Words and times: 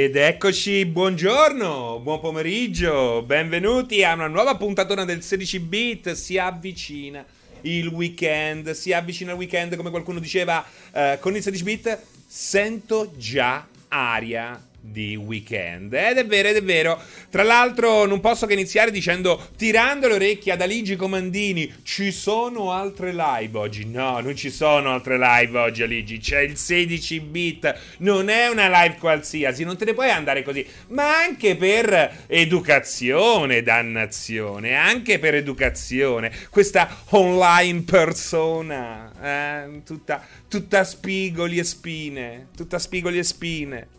Ed 0.00 0.14
eccoci, 0.14 0.86
buongiorno, 0.86 1.98
buon 1.98 2.20
pomeriggio, 2.20 3.24
benvenuti 3.26 4.04
a 4.04 4.12
una 4.12 4.28
nuova 4.28 4.54
puntatona 4.54 5.04
del 5.04 5.24
16 5.24 5.58
bit. 5.58 6.12
Si 6.12 6.38
avvicina 6.38 7.26
il 7.62 7.88
weekend, 7.88 8.70
si 8.70 8.92
avvicina 8.92 9.32
il 9.32 9.38
weekend, 9.38 9.74
come 9.74 9.90
qualcuno 9.90 10.20
diceva 10.20 10.64
eh, 10.92 11.18
con 11.20 11.34
il 11.34 11.42
16 11.42 11.62
bit. 11.64 12.00
Sento 12.28 13.10
già 13.16 13.66
aria 13.88 14.67
di 14.80 15.16
weekend. 15.16 15.92
Ed 15.92 16.18
è 16.18 16.26
vero, 16.26 16.48
ed 16.48 16.56
è 16.56 16.62
vero. 16.62 17.00
Tra 17.30 17.42
l'altro, 17.42 18.06
non 18.06 18.20
posso 18.20 18.46
che 18.46 18.54
iniziare 18.54 18.90
dicendo, 18.90 19.48
tirando 19.56 20.08
le 20.08 20.14
orecchie 20.14 20.52
ad 20.52 20.60
Aligi 20.60 20.96
Comandini, 20.96 21.72
ci 21.82 22.10
sono 22.10 22.72
altre 22.72 23.12
live 23.12 23.58
oggi. 23.58 23.84
No, 23.84 24.20
non 24.20 24.34
ci 24.36 24.50
sono 24.50 24.92
altre 24.92 25.18
live 25.18 25.58
oggi, 25.58 25.82
Aligi. 25.82 26.18
C'è 26.18 26.40
il 26.40 26.56
16 26.56 27.20
bit. 27.20 27.80
Non 27.98 28.28
è 28.28 28.48
una 28.48 28.68
live 28.82 28.96
qualsiasi, 28.98 29.64
non 29.64 29.76
te 29.76 29.84
ne 29.84 29.94
puoi 29.94 30.10
andare 30.10 30.42
così. 30.42 30.66
Ma 30.88 31.18
anche 31.18 31.56
per 31.56 32.24
educazione, 32.26 33.62
dannazione. 33.62 34.74
Anche 34.74 35.18
per 35.18 35.34
educazione. 35.34 36.32
Questa 36.50 37.02
online 37.10 37.82
persona. 37.82 39.12
Eh, 39.22 39.82
tutta, 39.84 40.24
tutta 40.48 40.84
spigoli 40.84 41.58
e 41.58 41.64
spine. 41.64 42.48
Tutta 42.56 42.78
spigoli 42.78 43.18
e 43.18 43.22
spine. 43.22 43.97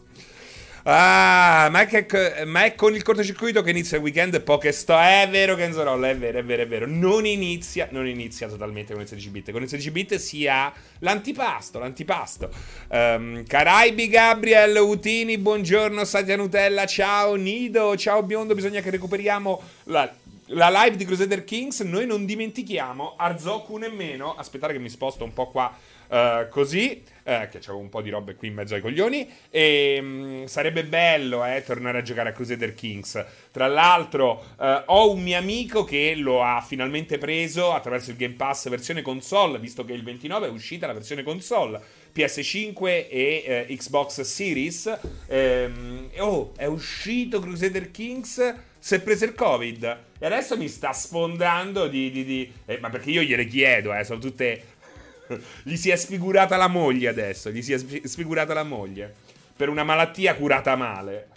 Ah, 0.92 1.70
ma 1.70 1.82
è, 1.82 2.06
che, 2.08 2.46
ma 2.46 2.64
è, 2.64 2.74
con 2.74 2.96
il 2.96 3.04
cortocircuito 3.04 3.62
che 3.62 3.70
inizia 3.70 3.98
il 3.98 4.04
weekend 4.04 4.42
poche 4.42 4.72
sto. 4.72 4.98
È 4.98 5.28
vero, 5.30 5.56
Kenzarolla, 5.56 6.10
è 6.10 6.18
vero, 6.18 6.40
è 6.40 6.44
vero, 6.44 6.64
è 6.64 6.68
vero. 6.68 6.88
Non 6.88 7.28
inizia, 7.28 7.88
non 7.92 8.08
inizia 8.08 8.48
totalmente 8.48 8.94
con 8.94 9.04
il 9.04 9.08
16 9.08 9.30
bit. 9.30 9.52
Con 9.52 9.62
il 9.62 9.70
16 9.70 9.92
bit 9.92 10.16
si 10.16 10.48
ha 10.48 10.74
l'antipasto, 11.00 11.78
l'antipasto. 11.78 12.50
Um, 12.88 13.46
Caraibi, 13.46 14.08
Gabriel, 14.08 14.76
Utini, 14.78 15.38
buongiorno, 15.38 16.04
Satya 16.06 16.36
Nutella, 16.36 16.88
ciao, 16.88 17.36
Nido, 17.36 17.96
ciao 17.96 18.24
Biondo, 18.24 18.56
bisogna 18.56 18.82
che 18.82 18.90
recuperiamo 18.90 19.62
la, 19.84 20.12
la 20.48 20.70
live 20.72 20.96
di 20.96 21.06
Crusader 21.06 21.44
Kings. 21.44 21.82
Noi 21.82 22.08
non 22.08 22.26
dimentichiamo 22.26 23.14
Arzoku 23.16 23.78
nemmeno. 23.78 24.34
Aspettate 24.34 24.74
che 24.74 24.80
mi 24.80 24.90
sposto 24.90 25.24
un 25.24 25.34
po' 25.34 25.52
qua 25.52 25.72
uh, 26.10 26.48
così 26.50 27.04
eh, 27.30 27.48
che 27.52 27.60
c'avevo 27.60 27.78
un 27.78 27.90
po' 27.90 28.02
di 28.02 28.10
robe 28.10 28.36
qui 28.36 28.48
in 28.48 28.56
mezzo 28.56 28.74
ai 28.74 28.82
coglioni. 28.82 29.30
E 29.52 30.02
mh, 30.02 30.06
mm, 30.06 30.44
sarebbe 30.46 30.84
bello 30.84 31.46
eh, 31.46 31.64
tornare 31.64 32.00
a 32.00 32.02
giocare 32.02 32.30
a 32.30 32.32
Crusader 32.32 32.74
Kings. 32.74 33.24
Tra 33.52 33.68
l'altro, 33.68 34.44
eh, 34.60 34.84
ho 34.88 35.12
un 35.12 35.22
mio 35.22 35.38
amico 35.38 35.84
che 35.84 36.16
lo 36.16 36.44
ha 36.44 36.62
finalmente 36.62 37.18
preso 37.20 37.72
attraverso 37.72 38.10
il 38.10 38.18
Game 38.18 38.34
Pass 38.34 38.68
versione 38.70 39.02
console, 39.04 39.60
visto 39.60 39.86
che 39.86 39.94
il 39.94 40.04
29 40.04 40.48
è 40.48 40.50
uscita 40.50 40.88
la 40.88 40.94
versione 40.94 41.24
console. 41.24 41.80
PS5 42.16 42.86
e 42.86 43.08
eh, 43.70 43.76
Xbox 43.76 44.22
Series. 44.22 44.98
Ehm, 45.28 46.10
oh, 46.18 46.54
è 46.56 46.66
uscito 46.66 47.40
Crusader 47.40 47.92
Kings. 47.92 48.56
Si 48.80 48.96
è 48.96 49.02
preso 49.02 49.26
il 49.26 49.36
Covid 49.36 50.08
e 50.22 50.26
adesso 50.26 50.58
mi 50.58 50.68
sta 50.68 50.92
sfondando 50.92 51.88
di. 51.88 52.12
di, 52.12 52.26
di 52.26 52.52
eh, 52.66 52.78
ma 52.80 52.90
perché 52.90 53.10
io 53.10 53.22
gliele 53.22 53.46
chiedo, 53.46 53.94
eh, 53.94 54.04
sono 54.04 54.20
tutte 54.20 54.69
gli 55.64 55.76
si 55.76 55.90
è 55.90 55.96
sfigurata 55.96 56.58
la 56.58 56.68
moglie 56.68 57.08
adesso. 57.08 57.50
Gli 57.52 57.62
si 57.62 57.74
è 57.74 57.78
sfigurata 57.78 58.54
la 58.54 58.64
moglie. 58.64 59.14
Per 59.56 59.70
una 59.70 59.84
malattia 59.84 60.36
curata 60.36 60.76
male. 60.76 61.30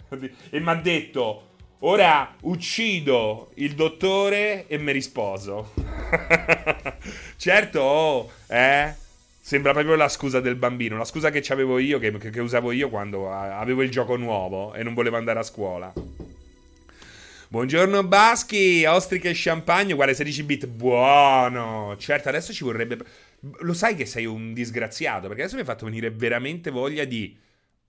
E 0.49 0.59
mi 0.59 0.69
ha 0.69 0.75
detto: 0.75 1.51
Ora 1.79 2.35
uccido 2.41 3.51
il 3.55 3.75
dottore 3.75 4.67
e 4.67 4.77
mi 4.77 4.91
risposo. 4.91 5.73
certo, 7.35 7.79
oh, 7.81 8.31
eh. 8.47 9.01
Sembra 9.45 9.73
proprio 9.73 9.95
la 9.95 10.07
scusa 10.07 10.39
del 10.39 10.55
bambino, 10.55 10.97
la 10.97 11.03
scusa 11.03 11.29
che 11.29 11.43
avevo 11.51 11.77
io, 11.77 11.99
che, 11.99 12.17
che, 12.17 12.39
usavo 12.39 12.71
io 12.71 12.87
quando 12.87 13.29
avevo 13.29 13.81
il 13.81 13.91
gioco 13.91 14.15
nuovo 14.15 14.73
e 14.73 14.83
non 14.83 14.93
volevo 14.93 15.17
andare 15.17 15.39
a 15.39 15.43
scuola. 15.43 15.91
Buongiorno 17.49 18.03
Baschi, 18.03 18.85
ostriche 18.85 19.29
e 19.29 19.33
champagne, 19.35 19.91
uguale 19.91 20.13
16 20.13 20.43
bit, 20.43 20.65
buono. 20.65 21.95
Certo, 21.99 22.29
adesso 22.29 22.53
ci 22.53 22.63
vorrebbe... 22.63 22.97
Lo 23.59 23.73
sai 23.73 23.95
che 23.95 24.05
sei 24.05 24.25
un 24.25 24.53
disgraziato, 24.53 25.27
perché 25.27 25.41
adesso 25.41 25.55
mi 25.55 25.61
hai 25.61 25.67
fatto 25.67 25.85
venire 25.85 26.11
veramente 26.11 26.71
voglia 26.71 27.03
di 27.03 27.37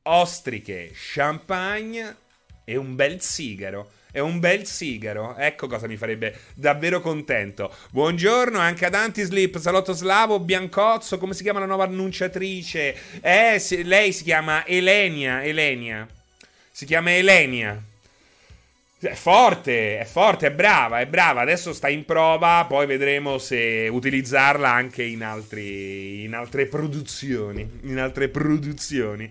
ostriche, 0.02 0.90
champagne 0.92 2.16
e 2.64 2.76
un 2.76 2.96
bel 2.96 3.20
sigaro. 3.20 3.90
È 4.10 4.18
un 4.20 4.38
bel 4.38 4.66
sigaro. 4.66 5.36
Ecco 5.36 5.66
cosa 5.66 5.86
mi 5.86 5.96
farebbe 5.96 6.38
davvero 6.54 7.00
contento. 7.00 7.72
Buongiorno 7.90 8.58
anche 8.58 8.86
ad 8.86 8.94
Antislip, 8.94 9.58
Salotto 9.58 9.92
Slavo, 9.92 10.40
Biancozzo. 10.40 11.18
Come 11.18 11.34
si 11.34 11.42
chiama 11.42 11.60
la 11.60 11.66
nuova 11.66 11.84
annunciatrice? 11.84 13.20
Eh, 13.20 13.60
lei 13.84 14.12
si 14.12 14.22
chiama 14.22 14.66
Elenia. 14.66 15.42
Elenia. 15.42 16.06
Si 16.70 16.84
chiama 16.84 17.12
Elenia. 17.12 17.80
È 19.08 19.14
forte, 19.14 19.98
è 19.98 20.04
forte, 20.04 20.46
è 20.46 20.50
brava, 20.50 21.00
è 21.00 21.06
brava. 21.06 21.42
Adesso 21.42 21.72
sta 21.72 21.88
in 21.88 22.04
prova, 22.04 22.64
poi 22.66 22.86
vedremo 22.86 23.38
se 23.38 23.88
utilizzarla 23.90 24.70
anche 24.70 25.02
in, 25.02 25.22
altri, 25.22 26.24
in 26.24 26.34
altre 26.34 26.66
produzioni. 26.66 27.80
In 27.82 27.98
altre 27.98 28.28
produzioni. 28.28 29.30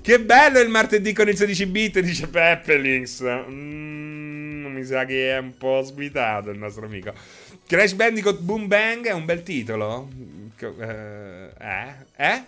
Che 0.00 0.20
bello 0.20 0.58
il 0.58 0.68
martedì 0.68 1.12
con 1.12 1.28
il 1.28 1.36
16 1.36 1.66
bit, 1.66 2.00
dice 2.00 2.28
Peppelings. 2.28 3.22
Mm, 3.22 4.66
mi 4.66 4.84
sa 4.84 5.04
che 5.04 5.32
è 5.32 5.38
un 5.38 5.56
po' 5.56 5.82
svitato 5.82 6.50
il 6.50 6.58
nostro 6.58 6.86
amico. 6.86 7.12
Crash 7.66 7.94
Bandicoot 7.94 8.40
Boom 8.40 8.66
Bang 8.66 9.06
è 9.06 9.12
un 9.12 9.24
bel 9.24 9.42
titolo. 9.42 10.08
Eh? 10.58 11.94
Eh? 12.16 12.44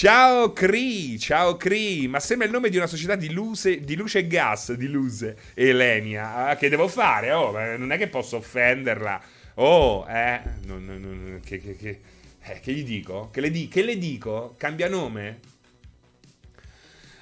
Ciao 0.00 0.52
Cree, 0.52 1.18
ciao 1.18 1.56
Cree, 1.56 2.06
ma 2.06 2.20
sembra 2.20 2.46
il 2.46 2.52
nome 2.52 2.68
di 2.68 2.76
una 2.76 2.86
società 2.86 3.16
di, 3.16 3.32
luce, 3.32 3.80
di 3.80 3.96
luce 3.96 4.20
e 4.20 4.26
gas, 4.28 4.72
di 4.74 4.86
luce, 4.86 5.36
Elenia. 5.54 6.36
Ah, 6.36 6.54
che 6.54 6.68
devo 6.68 6.86
fare? 6.86 7.32
Oh, 7.32 7.50
non 7.76 7.90
è 7.90 7.98
che 7.98 8.06
posso 8.06 8.36
offenderla. 8.36 9.20
Oh, 9.54 10.06
eh, 10.08 10.40
non, 10.66 10.84
non, 10.84 11.00
non, 11.00 11.40
che, 11.44 11.58
che, 11.60 11.76
che, 11.76 12.00
eh, 12.42 12.60
che, 12.60 12.72
gli 12.74 12.84
dico? 12.84 13.28
Che 13.32 13.40
le, 13.40 13.50
di, 13.50 13.66
che 13.66 13.82
le 13.82 13.98
dico? 13.98 14.54
Cambia 14.56 14.88
nome? 14.88 15.40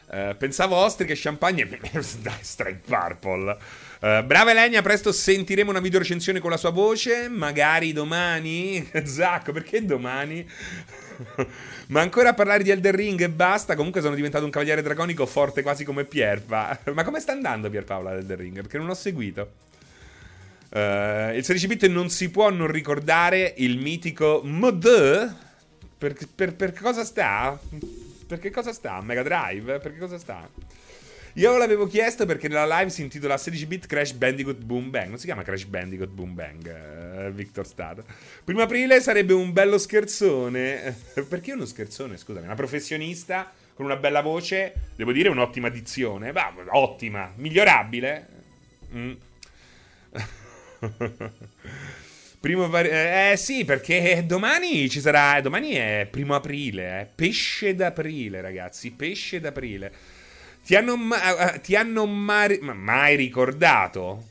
Uh, 0.08 0.36
pensavo 0.36 0.76
ostriche 0.76 1.14
e 1.14 1.18
champagne. 1.18 1.66
Dai, 2.20 2.38
Strike 2.42 2.82
Purple. 2.84 3.56
Uh, 4.02 4.22
brava 4.22 4.50
Elenia, 4.50 4.82
presto 4.82 5.12
sentiremo 5.12 5.70
una 5.70 5.80
video 5.80 6.00
recensione 6.00 6.40
con 6.40 6.50
la 6.50 6.58
sua 6.58 6.72
voce. 6.72 7.30
Magari 7.30 7.94
domani. 7.94 8.86
Zacco, 9.02 9.52
perché 9.52 9.82
domani? 9.82 10.46
Ma 11.88 12.00
ancora 12.00 12.30
a 12.30 12.34
parlare 12.34 12.62
di 12.62 12.70
Elder 12.70 12.94
Ring 12.94 13.20
e 13.20 13.28
basta. 13.28 13.74
Comunque 13.74 14.00
sono 14.00 14.14
diventato 14.14 14.44
un 14.44 14.50
cavaliere 14.50 14.82
draconico 14.82 15.26
forte 15.26 15.62
quasi 15.62 15.84
come 15.84 16.04
Pierpa. 16.04 16.78
Ma 16.92 17.04
come 17.04 17.20
sta 17.20 17.32
andando 17.32 17.70
Pierpaolo 17.70 18.08
ad 18.08 18.18
Elder 18.18 18.38
Ring? 18.38 18.54
Perché 18.60 18.78
non 18.78 18.88
ho 18.88 18.94
seguito. 18.94 19.64
Uh, 20.68 21.32
il 21.34 21.44
16 21.44 21.66
bit 21.68 21.86
non 21.86 22.10
si 22.10 22.30
può 22.30 22.50
non 22.50 22.66
ricordare 22.66 23.54
il 23.58 23.78
mitico 23.78 24.40
Mod. 24.44 25.34
Per, 25.98 26.14
per, 26.34 26.54
per 26.54 26.72
cosa 26.72 27.04
sta? 27.04 27.58
Per 28.26 28.38
che 28.38 28.50
cosa 28.50 28.72
sta? 28.72 29.00
Mega 29.00 29.22
Drive? 29.22 29.78
Per 29.78 29.92
che 29.92 29.98
cosa 29.98 30.18
sta? 30.18 30.48
Io 31.36 31.58
l'avevo 31.58 31.86
chiesto 31.86 32.24
perché 32.24 32.48
nella 32.48 32.78
live 32.78 32.88
si 32.88 33.02
intitola 33.02 33.34
16-bit 33.34 33.86
Crash 33.86 34.12
Bandicoot 34.12 34.56
Boom 34.56 34.88
Bang. 34.88 35.08
Non 35.08 35.18
si 35.18 35.26
chiama 35.26 35.42
Crash 35.42 35.64
Bandicoot 35.64 36.08
Boom 36.08 36.32
Bang, 36.32 37.26
uh, 37.26 37.30
Victor 37.30 37.66
Stato. 37.66 38.04
Primo 38.42 38.62
aprile 38.62 39.02
sarebbe 39.02 39.34
un 39.34 39.52
bello 39.52 39.76
scherzone. 39.76 40.96
perché 41.28 41.52
uno 41.52 41.66
scherzone, 41.66 42.16
scusami? 42.16 42.46
Una 42.46 42.54
professionista 42.54 43.52
con 43.74 43.84
una 43.84 43.96
bella 43.96 44.22
voce, 44.22 44.72
devo 44.96 45.12
dire 45.12 45.28
un'ottima 45.28 45.68
dizione. 45.68 46.32
Bah, 46.32 46.54
ottima, 46.70 47.30
migliorabile. 47.36 48.28
Mm. 48.94 49.12
Primo 52.40 52.68
var- 52.70 52.86
eh, 52.86 53.32
eh 53.32 53.36
sì, 53.36 53.66
perché 53.66 54.24
domani 54.24 54.88
ci 54.88 55.00
sarà. 55.00 55.38
Domani 55.42 55.72
è 55.72 56.08
primo 56.10 56.34
aprile, 56.34 57.00
eh. 57.00 57.08
pesce 57.14 57.74
d'aprile, 57.74 58.40
ragazzi. 58.40 58.90
Pesce 58.92 59.38
d'aprile. 59.38 60.15
Ti 60.66 60.74
hanno, 60.74 60.96
ma- 60.96 61.60
ti 61.62 61.76
hanno 61.76 62.06
mai, 62.06 62.58
mai 62.60 63.14
ricordato? 63.14 64.24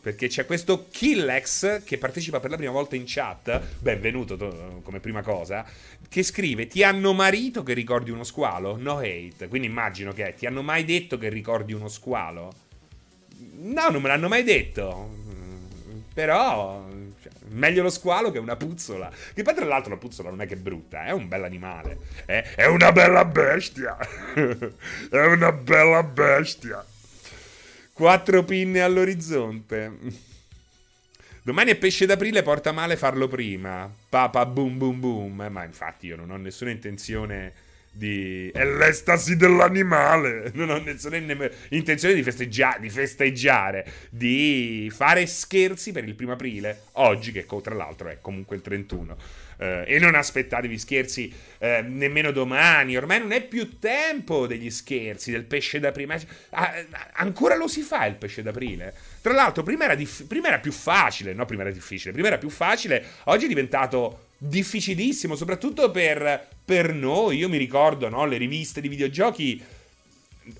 Perché 0.00 0.26
c'è 0.26 0.46
questo 0.46 0.86
Killex 0.90 1.84
che 1.84 1.98
partecipa 1.98 2.40
per 2.40 2.48
la 2.48 2.56
prima 2.56 2.72
volta 2.72 2.96
in 2.96 3.02
chat, 3.04 3.60
benvenuto 3.80 4.38
to- 4.38 4.80
come 4.82 5.00
prima 5.00 5.20
cosa, 5.20 5.66
che 6.08 6.22
scrive 6.22 6.66
ti 6.66 6.82
hanno 6.82 7.12
marito 7.12 7.62
che 7.62 7.74
ricordi 7.74 8.10
uno 8.10 8.24
squalo? 8.24 8.78
No 8.78 9.00
hate, 9.00 9.48
quindi 9.48 9.66
immagino 9.66 10.12
che 10.14 10.32
ti 10.34 10.46
hanno 10.46 10.62
mai 10.62 10.86
detto 10.86 11.18
che 11.18 11.28
ricordi 11.28 11.74
uno 11.74 11.88
squalo? 11.88 12.54
No, 13.58 13.90
non 13.90 14.00
me 14.00 14.08
l'hanno 14.08 14.28
mai 14.28 14.44
detto. 14.44 15.10
Però 16.14 16.86
Meglio 17.56 17.82
lo 17.82 17.90
squalo 17.90 18.30
che 18.30 18.38
una 18.38 18.56
puzzola. 18.56 19.10
Che 19.34 19.42
poi, 19.42 19.54
tra 19.54 19.64
l'altro, 19.64 19.90
la 19.90 19.98
puzzola 19.98 20.30
non 20.30 20.40
è 20.40 20.46
che 20.46 20.56
brutta, 20.56 21.04
è 21.04 21.10
un 21.12 21.26
bell'animale. 21.26 21.98
È, 22.24 22.52
è 22.54 22.66
una 22.66 22.92
bella 22.92 23.24
bestia. 23.24 23.96
è 25.10 25.24
una 25.24 25.52
bella 25.52 26.02
bestia. 26.02 26.84
Quattro 27.92 28.44
pinne 28.44 28.82
all'orizzonte. 28.82 29.92
Domani 31.42 31.70
è 31.70 31.76
pesce 31.76 32.06
d'aprile, 32.06 32.42
porta 32.42 32.72
male 32.72 32.96
farlo 32.96 33.26
prima. 33.26 33.90
Papa 34.08 34.44
boom 34.44 34.76
boom 34.76 35.00
boom. 35.00 35.42
Eh, 35.42 35.48
ma 35.48 35.64
infatti 35.64 36.08
io 36.08 36.16
non 36.16 36.30
ho 36.30 36.36
nessuna 36.36 36.70
intenzione 36.70 37.52
di... 37.96 38.50
È 38.52 38.64
l'estasi 38.64 39.36
dell'animale. 39.36 40.52
Non 40.56 40.70
ho 40.70 40.78
nessuna 40.78 41.16
intenzione 41.70 42.14
di, 42.14 42.22
festeggia... 42.22 42.76
di 42.78 42.90
festeggiare, 42.90 43.86
di 44.10 44.90
fare 44.94 45.26
scherzi 45.26 45.92
per 45.92 46.04
il 46.04 46.14
primo 46.14 46.32
aprile, 46.32 46.82
oggi 46.92 47.32
che 47.32 47.46
tra 47.62 47.74
l'altro 47.74 48.08
è 48.08 48.18
comunque 48.20 48.56
il 48.56 48.62
31. 48.62 49.16
Eh, 49.58 49.84
e 49.86 49.98
non 49.98 50.14
aspettatevi 50.14 50.78
scherzi 50.78 51.32
eh, 51.58 51.82
nemmeno 51.82 52.30
domani. 52.30 52.96
Ormai 52.96 53.20
non 53.20 53.32
è 53.32 53.42
più 53.42 53.78
tempo 53.78 54.46
degli 54.46 54.70
scherzi, 54.70 55.30
del 55.30 55.44
pesce 55.44 55.80
d'aprile. 55.80 56.20
Ah, 56.50 56.74
ancora 57.14 57.56
lo 57.56 57.68
si 57.68 57.82
fa 57.82 58.06
il 58.06 58.16
pesce 58.16 58.42
d'aprile. 58.42 58.94
Tra 59.22 59.32
l'altro, 59.32 59.62
prima 59.62 59.84
era, 59.84 59.94
dif- 59.94 60.26
prima 60.26 60.48
era 60.48 60.58
più 60.58 60.72
facile, 60.72 61.32
no? 61.32 61.44
Prima 61.46 61.62
era 61.62 61.70
difficile, 61.70 62.12
prima 62.12 62.28
era 62.28 62.38
più 62.38 62.50
facile. 62.50 63.04
Oggi 63.24 63.46
è 63.46 63.48
diventato 63.48 64.25
difficilissimo, 64.38 65.34
soprattutto 65.36 65.90
per, 65.90 66.48
per 66.64 66.92
noi. 66.92 67.38
Io 67.38 67.48
mi 67.48 67.56
ricordo, 67.56 68.08
no? 68.08 68.26
Le 68.26 68.36
riviste 68.36 68.80
di 68.80 68.88
videogiochi 68.88 69.62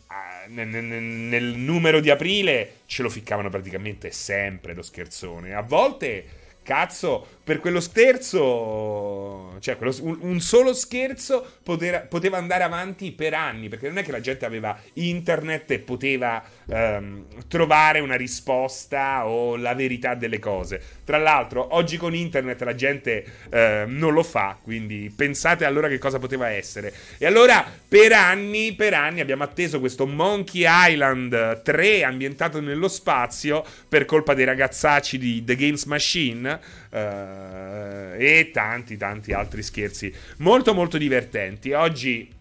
ah, 0.09 0.45
nel, 0.49 0.69
nel, 0.69 1.45
numero 1.57 2.01
di 2.01 2.11
aprile 2.11 2.81
ce 2.87 3.03
lo 3.03 3.09
ficcavano 3.09 3.51
praticamente 3.51 4.11
sempre 4.11 4.75
lo 4.75 4.83
scherzone. 4.83 5.55
A 5.55 5.63
volte, 5.63 6.25
cazzo, 6.63 7.36
per 7.47 7.61
quello 7.61 7.79
scherzo, 7.79 9.55
cioè 9.61 9.77
quello, 9.77 9.95
un, 10.01 10.19
un, 10.23 10.41
solo 10.41 10.75
scherzo 10.75 11.47
poter, 11.63 12.09
poteva 12.09 12.39
andare 12.39 12.65
avanti 12.65 13.13
per 13.13 13.35
anni, 13.35 13.69
perché 13.69 13.87
non 13.87 13.99
è 13.99 14.03
che 14.03 14.11
la 14.11 14.19
gente 14.19 14.45
aveva 14.45 14.77
internet 14.95 15.71
e 15.71 15.79
poteva 15.79 16.43
ehm, 16.69 17.47
trovare 17.47 18.01
una 18.01 18.17
risposta 18.17 19.29
o 19.29 19.55
la 19.55 19.77
verità 19.77 20.17
delle 20.17 20.41
cose. 20.41 20.83
Tra 21.05 21.19
l'altro, 21.19 21.77
oggi 21.77 21.99
con 21.99 22.17
internet 22.17 22.63
la 22.63 22.75
gente 22.75 23.25
eh, 23.49 23.85
non 23.87 24.13
lo 24.13 24.25
fa, 24.25 24.59
quindi 24.61 25.13
pensate 25.15 25.65
allora 25.65 25.87
che 25.87 25.99
cosa 25.99 26.19
poteva 26.19 26.49
essere. 26.49 26.93
E 27.17 27.27
allora, 27.27 27.65
per 27.87 28.11
anni, 28.11 28.75
per 28.75 28.93
anni 28.93 29.21
abbiamo 29.21 29.45
atteso 29.45 29.79
questo 29.79 30.05
Monkey 30.05 30.65
Island 30.67 31.63
3 31.63 32.03
ambientato 32.03 32.61
nello 32.61 32.89
spazio 32.89 33.65
per 33.89 34.05
colpa 34.05 34.35
dei 34.35 34.45
ragazzacci 34.45 35.17
di 35.17 35.45
The 35.45 35.55
Games 35.55 35.85
Machine 35.85 36.85
e 36.97 38.51
tanti 38.53 38.97
tanti 38.97 39.33
altri 39.33 39.63
scherzi 39.63 40.13
molto 40.39 40.75
molto 40.75 40.99
divertenti. 40.99 41.73
Oggi, 41.73 42.33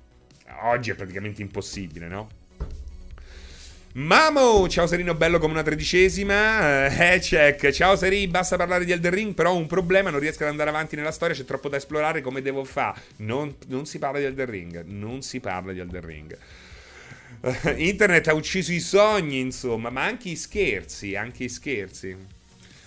oggi 0.63 0.91
è 0.91 0.95
praticamente 0.95 1.41
impossibile, 1.41 2.07
no? 2.07 2.29
Mamo, 3.97 4.67
ciao 4.67 4.87
Serino, 4.87 5.15
bello 5.15 5.39
come 5.39 5.53
una 5.53 5.63
tredicesima. 5.63 6.87
Eh, 6.87 7.19
check. 7.19 7.69
Ciao 7.71 7.95
Seri, 7.95 8.27
basta 8.27 8.57
parlare 8.57 8.83
di 8.83 8.91
Elden 8.91 9.13
Ring, 9.13 9.33
però 9.33 9.51
ho 9.51 9.55
un 9.55 9.67
problema, 9.67 10.09
non 10.09 10.19
riesco 10.19 10.43
ad 10.43 10.49
andare 10.49 10.69
avanti 10.69 10.97
nella 10.97 11.11
storia, 11.11 11.33
c'è 11.33 11.45
troppo 11.45 11.69
da 11.69 11.77
esplorare, 11.77 12.19
come 12.19 12.41
devo 12.41 12.65
fare? 12.65 12.99
Non, 13.17 13.55
non 13.67 13.85
si 13.85 13.97
parla 13.97 14.19
di 14.19 14.25
Elden 14.25 14.49
Ring, 14.49 14.83
non 14.85 15.21
si 15.21 15.39
parla 15.39 15.71
di 15.71 15.79
Elden 15.79 16.05
Ring. 16.05 16.37
internet 17.77 18.27
ha 18.27 18.33
ucciso 18.33 18.73
i 18.73 18.81
sogni, 18.81 19.39
insomma, 19.39 19.89
ma 19.89 20.03
anche 20.03 20.27
i 20.27 20.35
scherzi, 20.35 21.15
anche 21.15 21.45
i 21.45 21.49
scherzi. 21.49 22.34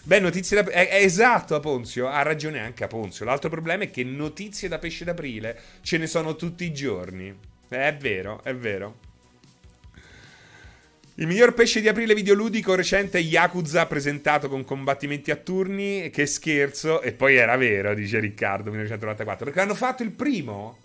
Beh, 0.03 0.21
notizie 0.21 0.63
da... 0.63 0.71
È, 0.71 0.89
è 0.89 1.03
esatto, 1.03 1.55
Aponzio, 1.55 2.09
ha 2.09 2.23
ragione 2.23 2.61
anche 2.61 2.85
Aponzio. 2.85 3.25
L'altro 3.25 3.51
problema 3.51 3.85
è 3.85 3.91
che 3.91 4.05
notizie 4.05 4.69
da 4.69 4.79
pesce 4.79 5.05
d'aprile 5.05 5.59
ce 5.83 5.99
ne 5.99 6.07
sono 6.07 6.37
tutti 6.37 6.65
i 6.65 6.73
giorni. 6.73 7.37
È 7.69 7.97
vero, 7.99 8.43
è 8.43 8.55
vero. 8.55 9.07
Il 11.17 11.27
miglior 11.27 11.53
pesce 11.53 11.81
di 11.81 11.89
aprile 11.89 12.15
videoludico 12.15 12.77
recente 12.77 13.19
è 13.19 13.21
Yakuza 13.21 13.87
presentato 13.87 14.49
con 14.49 14.65
combattimenti 14.65 15.33
a 15.33 15.37
turni. 15.37 16.11
Che 16.11 16.27
scherzo. 16.27 17.03
E 17.03 17.13
poi 17.13 17.35
era 17.35 17.57
vero, 17.57 17.93
dice 17.93 18.21
Riccardo, 18.21 18.71
1994. 18.71 19.47
Perché 19.47 19.61
hanno 19.61 19.75
fatto 19.75 20.05
il 20.05 20.13
primo. 20.13 20.79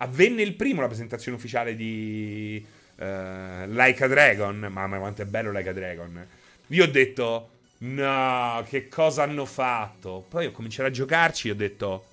Avvenne 0.00 0.42
il 0.42 0.54
primo 0.54 0.80
la 0.80 0.88
presentazione 0.88 1.36
ufficiale 1.36 1.76
di 1.76 2.64
uh, 2.96 3.04
Like 3.68 4.02
a 4.02 4.08
Dragon. 4.08 4.66
Mamma 4.68 4.98
quanto 4.98 5.22
è 5.22 5.26
bello 5.26 5.52
Like 5.52 5.68
a 5.68 5.72
Dragon. 5.72 6.26
Io 6.66 6.82
ho 6.82 6.88
detto 6.88 7.50
No, 7.78 8.64
che 8.68 8.88
cosa 8.88 9.22
hanno 9.22 9.44
fatto? 9.44 10.24
Poi 10.28 10.46
ho 10.46 10.52
cominciato 10.52 10.88
a 10.88 10.92
giocarci 10.92 11.48
e 11.48 11.50
ho 11.52 11.54
detto... 11.54 12.06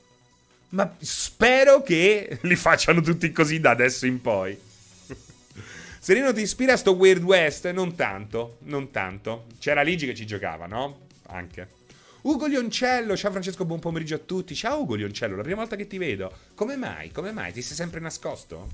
Ma 0.69 0.95
spero 0.99 1.81
che 1.81 2.39
li 2.43 2.55
facciano 2.55 3.01
tutti 3.01 3.31
così 3.31 3.59
da 3.59 3.71
adesso 3.71 4.05
in 4.05 4.21
poi. 4.21 4.57
Sereno 5.99 6.33
ti 6.33 6.41
ispira 6.41 6.73
a 6.73 6.77
sto 6.77 6.91
Weird 6.93 7.23
West? 7.23 7.69
Non 7.71 7.95
tanto, 7.95 8.57
non 8.63 8.91
tanto. 8.91 9.45
C'era 9.57 9.81
Ligi 9.81 10.05
che 10.05 10.15
ci 10.15 10.25
giocava, 10.25 10.65
no? 10.65 11.07
Anche. 11.27 11.83
Ugo 12.21 12.47
Lioncello, 12.47 13.15
ciao 13.15 13.31
Francesco, 13.31 13.65
buon 13.65 13.79
pomeriggio 13.79 14.15
a 14.15 14.19
tutti. 14.19 14.55
Ciao 14.55 14.81
Ugo 14.81 14.95
Lioncello, 14.95 15.35
la 15.35 15.43
prima 15.43 15.57
volta 15.57 15.75
che 15.75 15.87
ti 15.87 15.97
vedo. 15.97 16.31
Come 16.55 16.75
mai? 16.75 17.11
Come 17.11 17.31
mai? 17.31 17.53
Ti 17.53 17.61
sei 17.61 17.75
sempre 17.75 17.99
nascosto? 17.99 18.69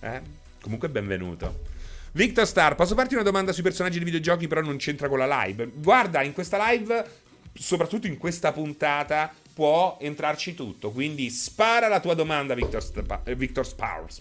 Eh? 0.00 0.20
Comunque 0.60 0.88
benvenuto. 0.88 1.79
Victor 2.12 2.46
Star, 2.46 2.74
posso 2.74 2.94
farti 2.96 3.14
una 3.14 3.22
domanda 3.22 3.52
sui 3.52 3.62
personaggi 3.62 3.98
di 3.98 4.04
videogiochi, 4.04 4.48
però 4.48 4.60
non 4.60 4.78
c'entra 4.78 5.08
con 5.08 5.18
la 5.18 5.44
live? 5.44 5.70
Guarda, 5.74 6.22
in 6.22 6.32
questa 6.32 6.70
live, 6.70 7.04
soprattutto 7.52 8.08
in 8.08 8.18
questa 8.18 8.52
puntata, 8.52 9.32
può 9.54 9.96
entrarci 10.00 10.54
tutto. 10.54 10.90
Quindi 10.90 11.30
spara 11.30 11.86
la 11.86 12.00
tua 12.00 12.14
domanda, 12.14 12.54
Victor, 12.54 12.82
Spa- 12.82 13.22
eh, 13.24 13.36
Victor 13.36 13.66
Spars. 13.66 14.20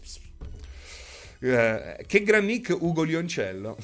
Uh, 1.39 1.95
che 2.05 2.21
gran 2.23 2.45
nick 2.45 2.75
Ugo 2.77 3.03
Lioncello. 3.03 3.77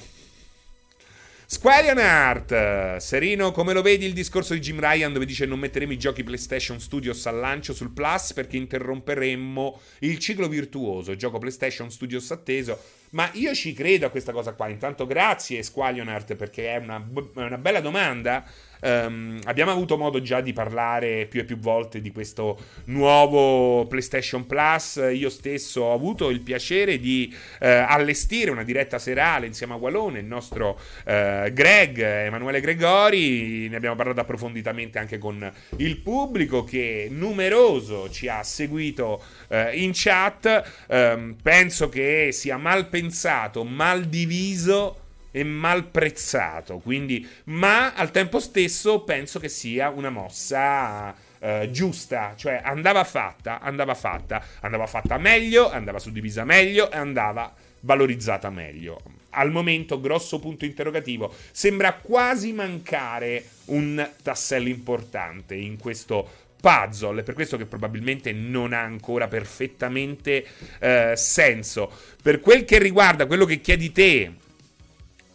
Squarian 1.48 2.00
Art, 2.00 2.98
Serino, 2.98 3.52
come 3.52 3.74
lo 3.74 3.84
vedi 3.84 4.06
il 4.06 4.14
discorso 4.14 4.56
di 4.56 4.60
Jim 4.60 4.80
Ryan 4.80 5.14
dove 5.14 5.28
dice 5.28 5.46
non 5.46 5.60
metteremo 5.60 5.92
i 5.92 5.98
giochi 5.98 6.24
PlayStation 6.24 6.80
Studios 6.80 7.24
al 7.28 7.38
lancio 7.38 7.72
sul 7.72 7.92
Plus 7.92 8.34
perché 8.34 8.58
interromperemmo 8.58 9.80
il 10.00 10.18
ciclo 10.18 10.48
virtuoso, 10.48 11.16
gioco 11.16 11.38
PlayStation 11.38 11.92
Studios 11.92 12.32
atteso 12.32 12.80
ma 13.12 13.30
io 13.34 13.54
ci 13.54 13.74
credo 13.74 14.06
a 14.06 14.10
questa 14.10 14.32
cosa 14.32 14.54
qua. 14.54 14.68
Intanto 14.70 15.06
grazie 15.06 15.64
Squalionart 15.64 16.36
perché 16.36 16.74
è 16.74 16.78
una, 16.78 17.04
una 17.36 17.58
bella 17.58 17.80
domanda. 17.80 18.44
Um, 18.86 19.40
abbiamo 19.46 19.72
avuto 19.72 19.98
modo 19.98 20.22
già 20.22 20.42
di 20.42 20.54
parlare 20.54 21.26
più 21.26 21.40
e 21.40 21.44
più 21.44 21.58
volte 21.58 22.02
di 22.02 22.12
questo 22.12 22.60
nuovo 22.86 23.88
PlayStation 23.88 24.46
Plus. 24.46 25.02
Io 25.12 25.30
stesso 25.30 25.82
ho 25.82 25.94
avuto 25.94 26.30
il 26.30 26.42
piacere 26.42 27.00
di 27.00 27.34
uh, 27.34 27.66
allestire 27.66 28.52
una 28.52 28.64
diretta 28.64 29.00
serale 29.00 29.48
insieme 29.48 29.74
a 29.74 29.78
Walone, 29.78 30.20
il 30.20 30.26
nostro 30.26 30.80
uh, 31.06 31.52
Greg, 31.52 32.00
Emanuele 32.00 32.62
Gregori. 32.62 33.68
Ne 33.70 33.76
abbiamo 33.76 33.96
parlato 33.96 34.20
approfonditamente 34.20 35.00
anche 35.00 35.18
con 35.18 35.52
il 35.78 35.98
pubblico 36.02 36.64
che 36.64 37.08
numeroso 37.10 38.08
ci 38.12 38.28
ha 38.28 38.44
seguito 38.44 39.24
uh, 39.48 39.74
in 39.74 39.94
chat. 39.96 40.86
Um, 40.90 41.36
penso 41.42 41.90
che 41.90 42.30
sia 42.32 42.58
mal 42.58 42.88
pensato, 42.90 43.64
mal 43.64 44.06
diviso 44.06 45.05
e 45.36 45.44
mal 45.44 45.88
prezzato. 45.88 46.78
Quindi, 46.78 47.28
ma 47.46 47.94
al 47.94 48.10
tempo 48.12 48.40
stesso 48.40 49.02
penso 49.02 49.38
che 49.38 49.50
sia 49.50 49.90
una 49.90 50.10
mossa 50.10 51.14
eh, 51.40 51.68
giusta, 51.72 52.36
cioè 52.38 52.62
andava 52.64 53.04
fatta, 53.04 53.60
andava 53.60 53.96
fatta, 53.96 54.42
andava 54.62 54.88
fatta 54.88 55.18
meglio, 55.18 55.70
andava 55.70 56.00
suddivisa 56.00 56.46
meglio 56.46 56.90
e 56.90 56.96
andava 56.96 57.54
valorizzata 57.82 58.50
meglio. 58.50 59.02
Al 59.32 59.52
momento, 59.52 60.00
grosso 60.00 60.40
punto 60.40 60.64
interrogativo, 60.64 61.34
sembra 61.52 61.96
quasi 61.96 62.54
mancare 62.54 63.44
un 63.66 64.10
tassello 64.24 64.70
importante 64.70 65.56
in 65.56 65.78
questo 65.78 66.44
puzzle, 66.62 67.20
è 67.20 67.24
per 67.24 67.34
questo 67.34 67.58
che 67.58 67.66
probabilmente 67.66 68.32
non 68.32 68.72
ha 68.72 68.82
ancora 68.82 69.28
perfettamente 69.28 70.46
eh, 70.80 71.12
senso. 71.18 71.92
Per 72.24 72.40
quel 72.40 72.64
che 72.64 72.80
riguarda 72.80 73.26
quello 73.26 73.44
che 73.44 73.60
chiedi 73.60 73.92
te, 73.92 74.32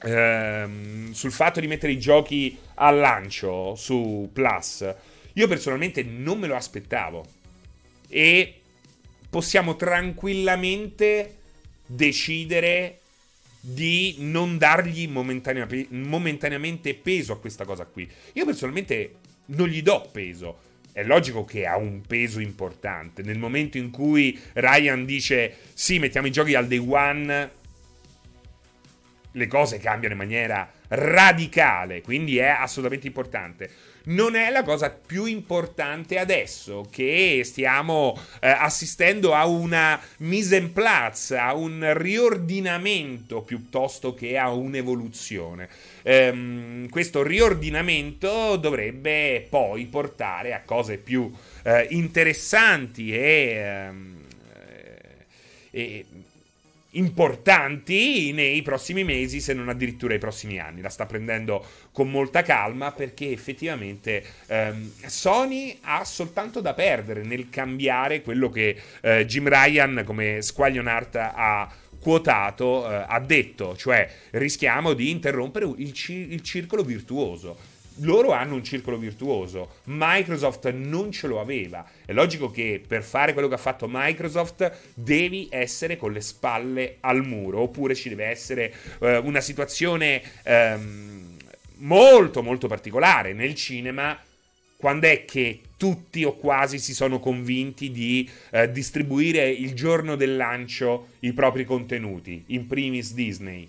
ehm, 0.02 1.12
sul 1.12 1.33
fatto 1.33 1.61
di 1.61 1.66
mettere 1.66 1.92
i 1.92 1.99
giochi 1.99 2.59
al 2.75 2.99
lancio 2.99 3.75
su 3.75 4.30
Plus, 4.33 4.95
io 5.35 5.49
personalmente 5.49 6.02
non 6.02 6.38
me 6.38 6.47
lo 6.47 6.57
aspettavo. 6.57 7.26
E 8.09 8.61
possiamo 9.28 9.76
tranquillamente 9.76 11.37
decidere 11.87 12.99
di 13.61 14.16
non 14.19 14.59
dargli 14.59 15.07
momentanea, 15.07 15.69
momentaneamente 15.90 16.95
peso 16.95 17.35
a 17.35 17.38
questa 17.38 17.64
cosa 17.64 17.85
qui. 17.85 18.09
Io 18.35 18.45
personalmente 18.45 19.14
non 19.47 19.69
gli 19.69 19.83
do 19.83 20.09
peso. 20.11 20.69
È 20.92 21.04
logico 21.04 21.45
che 21.45 21.66
ha 21.66 21.76
un 21.76 22.00
peso 22.07 22.40
importante. 22.40 23.23
Nel 23.23 23.38
momento 23.38 23.78
in 23.78 23.90
cui 23.90 24.38
Ryan 24.54 25.04
dice 25.04 25.54
sì, 25.75 25.99
mettiamo 25.99 26.26
i 26.26 26.33
giochi 26.33 26.54
al 26.54 26.66
day 26.66 26.78
one, 26.78 27.50
le 29.32 29.46
cose 29.46 29.78
cambiano 29.78 30.14
in 30.14 30.20
maniera 30.20 30.70
radicale, 30.88 32.00
quindi 32.02 32.38
è 32.38 32.49
assolutamente 32.49 33.06
importante. 33.06 33.70
Non 34.02 34.34
è 34.34 34.50
la 34.50 34.62
cosa 34.62 34.90
più 34.90 35.26
importante 35.26 36.18
adesso 36.18 36.88
che 36.90 37.42
stiamo 37.44 38.18
eh, 38.40 38.49
assistendo 38.49 39.34
a 39.34 39.46
una 39.46 40.00
mise 40.18 40.56
en 40.56 40.72
place, 40.72 41.37
a 41.37 41.54
un 41.54 41.92
riordinamento 41.94 43.42
piuttosto 43.42 44.14
che 44.14 44.38
a 44.38 44.50
un'evoluzione. 44.50 45.68
Ehm, 46.02 46.88
questo 46.88 47.22
riordinamento 47.22 48.56
dovrebbe 48.56 49.46
poi 49.49 49.84
portare 49.87 50.54
a 50.54 50.62
cose 50.64 50.96
più 50.96 51.32
eh, 51.62 51.87
interessanti 51.90 53.14
e... 53.14 53.52
Ehm, 53.54 54.18
e 55.72 56.04
importanti 56.92 58.32
nei 58.32 58.62
prossimi 58.62 59.04
mesi, 59.04 59.40
se 59.40 59.52
non 59.52 59.68
addirittura 59.68 60.14
i 60.14 60.18
prossimi 60.18 60.59
anni. 60.59 60.80
La 60.80 60.88
sta 60.88 61.06
prendendo 61.06 61.64
con 61.92 62.11
molta 62.11 62.42
calma 62.42 62.92
perché 62.92 63.30
effettivamente 63.30 64.25
ehm, 64.47 64.90
Sony 65.06 65.78
ha 65.82 66.04
soltanto 66.04 66.61
da 66.61 66.75
perdere 66.75 67.23
nel 67.23 67.49
cambiare 67.50 68.23
quello 68.23 68.49
che 68.49 68.76
eh, 69.02 69.26
Jim 69.26 69.49
Ryan 69.49 70.02
come 70.04 70.42
Squaglion 70.42 70.87
Art 70.87 71.16
ha 71.16 71.70
quotato 72.00 72.90
eh, 72.90 73.04
ha 73.06 73.20
detto, 73.20 73.76
cioè 73.76 74.11
rischiamo 74.30 74.94
di 74.94 75.11
interrompere 75.11 75.70
il, 75.76 75.92
ci- 75.92 76.32
il 76.32 76.42
circolo 76.42 76.82
virtuoso 76.82 77.78
loro 77.97 78.32
hanno 78.32 78.54
un 78.54 78.64
circolo 78.64 78.97
virtuoso. 78.97 79.76
Microsoft 79.85 80.70
non 80.70 81.12
ce 81.12 81.26
lo 81.26 81.40
aveva. 81.40 81.87
È 82.04 82.12
logico 82.12 82.50
che 82.50 82.82
per 82.87 83.02
fare 83.02 83.32
quello 83.32 83.49
che 83.49 83.54
ha 83.54 83.59
fatto 83.59 83.87
Microsoft 83.88 84.92
devi 84.94 85.49
essere 85.50 85.97
con 85.97 86.12
le 86.12 86.20
spalle 86.20 86.97
al 87.00 87.25
muro, 87.25 87.61
oppure 87.61 87.94
ci 87.94 88.09
deve 88.09 88.26
essere 88.26 88.73
eh, 89.00 89.16
una 89.18 89.40
situazione 89.40 90.23
ehm, 90.42 91.37
molto 91.76 92.42
molto 92.42 92.66
particolare 92.68 93.32
nel 93.32 93.54
cinema. 93.54 94.18
Quando 94.76 95.06
è 95.06 95.26
che 95.26 95.61
tutti 95.76 96.25
o 96.25 96.37
quasi 96.37 96.78
si 96.78 96.94
sono 96.94 97.20
convinti 97.20 97.90
di 97.90 98.28
eh, 98.50 98.70
distribuire 98.70 99.47
il 99.50 99.75
giorno 99.75 100.16
del 100.16 100.37
lancio 100.37 101.09
i 101.20 101.35
propri 101.35 101.64
contenuti, 101.64 102.44
in 102.47 102.66
primis 102.66 103.12
Disney? 103.12 103.68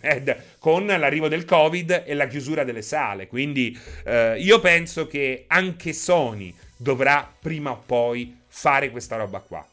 Ed, 0.00 0.36
con 0.58 0.86
l'arrivo 0.86 1.28
del 1.28 1.44
Covid 1.44 2.04
e 2.06 2.14
la 2.14 2.26
chiusura 2.26 2.64
delle 2.64 2.82
sale. 2.82 3.26
Quindi 3.26 3.78
eh, 4.04 4.38
io 4.38 4.60
penso 4.60 5.06
che 5.06 5.44
anche 5.46 5.92
Sony 5.92 6.54
dovrà 6.76 7.30
prima 7.40 7.70
o 7.70 7.82
poi 7.84 8.36
fare 8.46 8.90
questa 8.90 9.16
roba 9.16 9.38
qua. 9.40 9.66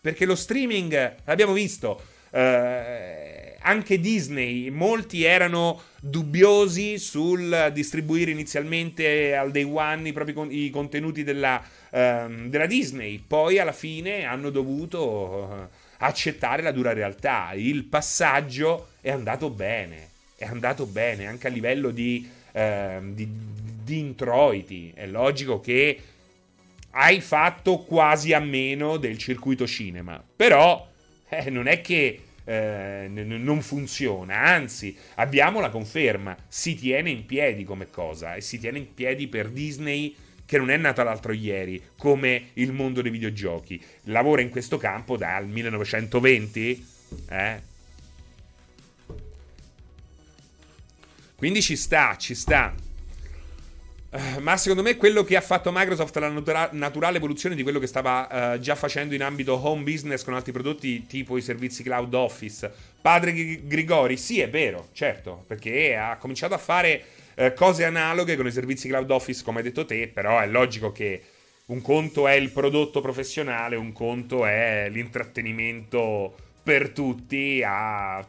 Perché 0.00 0.26
lo 0.26 0.34
streaming, 0.34 1.14
l'abbiamo 1.24 1.54
visto, 1.54 2.02
eh, 2.30 3.56
anche 3.60 3.98
Disney, 3.98 4.68
molti 4.68 5.24
erano 5.24 5.80
dubbiosi 6.00 6.98
sul 6.98 7.70
distribuire 7.72 8.30
inizialmente 8.30 9.34
al 9.34 9.50
day 9.50 9.62
one 9.62 10.08
i 10.08 10.12
propri 10.12 10.34
con- 10.34 10.52
i 10.52 10.68
contenuti 10.68 11.22
della, 11.22 11.62
ehm, 11.90 12.50
della, 12.50 12.66
Disney, 12.66 13.18
poi 13.18 13.58
alla 13.58 13.72
fine 13.72 14.24
hanno 14.24 14.50
dovuto 14.50 15.48
eh, 15.50 15.68
accettare 15.98 16.62
la 16.62 16.72
dura 16.72 16.92
realtà. 16.92 17.52
Il 17.54 17.84
passaggio 17.84 18.88
è 19.04 19.10
andato 19.10 19.50
bene, 19.50 20.08
è 20.34 20.46
andato 20.46 20.86
bene 20.86 21.26
anche 21.26 21.46
a 21.46 21.50
livello 21.50 21.90
di, 21.90 22.26
eh, 22.52 22.98
di, 23.02 23.28
di 23.84 23.98
introiti. 23.98 24.92
È 24.94 25.04
logico 25.04 25.60
che 25.60 26.00
hai 26.92 27.20
fatto 27.20 27.80
quasi 27.80 28.32
a 28.32 28.40
meno 28.40 28.96
del 28.96 29.18
circuito 29.18 29.66
cinema, 29.66 30.24
però 30.34 30.88
eh, 31.28 31.50
non 31.50 31.66
è 31.66 31.82
che 31.82 32.18
eh, 32.44 33.06
n- 33.06 33.42
non 33.42 33.60
funziona, 33.60 34.40
anzi 34.40 34.96
abbiamo 35.16 35.60
la 35.60 35.68
conferma, 35.68 36.34
si 36.48 36.74
tiene 36.74 37.10
in 37.10 37.26
piedi 37.26 37.64
come 37.64 37.90
cosa 37.90 38.36
e 38.36 38.40
si 38.40 38.58
tiene 38.58 38.78
in 38.78 38.94
piedi 38.94 39.28
per 39.28 39.50
Disney 39.50 40.16
che 40.46 40.56
non 40.56 40.70
è 40.70 40.78
nata 40.78 41.02
l'altro 41.02 41.32
ieri, 41.32 41.82
come 41.98 42.52
il 42.54 42.72
mondo 42.72 43.02
dei 43.02 43.10
videogiochi. 43.10 43.78
Lavora 44.04 44.40
in 44.40 44.48
questo 44.48 44.78
campo 44.78 45.18
dal 45.18 45.46
1920, 45.46 46.86
eh? 47.28 47.72
Quindi 51.44 51.60
ci 51.60 51.76
sta, 51.76 52.16
ci 52.16 52.34
sta. 52.34 52.72
Uh, 54.08 54.40
ma 54.40 54.56
secondo 54.56 54.82
me 54.82 54.96
quello 54.96 55.24
che 55.24 55.36
ha 55.36 55.42
fatto 55.42 55.70
Microsoft 55.74 56.16
è 56.16 56.20
la 56.20 56.30
natura- 56.30 56.70
naturale 56.72 57.18
evoluzione 57.18 57.54
di 57.54 57.62
quello 57.62 57.78
che 57.78 57.86
stava 57.86 58.54
uh, 58.54 58.58
già 58.58 58.74
facendo 58.74 59.14
in 59.14 59.22
ambito 59.22 59.54
home 59.54 59.82
business 59.82 60.24
con 60.24 60.32
altri 60.32 60.52
prodotti 60.52 61.06
tipo 61.06 61.36
i 61.36 61.42
servizi 61.42 61.82
cloud 61.82 62.14
office. 62.14 62.72
Padre 62.98 63.34
G- 63.34 63.60
Grigori, 63.66 64.16
sì 64.16 64.40
è 64.40 64.48
vero, 64.48 64.88
certo, 64.94 65.44
perché 65.46 65.94
ha 65.94 66.16
cominciato 66.16 66.54
a 66.54 66.58
fare 66.58 67.04
uh, 67.34 67.52
cose 67.52 67.84
analoghe 67.84 68.36
con 68.36 68.46
i 68.46 68.50
servizi 68.50 68.88
cloud 68.88 69.10
office 69.10 69.44
come 69.44 69.58
hai 69.58 69.64
detto 69.64 69.84
te, 69.84 70.08
però 70.08 70.40
è 70.40 70.46
logico 70.46 70.92
che 70.92 71.22
un 71.66 71.82
conto 71.82 72.26
è 72.26 72.32
il 72.32 72.48
prodotto 72.52 73.02
professionale, 73.02 73.76
un 73.76 73.92
conto 73.92 74.46
è 74.46 74.88
l'intrattenimento 74.90 76.34
per 76.62 76.88
tutti, 76.88 77.62
ha 77.62 78.26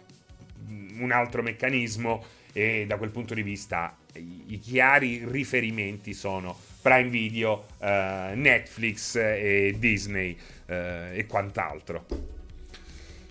un 1.00 1.12
altro 1.13 1.41
meccanismo 1.41 2.43
e 2.57 2.85
da 2.88 2.95
quel 2.95 3.09
punto 3.09 3.33
di 3.33 3.41
vista 3.41 3.97
i, 4.13 4.57
chiari 4.59 5.25
riferimenti 5.27 6.13
sono 6.13 6.57
Prime 6.81 7.09
Video, 7.09 7.65
eh, 7.79 8.31
Netflix 8.33 9.17
e 9.17 9.75
Disney 9.77 10.38
eh, 10.67 11.17
e 11.17 11.25
quant'altro. 11.25 12.05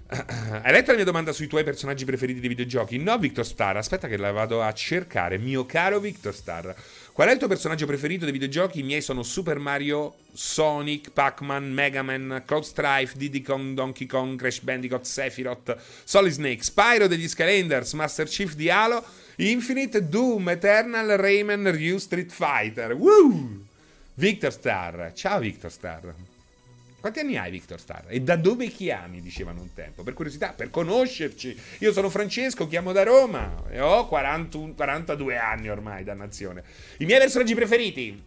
Hai 0.63 0.73
letto 0.73 0.91
la 0.91 0.97
mia 0.97 1.07
domanda 1.07 1.33
sui 1.33 1.47
tuoi 1.47 1.65
personaggi 1.65 2.05
preferiti 2.05 2.39
dei 2.39 2.51
videogiochi? 2.51 2.99
No, 2.99 3.17
Victor 3.17 3.47
Star. 3.47 3.79
Aspetta 3.79 4.09
che 4.09 4.19
la 4.19 4.31
vado 4.31 4.63
a 4.63 4.71
cercare. 4.75 5.39
Mio 5.39 5.65
caro 5.65 6.01
Victor 6.01 6.35
Star. 6.35 6.75
Qual 7.15 7.29
è 7.29 7.31
il 7.31 7.39
tuo 7.39 7.47
personaggio 7.47 7.87
preferito 7.87 8.25
dei 8.25 8.33
videogiochi? 8.33 8.81
I 8.81 8.83
miei 8.83 9.01
sono 9.01 9.23
Super 9.23 9.61
Mario, 9.61 10.17
Sonic, 10.33 11.11
Pac-Man, 11.13 11.71
Mega 11.71 12.03
Man, 12.03 12.43
Cloud 12.45 12.65
Strife, 12.65 13.17
Diddy 13.17 13.41
Kong, 13.41 13.75
Donkey 13.75 14.05
Kong, 14.05 14.37
Crash 14.37 14.59
Bandicoot, 14.59 15.05
Sephiroth, 15.05 15.77
Solid 16.03 16.33
Snake, 16.33 16.65
Spyro 16.65 17.07
degli 17.07 17.29
Skylanders, 17.29 17.93
Master 17.93 18.27
Chief 18.27 18.53
di 18.57 18.69
Halo, 18.69 19.05
Infinite, 19.37 20.09
Doom, 20.09 20.49
Eternal, 20.49 21.17
Rayman, 21.17 21.71
Ryu, 21.71 21.99
Street 21.99 22.33
Fighter. 22.33 22.95
Woo! 22.95 23.65
Victor 24.15 24.51
Star. 24.51 25.13
Ciao 25.15 25.39
Victor 25.39 25.71
Star. 25.71 26.34
Quanti 27.05 27.21
anni 27.21 27.37
hai, 27.37 27.51
Victor 27.51 27.79
Star? 27.79 28.07
E 28.09 28.23
da 28.23 28.35
dove 28.35 28.69
chiami? 28.69 29.21
Dicevano 29.21 29.61
un 29.61 29.75
tempo. 29.75 30.03
Per 30.03 30.15
curiosità, 30.15 30.55
per 30.55 30.71
conoscerci. 30.71 31.55
Io 31.81 31.93
sono 31.93 32.09
Francesco, 32.09 32.67
chiamo 32.67 32.93
da 32.93 33.03
Roma 33.03 33.63
e 33.69 33.79
ho 33.79 34.09
40, 34.09 34.73
42 34.75 35.37
anni 35.37 35.69
ormai, 35.69 36.03
dannazione. 36.03 36.65
I 36.97 37.05
miei 37.05 37.19
personaggi 37.19 37.55
preferiti. 37.55 38.23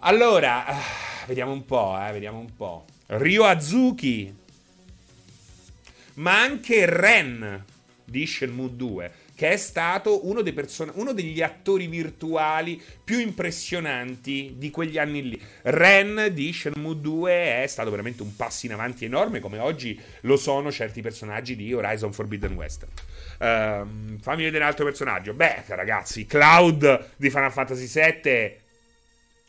Allora, 0.00 0.66
ah, 0.66 0.82
vediamo 1.28 1.52
un 1.52 1.64
po', 1.64 1.96
eh, 1.96 2.10
vediamo 2.10 2.40
un 2.40 2.56
po'. 2.56 2.84
Ryo 3.06 3.44
Azuki. 3.44 4.34
Ma 6.14 6.40
anche 6.40 6.86
Ren 6.86 7.64
di 8.04 8.26
Shenmue 8.26 8.74
2 8.74 9.12
che 9.34 9.50
è 9.50 9.56
stato 9.56 10.28
uno, 10.28 10.42
person- 10.52 10.92
uno, 10.94 11.12
degli 11.12 11.42
attori 11.42 11.86
virtuali 11.86 12.80
più 13.02 13.18
impressionanti 13.18 14.54
di 14.56 14.70
quegli 14.70 14.98
anni 14.98 15.28
lì. 15.28 15.42
Ren 15.62 16.30
di 16.32 16.52
Shenmue 16.52 17.00
2 17.00 17.62
è 17.62 17.66
stato 17.66 17.90
veramente 17.90 18.22
un 18.22 18.36
passo 18.36 18.66
in 18.66 18.72
avanti 18.72 19.04
enorme, 19.04 19.40
come 19.40 19.58
oggi 19.58 20.00
lo 20.22 20.36
sono 20.36 20.70
certi 20.70 21.02
personaggi 21.02 21.56
di 21.56 21.72
Horizon 21.72 22.12
Forbidden 22.12 22.54
West. 22.54 22.86
Uh, 23.38 24.16
fammi 24.20 24.44
vedere 24.44 24.58
un 24.58 24.68
altro 24.70 24.84
personaggio. 24.84 25.34
Beh, 25.34 25.64
ragazzi, 25.68 26.26
Cloud 26.26 27.10
di 27.16 27.30
Final 27.30 27.52
Fantasy 27.52 27.88
VII 27.88 28.62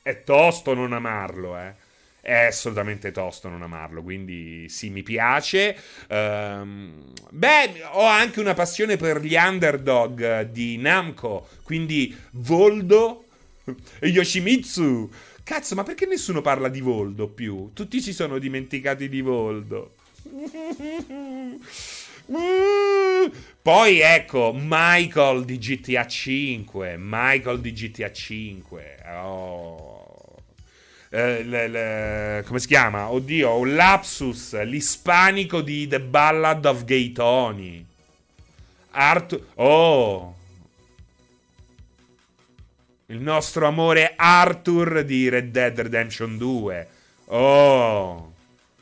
è 0.01 0.23
tosto 0.23 0.73
non 0.73 0.93
amarlo, 0.93 1.57
eh 1.57 1.84
è 2.25 2.45
assolutamente 2.45 3.11
tosto 3.11 3.49
non 3.49 3.61
amarlo, 3.61 4.01
quindi 4.01 4.67
sì, 4.67 4.89
mi 4.89 5.03
piace. 5.03 5.77
Um, 6.09 7.03
beh, 7.29 7.83
ho 7.91 8.03
anche 8.03 8.39
una 8.39 8.55
passione 8.55 8.97
per 8.97 9.21
gli 9.21 9.35
underdog 9.35 10.49
di 10.49 10.77
Namco, 10.77 11.47
quindi 11.61 12.17
Voldo 12.31 13.25
e 13.99 14.07
Yoshimitsu. 14.07 15.07
Cazzo, 15.43 15.75
ma 15.75 15.83
perché 15.83 16.07
nessuno 16.07 16.41
parla 16.41 16.67
di 16.67 16.81
Voldo 16.81 17.27
più? 17.27 17.69
Tutti 17.73 18.01
si 18.01 18.11
sono 18.11 18.39
dimenticati 18.39 19.07
di 19.07 19.21
Voldo. 19.21 19.93
Poi 23.61 23.99
ecco, 23.99 24.51
Michael 24.55 25.45
di 25.45 25.59
GTA 25.59 26.07
5. 26.07 26.95
Michael 26.97 27.59
di 27.59 27.71
GTA 27.71 28.11
5. 28.11 28.97
Oh 29.13 29.94
eh, 31.15 31.43
le, 31.43 31.67
le, 31.69 32.43
come 32.45 32.59
si 32.59 32.67
chiama? 32.67 33.09
Oddio, 33.09 33.55
un 33.57 33.73
lapsus, 33.73 34.61
l'ispanico 34.63 35.61
di 35.61 35.87
The 35.87 36.01
Ballad 36.01 36.65
of 36.65 36.83
Gay 36.83 37.13
Tony. 37.13 37.85
Arthur... 38.91 39.45
Oh! 39.55 40.35
Il 43.05 43.19
nostro 43.21 43.65
amore 43.65 44.13
Arthur 44.17 45.05
di 45.05 45.29
Red 45.29 45.51
Dead 45.51 45.79
Redemption 45.79 46.37
2. 46.37 46.87
Oh! 47.27 48.33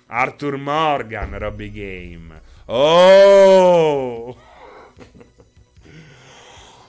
Arthur 0.08 0.58
Morgan, 0.58 1.38
Robbie 1.38 1.72
Game. 1.72 2.42
Oh! 2.66 4.36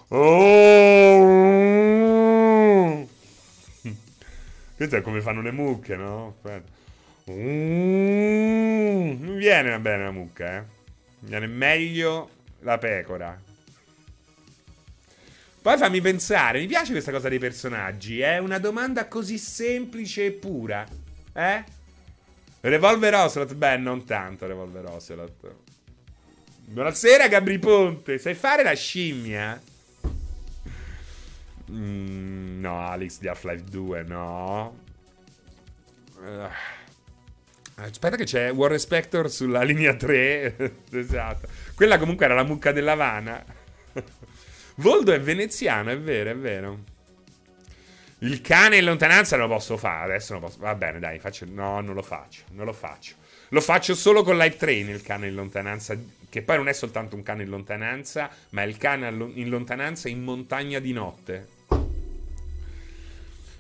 Oh! 0.08 1.44
Questo 4.84 5.00
è 5.00 5.02
come 5.02 5.22
fanno 5.22 5.40
le 5.40 5.50
mucche, 5.50 5.96
no? 5.96 6.36
Mm, 7.30 9.24
non 9.24 9.36
viene 9.38 9.78
bene 9.78 10.02
la 10.04 10.10
mucca, 10.10 10.58
eh. 10.58 10.64
Viene 11.20 11.46
meglio 11.46 12.28
la 12.60 12.76
pecora. 12.76 13.40
Poi 15.62 15.78
fammi 15.78 16.02
pensare, 16.02 16.58
mi 16.58 16.66
piace 16.66 16.92
questa 16.92 17.12
cosa 17.12 17.30
dei 17.30 17.38
personaggi, 17.38 18.20
è 18.20 18.34
eh? 18.34 18.38
una 18.40 18.58
domanda 18.58 19.08
così 19.08 19.38
semplice 19.38 20.26
e 20.26 20.32
pura, 20.32 20.86
eh? 21.32 21.64
Revolver 22.60 23.14
Ocelot? 23.14 23.54
Beh, 23.54 23.78
non 23.78 24.04
tanto 24.04 24.46
Revolver 24.46 24.84
Ocelot. 24.84 25.54
Buonasera 26.66 27.28
Gabri 27.28 27.58
Ponte, 27.58 28.18
sai 28.18 28.34
fare 28.34 28.62
la 28.62 28.74
scimmia? 28.74 29.58
Mm, 31.71 32.61
no, 32.61 32.87
Alex 32.87 33.18
di 33.18 33.28
Half-Life 33.28 33.64
2, 33.64 34.02
no. 34.02 34.78
Uh, 36.21 36.49
aspetta 37.76 38.16
che 38.16 38.25
c'è 38.25 38.52
War 38.52 38.78
Spector 38.78 39.30
sulla 39.30 39.62
linea 39.64 39.94
3. 39.94 40.75
esatto. 40.92 41.49
Quella 41.75 41.99
comunque 41.99 42.26
era 42.26 42.35
la 42.35 42.44
mucca 42.44 42.73
dell'Havana. 42.73 43.44
Voldo 44.76 45.12
è 45.12 45.21
veneziano, 45.21 45.90
è 45.90 45.99
vero, 45.99 46.30
è 46.30 46.37
vero. 46.37 46.78
Il 48.18 48.40
cane 48.40 48.78
in 48.78 48.85
lontananza 48.85 49.37
non 49.37 49.49
lo 49.49 49.54
posso 49.54 49.76
fare. 49.76 50.04
Adesso 50.12 50.33
non 50.33 50.42
posso. 50.42 50.59
Va 50.59 50.75
bene, 50.75 50.99
dai, 50.99 51.18
faccio. 51.18 51.44
No, 51.49 51.80
non 51.80 51.94
lo 51.94 52.02
faccio. 52.02 52.42
Non 52.52 52.64
lo 52.64 52.73
faccio. 52.73 53.14
Lo 53.54 53.61
faccio 53.61 53.94
solo 53.94 54.25
con 54.25 54.37
Live 54.37 54.56
Train 54.56 54.88
il 54.88 55.00
cane 55.00 55.28
in 55.28 55.34
lontananza. 55.37 55.96
Che 56.28 56.42
poi 56.42 56.56
non 56.56 56.66
è 56.66 56.73
soltanto 56.73 57.14
un 57.14 57.23
cane 57.23 57.44
in 57.44 57.50
lontananza, 57.50 58.28
ma 58.50 58.64
è 58.64 58.66
il 58.66 58.76
cane 58.78 59.06
in 59.34 59.49
lontananza 59.49 60.08
in 60.08 60.25
montagna 60.25 60.80
di 60.80 60.92
notte. 60.92 61.49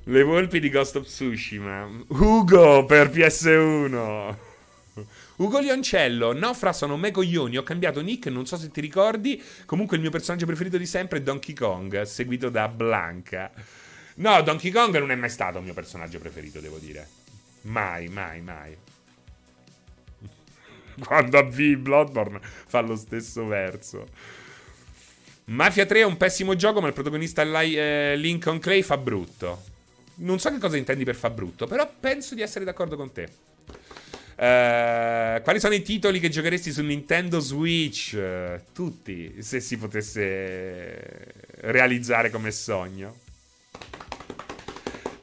Le 0.02 0.22
volpi 0.24 0.58
di 0.58 0.68
Ghost 0.68 0.96
of 0.96 1.06
Tsushima. 1.06 1.88
Ugo 2.08 2.84
per 2.86 3.08
PS1. 3.08 4.36
Ugo 5.36 5.58
Lioncello, 5.60 6.32
no, 6.32 6.54
fra 6.54 6.72
sono 6.72 6.96
me 6.96 7.12
coglioni. 7.12 7.56
Ho 7.56 7.62
cambiato 7.62 8.00
nick, 8.00 8.26
non 8.26 8.46
so 8.46 8.56
se 8.56 8.72
ti 8.72 8.80
ricordi. 8.80 9.40
Comunque 9.64 9.94
il 9.94 10.02
mio 10.02 10.10
personaggio 10.10 10.44
preferito 10.44 10.76
di 10.76 10.86
sempre 10.86 11.18
è 11.18 11.22
Donkey 11.22 11.54
Kong, 11.54 12.02
seguito 12.02 12.48
da 12.48 12.66
Blanca. 12.66 13.52
No, 14.16 14.42
Donkey 14.42 14.72
Kong 14.72 14.98
non 14.98 15.12
è 15.12 15.14
mai 15.14 15.30
stato 15.30 15.58
il 15.58 15.64
mio 15.64 15.72
personaggio 15.72 16.18
preferito, 16.18 16.58
devo 16.58 16.78
dire. 16.78 17.08
Mai, 17.62 18.08
mai, 18.08 18.40
mai. 18.40 18.76
Quando 21.04 21.38
avvii 21.38 21.76
Bloodborne 21.76 22.40
fa 22.42 22.80
lo 22.80 22.96
stesso 22.96 23.46
verso. 23.46 24.06
Mafia 25.46 25.84
3 25.84 26.00
è 26.00 26.04
un 26.04 26.16
pessimo 26.16 26.56
gioco, 26.56 26.80
ma 26.80 26.86
il 26.86 26.94
protagonista 26.94 27.42
eh, 27.42 28.14
Lincoln 28.16 28.58
Clay 28.58 28.82
fa 28.82 28.96
brutto. 28.96 29.62
Non 30.16 30.38
so 30.38 30.50
che 30.50 30.58
cosa 30.58 30.76
intendi 30.76 31.04
per 31.04 31.16
fa 31.16 31.28
brutto, 31.28 31.66
però 31.66 31.90
penso 32.00 32.34
di 32.34 32.40
essere 32.40 32.64
d'accordo 32.64 32.96
con 32.96 33.12
te. 33.12 33.28
Uh, 34.36 35.40
quali 35.42 35.60
sono 35.60 35.74
i 35.74 35.82
titoli 35.82 36.18
che 36.18 36.28
giocheresti 36.28 36.72
su 36.72 36.82
Nintendo 36.82 37.38
Switch? 37.40 38.18
Tutti, 38.72 39.36
se 39.40 39.60
si 39.60 39.76
potesse 39.76 41.26
realizzare 41.60 42.30
come 42.30 42.50
sogno. 42.50 43.16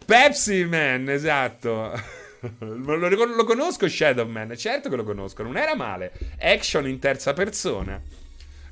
Pepsi 0.05 0.65
Man, 0.65 1.09
esatto. 1.09 2.19
lo, 2.59 2.95
lo, 2.97 3.43
conosco 3.43 3.87
Shadow 3.87 4.27
Man, 4.27 4.55
certo 4.57 4.89
che 4.89 4.95
lo 4.95 5.03
conosco, 5.03 5.43
non 5.43 5.57
era 5.57 5.75
male. 5.75 6.11
Action 6.39 6.87
in 6.87 6.99
terza 6.99 7.33
persona. 7.33 8.01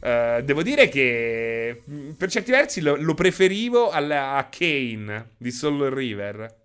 Uh, 0.02 0.42
devo 0.42 0.64
dire 0.64 0.88
che 0.88 1.82
mm, 1.90 2.12
per 2.12 2.30
certi 2.30 2.52
versi 2.52 2.80
lo, 2.80 2.96
lo 2.96 3.14
preferivo 3.14 3.90
alla, 3.90 4.36
a 4.36 4.46
Kane 4.46 5.32
di 5.38 5.52
Soul 5.52 5.90
River. 5.90 6.56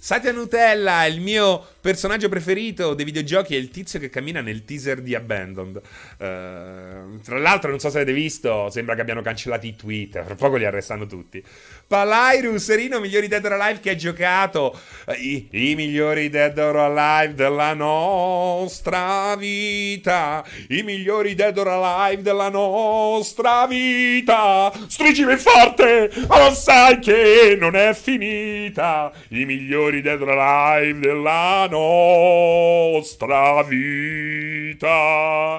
Satya 0.00 0.30
Nutella, 0.30 1.04
il 1.06 1.20
mio 1.20 1.66
personaggio 1.80 2.28
preferito 2.28 2.94
dei 2.94 3.04
videogiochi 3.04 3.56
è 3.56 3.58
il 3.58 3.68
tizio 3.68 3.98
che 3.98 4.08
cammina 4.08 4.40
nel 4.40 4.64
teaser 4.64 5.02
di 5.02 5.14
Abandoned. 5.14 5.76
Uh, 5.76 7.20
tra 7.20 7.38
l'altro, 7.38 7.68
non 7.68 7.80
so 7.80 7.90
se 7.90 7.98
avete 7.98 8.12
visto, 8.12 8.70
sembra 8.70 8.94
che 8.94 9.00
abbiano 9.00 9.20
cancellato 9.20 9.66
i 9.66 9.74
tweet. 9.74 10.22
Fra 10.22 10.36
poco 10.36 10.56
li 10.56 10.64
arrestano 10.64 11.06
tutti. 11.06 11.44
Palairu, 11.88 12.58
Serino, 12.58 13.00
migliori 13.00 13.28
Dead 13.28 13.42
or 13.46 13.52
Alive 13.52 13.80
che 13.80 13.88
hai 13.88 13.96
giocato. 13.96 14.78
I, 15.16 15.48
I, 15.52 15.74
migliori 15.74 16.28
Dead 16.28 16.58
or 16.58 16.76
Alive 16.76 17.32
della 17.32 17.72
nostra 17.72 19.34
vita. 19.36 20.44
I 20.68 20.82
migliori 20.82 21.34
Dead 21.34 21.56
or 21.56 21.68
Alive 21.68 22.20
della 22.20 22.50
nostra 22.50 23.66
vita. 23.66 24.70
Stringimi 24.86 25.36
forte, 25.36 26.10
ma 26.28 26.46
lo 26.48 26.52
sai 26.52 26.98
che 26.98 27.56
non 27.58 27.74
è 27.74 27.94
finita. 27.94 29.10
I 29.28 29.46
migliori 29.46 30.02
Dead 30.02 30.20
or 30.20 30.28
Alive 30.28 30.98
della 30.98 31.66
nostra 31.70 33.62
vita. 33.62 35.58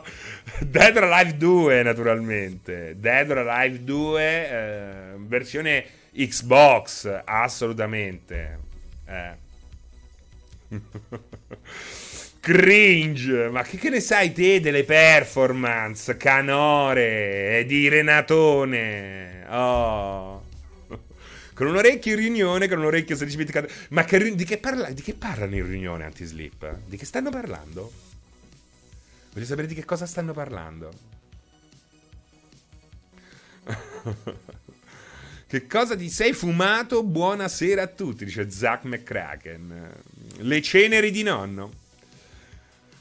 Dead 0.60 0.96
or 0.96 1.04
Alive 1.06 1.38
2, 1.38 1.82
naturalmente. 1.82 2.94
Dead 3.00 3.32
or 3.32 3.40
Alive 3.40 3.84
2, 3.84 4.22
eh, 4.22 5.16
versione 5.18 5.98
Xbox, 6.28 7.22
assolutamente. 7.26 8.60
Eh. 9.06 9.48
Cringe, 12.42 13.50
ma 13.50 13.64
che, 13.64 13.78
che, 13.78 13.90
ne 13.90 14.00
sai 14.00 14.32
te 14.32 14.60
delle 14.60 14.84
performance 14.84 16.18
canore 16.18 17.64
di 17.68 17.88
Renatone? 17.90 19.46
Oh. 19.50 20.46
Con 21.54 21.68
un 21.68 21.76
orecchio 21.76 22.14
in 22.14 22.20
riunione, 22.20 22.68
con 22.70 22.80
un 22.80 22.86
orecchio 22.86 23.18
semplicemente... 23.18 23.70
Ma 23.90 24.06
che, 24.06 24.34
di, 24.34 24.46
che 24.46 24.58
parla, 24.58 24.90
di 24.92 25.02
che 25.02 25.14
parlano 25.14 25.56
in 25.56 25.68
riunione 25.68 26.06
anti-sleep? 26.06 26.78
Di 26.86 26.96
che 26.96 27.06
stanno 27.06 27.30
parlando? 27.30 27.92
Voglio 29.34 29.46
sapere 29.46 29.68
di 29.68 29.76
che 29.76 29.84
cosa 29.84 30.06
stanno 30.06 30.32
parlando. 30.32 30.92
Che 35.50 35.66
cosa 35.66 35.96
ti 35.96 36.12
sei 36.12 36.32
fumato? 36.34 37.02
Buonasera 37.02 37.82
a 37.82 37.88
tutti, 37.88 38.24
dice 38.24 38.52
Zack 38.52 38.84
McCracken. 38.84 39.92
Le 40.42 40.62
ceneri 40.62 41.10
di 41.10 41.24
nonno. 41.24 41.74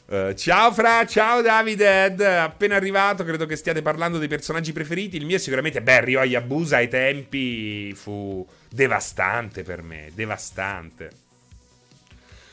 Uh, 0.06 0.32
ciao 0.32 0.72
Fra, 0.72 1.04
ciao 1.04 1.42
Davide, 1.42 2.14
appena 2.38 2.76
arrivato, 2.76 3.22
credo 3.22 3.44
che 3.44 3.54
stiate 3.54 3.82
parlando 3.82 4.16
dei 4.16 4.28
personaggi 4.28 4.72
preferiti. 4.72 5.18
Il 5.18 5.26
mio 5.26 5.36
sicuramente, 5.36 5.82
beh, 5.82 6.00
Ryo 6.00 6.22
Yabusa 6.22 6.78
ai 6.78 6.88
tempi 6.88 7.92
fu 7.92 8.48
devastante 8.70 9.62
per 9.62 9.82
me, 9.82 10.10
devastante. 10.14 11.10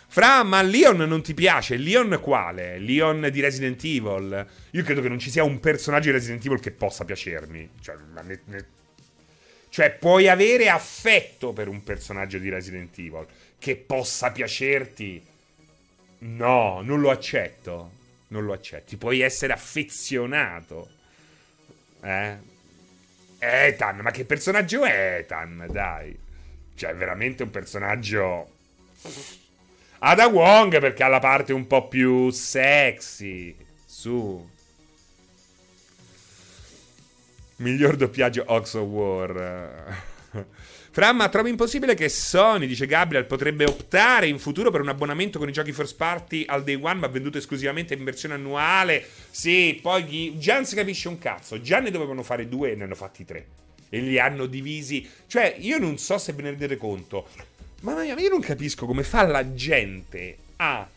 Fra, 0.08 0.44
ma 0.44 0.62
Leon 0.62 0.98
non 0.98 1.22
ti 1.22 1.34
piace? 1.34 1.78
Leon 1.78 2.20
quale? 2.22 2.80
Leon 2.80 3.30
di 3.32 3.40
Resident 3.40 3.82
Evil? 3.86 4.46
Io 4.72 4.84
credo 4.84 5.00
che 5.00 5.08
non 5.08 5.20
ci 5.20 5.30
sia 5.30 5.46
un 5.46 5.62
personaggio 5.62 6.08
di 6.08 6.18
Resident 6.18 6.46
Evil 6.46 6.60
che 6.60 6.72
possa 6.72 7.06
piacermi. 7.06 7.70
Cioè, 7.80 7.96
ne, 8.24 8.40
ne, 8.44 8.66
cioè, 9.76 9.92
puoi 9.92 10.30
avere 10.30 10.70
affetto 10.70 11.52
per 11.52 11.68
un 11.68 11.84
personaggio 11.84 12.38
di 12.38 12.48
Resident 12.48 12.98
Evil 12.98 13.28
che 13.60 13.76
possa 13.76 14.32
piacerti. 14.32 15.22
No, 16.20 16.80
non 16.80 17.02
lo 17.02 17.10
accetto. 17.10 17.92
Non 18.30 18.46
lo 18.46 18.54
accetti. 18.54 18.96
Puoi 18.96 19.20
essere 19.20 19.52
affezionato. 19.52 20.88
Eh? 22.02 22.38
Ethan, 23.38 23.98
ma 23.98 24.12
che 24.12 24.24
personaggio 24.24 24.86
è 24.86 25.18
Ethan? 25.18 25.68
Dai. 25.70 26.18
Cioè, 26.74 26.92
è 26.92 26.96
veramente 26.96 27.44
un 27.44 27.50
personaggio. 27.50 28.50
Ada 30.00 30.28
Wong 30.28 30.80
perché 30.80 31.04
ha 31.04 31.10
la 31.10 31.20
parte 31.20 31.52
un 31.52 31.68
po' 31.68 31.90
più 31.90 32.30
sexy. 32.30 33.54
Su. 33.86 34.54
Miglior 37.58 37.96
doppiaggio 37.96 38.44
Ox 38.48 38.74
of 38.74 38.88
War. 38.88 40.04
Framma, 40.92 41.30
trovi 41.30 41.50
impossibile 41.50 41.94
che 41.94 42.10
Sony, 42.10 42.68
dice 42.68 42.86
Gabriel, 42.86 43.26
potrebbe 43.26 43.66
optare 43.66 44.28
in 44.28 44.40
futuro 44.40 44.72
per 44.72 44.82
un 44.82 44.90
abbonamento 44.90 45.40
con 45.40 45.48
i 45.48 45.54
giochi 45.54 45.72
first 45.72 45.96
party 45.96 46.46
al 46.48 46.64
day 46.64 46.76
one, 46.76 46.96
ma 46.96 47.08
venduto 47.08 47.38
esclusivamente 47.38 47.94
in 47.94 48.04
versione 48.04 48.34
annuale? 48.34 49.06
Sì, 49.30 49.80
poi 49.82 50.04
gli... 50.04 50.38
già 50.38 50.56
non 50.56 50.66
si 50.66 50.76
capisce 50.76 51.08
un 51.08 51.18
cazzo. 51.18 51.62
Già 51.62 51.80
ne 51.80 51.92
dovevano 51.92 52.24
fare 52.24 52.48
due 52.50 52.72
e 52.72 52.76
ne 52.76 52.84
hanno 52.84 52.96
fatti 52.96 53.24
tre. 53.24 53.46
E 53.90 54.00
li 54.00 54.20
hanno 54.20 54.46
divisi. 54.46 55.08
Cioè, 55.28 55.56
io 55.60 55.78
non 55.78 55.98
so 55.98 56.18
se 56.18 56.34
ve 56.34 56.44
ne 56.44 56.50
rendete 56.50 56.78
conto. 56.78 57.28
Ma 57.82 58.04
io 58.04 58.30
non 58.30 58.42
capisco 58.42 58.86
come 58.86 59.04
fa 59.04 59.26
la 59.26 59.54
gente 59.54 60.38
a 60.58 60.88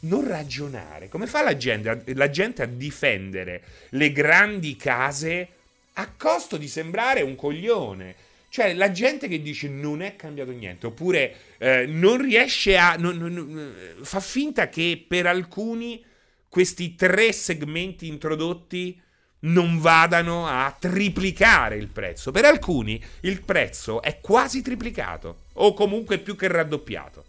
non 0.00 0.28
ragionare. 0.28 1.08
Come 1.08 1.26
fa 1.26 1.42
la 1.42 1.56
gente, 1.56 2.02
la 2.14 2.30
gente 2.30 2.62
a 2.62 2.66
difendere 2.66 3.62
le 3.90 4.12
grandi 4.12 4.76
case 4.76 5.48
a 5.94 6.08
costo 6.16 6.56
di 6.56 6.68
sembrare 6.68 7.22
un 7.22 7.36
coglione. 7.36 8.14
Cioè, 8.48 8.74
la 8.74 8.92
gente 8.92 9.26
che 9.26 9.42
dice 9.42 9.68
non 9.68 10.00
è 10.00 10.14
cambiato 10.14 10.52
niente, 10.52 10.86
oppure 10.86 11.36
eh, 11.58 11.86
non 11.86 12.20
riesce 12.20 12.76
a. 12.78 12.94
Non, 12.96 13.16
non, 13.16 13.74
fa 14.02 14.20
finta 14.20 14.68
che 14.68 15.04
per 15.06 15.26
alcuni 15.26 16.04
questi 16.48 16.94
tre 16.94 17.32
segmenti 17.32 18.06
introdotti 18.06 19.00
non 19.40 19.80
vadano 19.80 20.46
a 20.46 20.74
triplicare 20.78 21.76
il 21.76 21.88
prezzo. 21.88 22.30
Per 22.30 22.44
alcuni 22.44 23.02
il 23.22 23.42
prezzo 23.42 24.00
è 24.00 24.20
quasi 24.20 24.62
triplicato, 24.62 25.46
o 25.54 25.74
comunque 25.74 26.18
più 26.18 26.36
che 26.36 26.46
raddoppiato. 26.46 27.24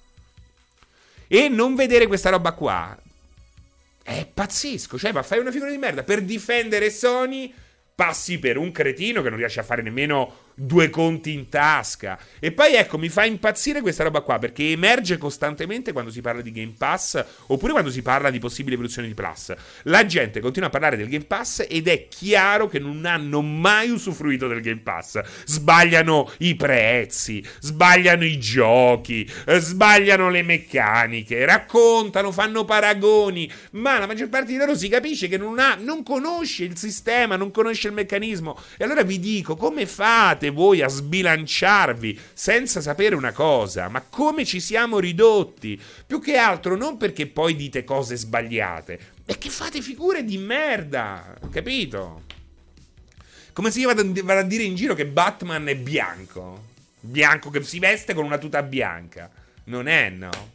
E 1.28 1.50
non 1.50 1.74
vedere 1.74 2.06
questa 2.06 2.30
roba 2.30 2.52
qua 2.52 2.96
è 4.04 4.28
pazzesco. 4.32 5.00
Cioè, 5.00 5.12
ma 5.12 5.24
fai 5.24 5.40
una 5.40 5.52
figura 5.52 5.72
di 5.72 5.78
merda 5.78 6.04
per 6.04 6.22
difendere 6.22 6.92
Sony 6.92 7.52
passi 7.96 8.40
per 8.40 8.58
un 8.58 8.72
cretino 8.72 9.22
che 9.22 9.30
non 9.30 9.38
riesce 9.38 9.62
a 9.62 9.64
fare 9.64 9.82
nemmeno 9.82 10.45
due 10.56 10.90
conti 10.90 11.34
in 11.34 11.50
tasca. 11.50 12.18
E 12.40 12.52
poi 12.52 12.74
ecco, 12.74 12.98
mi 12.98 13.10
fa 13.10 13.26
impazzire 13.26 13.82
questa 13.82 14.04
roba 14.04 14.22
qua 14.22 14.40
perché 14.40 14.72
emerge 14.72 15.18
costantemente 15.18 15.92
quando 15.92 16.12
si 16.12 16.22
parla 16.22 16.42
di 16.42 16.52
Game 16.52 16.74
Pass 16.78 17.24
oppure 17.48 17.74
quando 17.74 17.92
si 17.92 18.02
parla 18.02 18.30
di 18.30 18.40
possibili 18.40 18.74
evoluzioni 18.74 19.08
di 19.08 19.14
Plus. 19.14 19.54
La 19.84 20.06
gente 20.06 20.40
continua 20.40 20.70
a 20.70 20.72
parlare 20.72 20.98
del 20.98 21.10
Game 21.10 21.26
Pass 21.26 21.66
ed 21.70 21.88
è 21.88 22.08
chiaro 22.08 22.68
che 22.68 22.80
non 22.80 23.06
hanno 23.06 23.42
mai 23.42 23.90
usufruito 23.90 24.48
del 24.48 24.62
Game 24.62 24.82
Pass. 24.82 25.22
Sbagliano 25.46 26.32
i 26.40 26.56
prezzi, 26.56 27.46
sbagliano 27.60 28.24
i 28.24 28.40
giochi, 28.40 29.30
eh, 29.46 29.60
sbagliano 29.60 30.30
le 30.30 30.42
meccaniche, 30.42 31.46
raccontano, 31.46 32.32
fanno 32.32 32.64
paragoni, 32.66 33.52
ma 33.72 34.00
la 34.00 34.08
maggior 34.08 34.30
parte 34.30 34.52
di 34.52 34.58
loro 34.58 34.76
si 34.76 34.88
capisce 34.88 35.28
che 35.28 35.38
non, 35.38 35.60
ha, 35.60 35.76
non 35.76 36.04
conosce 36.04 36.64
il 36.64 36.78
sistema, 36.78 37.36
non 37.36 37.52
conosce 37.52 37.88
il 37.88 37.94
meccanismo. 37.94 38.58
E 38.78 38.84
allora 38.84 39.04
vi 39.04 39.20
dico, 39.20 39.56
come 39.56 39.86
fate? 39.86 40.45
Fate 40.46 40.50
voi 40.52 40.82
a 40.82 40.88
sbilanciarvi 40.88 42.20
senza 42.34 42.82
sapere 42.82 43.16
una 43.16 43.32
cosa? 43.32 43.90
Ma 43.90 44.02
come 44.02 44.46
ci 44.46 44.60
siamo 44.60 45.00
ridotti? 45.00 45.80
Più 46.06 46.20
che 46.22 46.38
altro 46.38 46.76
non 46.76 46.98
perché 46.98 47.28
poi 47.28 47.56
dite 47.56 47.84
cose 47.84 48.16
sbagliate, 48.16 49.00
è 49.26 49.38
che 49.38 49.50
fate 49.50 49.82
figure 49.82 50.24
di 50.24 50.38
merda, 50.38 51.36
capito? 51.52 52.24
Come 53.54 53.72
se 53.72 53.80
io 53.80 53.94
vado 53.94 54.40
a 54.40 54.44
dire 54.44 54.64
in 54.64 54.76
giro 54.76 54.94
che 54.94 55.06
Batman 55.06 55.68
è 55.68 55.76
bianco. 55.76 56.74
Bianco 57.00 57.50
che 57.50 57.64
si 57.64 57.80
veste 57.80 58.14
con 58.14 58.26
una 58.26 58.38
tuta 58.38 58.62
bianca. 58.62 59.30
Non 59.66 59.88
è, 59.88 60.10
no? 60.10 60.54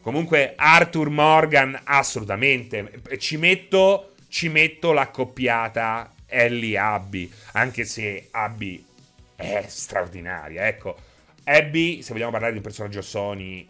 Comunque 0.00 0.54
Arthur 0.56 1.10
Morgan 1.10 1.78
assolutamente 1.84 3.02
ci 3.18 3.36
metto 3.36 4.12
ci 4.28 4.48
metto 4.48 4.92
l'accoppiata 4.92 6.12
Ellie 6.26 6.76
Abby, 6.76 7.30
anche 7.52 7.84
se 7.84 8.28
Abby 8.30 8.84
è 9.36 9.64
straordinaria. 9.68 10.66
Ecco, 10.66 10.96
Abby, 11.44 12.02
se 12.02 12.12
vogliamo 12.12 12.32
parlare 12.32 12.52
di 12.52 12.58
un 12.58 12.64
personaggio 12.64 13.02
Sony, 13.02 13.68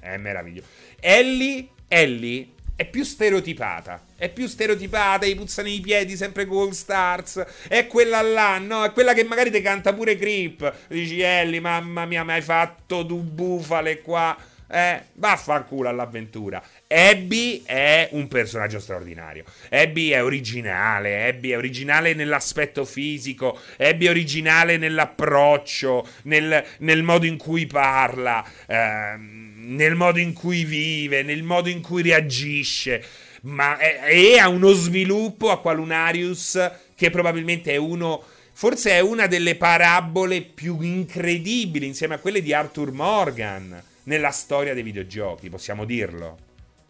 è 0.00 0.16
meraviglioso. 0.16 0.68
Ellie, 0.98 1.68
Ellie 1.86 2.48
è 2.74 2.84
più 2.84 3.04
stereotipata. 3.04 4.04
È 4.16 4.28
più 4.30 4.46
stereotipata, 4.46 5.26
gli 5.26 5.36
puzzano 5.36 5.68
i 5.68 5.80
piedi 5.80 6.16
sempre 6.16 6.46
All 6.50 6.70
Stars. 6.70 7.44
È 7.68 7.86
quella 7.86 8.20
là, 8.22 8.58
no? 8.58 8.84
È 8.84 8.92
quella 8.92 9.14
che 9.14 9.24
magari 9.24 9.50
ti 9.50 9.60
canta 9.60 9.92
pure 9.92 10.16
Creep. 10.16 10.88
Dici, 10.88 11.20
Ellie, 11.20 11.60
mamma 11.60 12.04
mia, 12.04 12.24
mi 12.24 12.32
hai 12.32 12.42
fatto 12.42 13.04
tu 13.06 13.22
bufale 13.22 14.00
qua. 14.00 14.36
Eh, 14.68 15.00
vaffanculo 15.14 15.88
all'avventura. 15.88 16.60
Abby 16.88 17.62
è 17.64 18.08
un 18.12 18.26
personaggio 18.26 18.80
straordinario. 18.80 19.44
Abby 19.70 20.10
è 20.10 20.22
originale. 20.22 21.28
Abby 21.28 21.50
è 21.50 21.56
originale 21.56 22.14
nell'aspetto 22.14 22.84
fisico. 22.84 23.58
Abby 23.78 24.06
è 24.06 24.10
originale 24.10 24.76
nell'approccio, 24.76 26.06
nel, 26.22 26.64
nel 26.78 27.02
modo 27.04 27.26
in 27.26 27.36
cui 27.36 27.66
parla, 27.66 28.44
ehm, 28.66 29.54
nel 29.76 29.94
modo 29.94 30.18
in 30.18 30.32
cui 30.32 30.64
vive, 30.64 31.22
nel 31.22 31.44
modo 31.44 31.68
in 31.68 31.80
cui 31.80 32.02
reagisce. 32.02 33.04
Ma 33.42 33.78
è, 33.78 34.00
e 34.06 34.38
ha 34.38 34.48
uno 34.48 34.72
sviluppo 34.72 35.50
a 35.52 35.60
Qualunarius 35.60 36.70
che 36.96 37.10
probabilmente 37.10 37.72
è 37.72 37.76
uno. 37.76 38.20
Forse 38.52 38.92
è 38.92 39.00
una 39.00 39.26
delle 39.26 39.54
parabole 39.54 40.40
più 40.40 40.80
incredibili 40.80 41.86
insieme 41.86 42.14
a 42.14 42.18
quelle 42.18 42.40
di 42.40 42.54
Arthur 42.54 42.90
Morgan 42.90 43.85
nella 44.06 44.30
storia 44.30 44.74
dei 44.74 44.82
videogiochi, 44.82 45.48
possiamo 45.48 45.84
dirlo. 45.84 46.44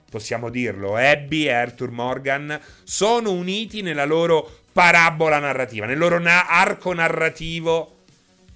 Possiamo 0.08 0.50
dirlo, 0.50 0.94
Abby 0.94 1.46
e 1.46 1.52
Arthur 1.52 1.90
Morgan 1.90 2.58
sono 2.84 3.32
uniti 3.32 3.82
nella 3.82 4.04
loro 4.04 4.60
parabola 4.72 5.40
narrativa, 5.40 5.84
nel 5.84 5.98
loro 5.98 6.18
na- 6.20 6.46
arco 6.46 6.94
narrativo 6.94 8.04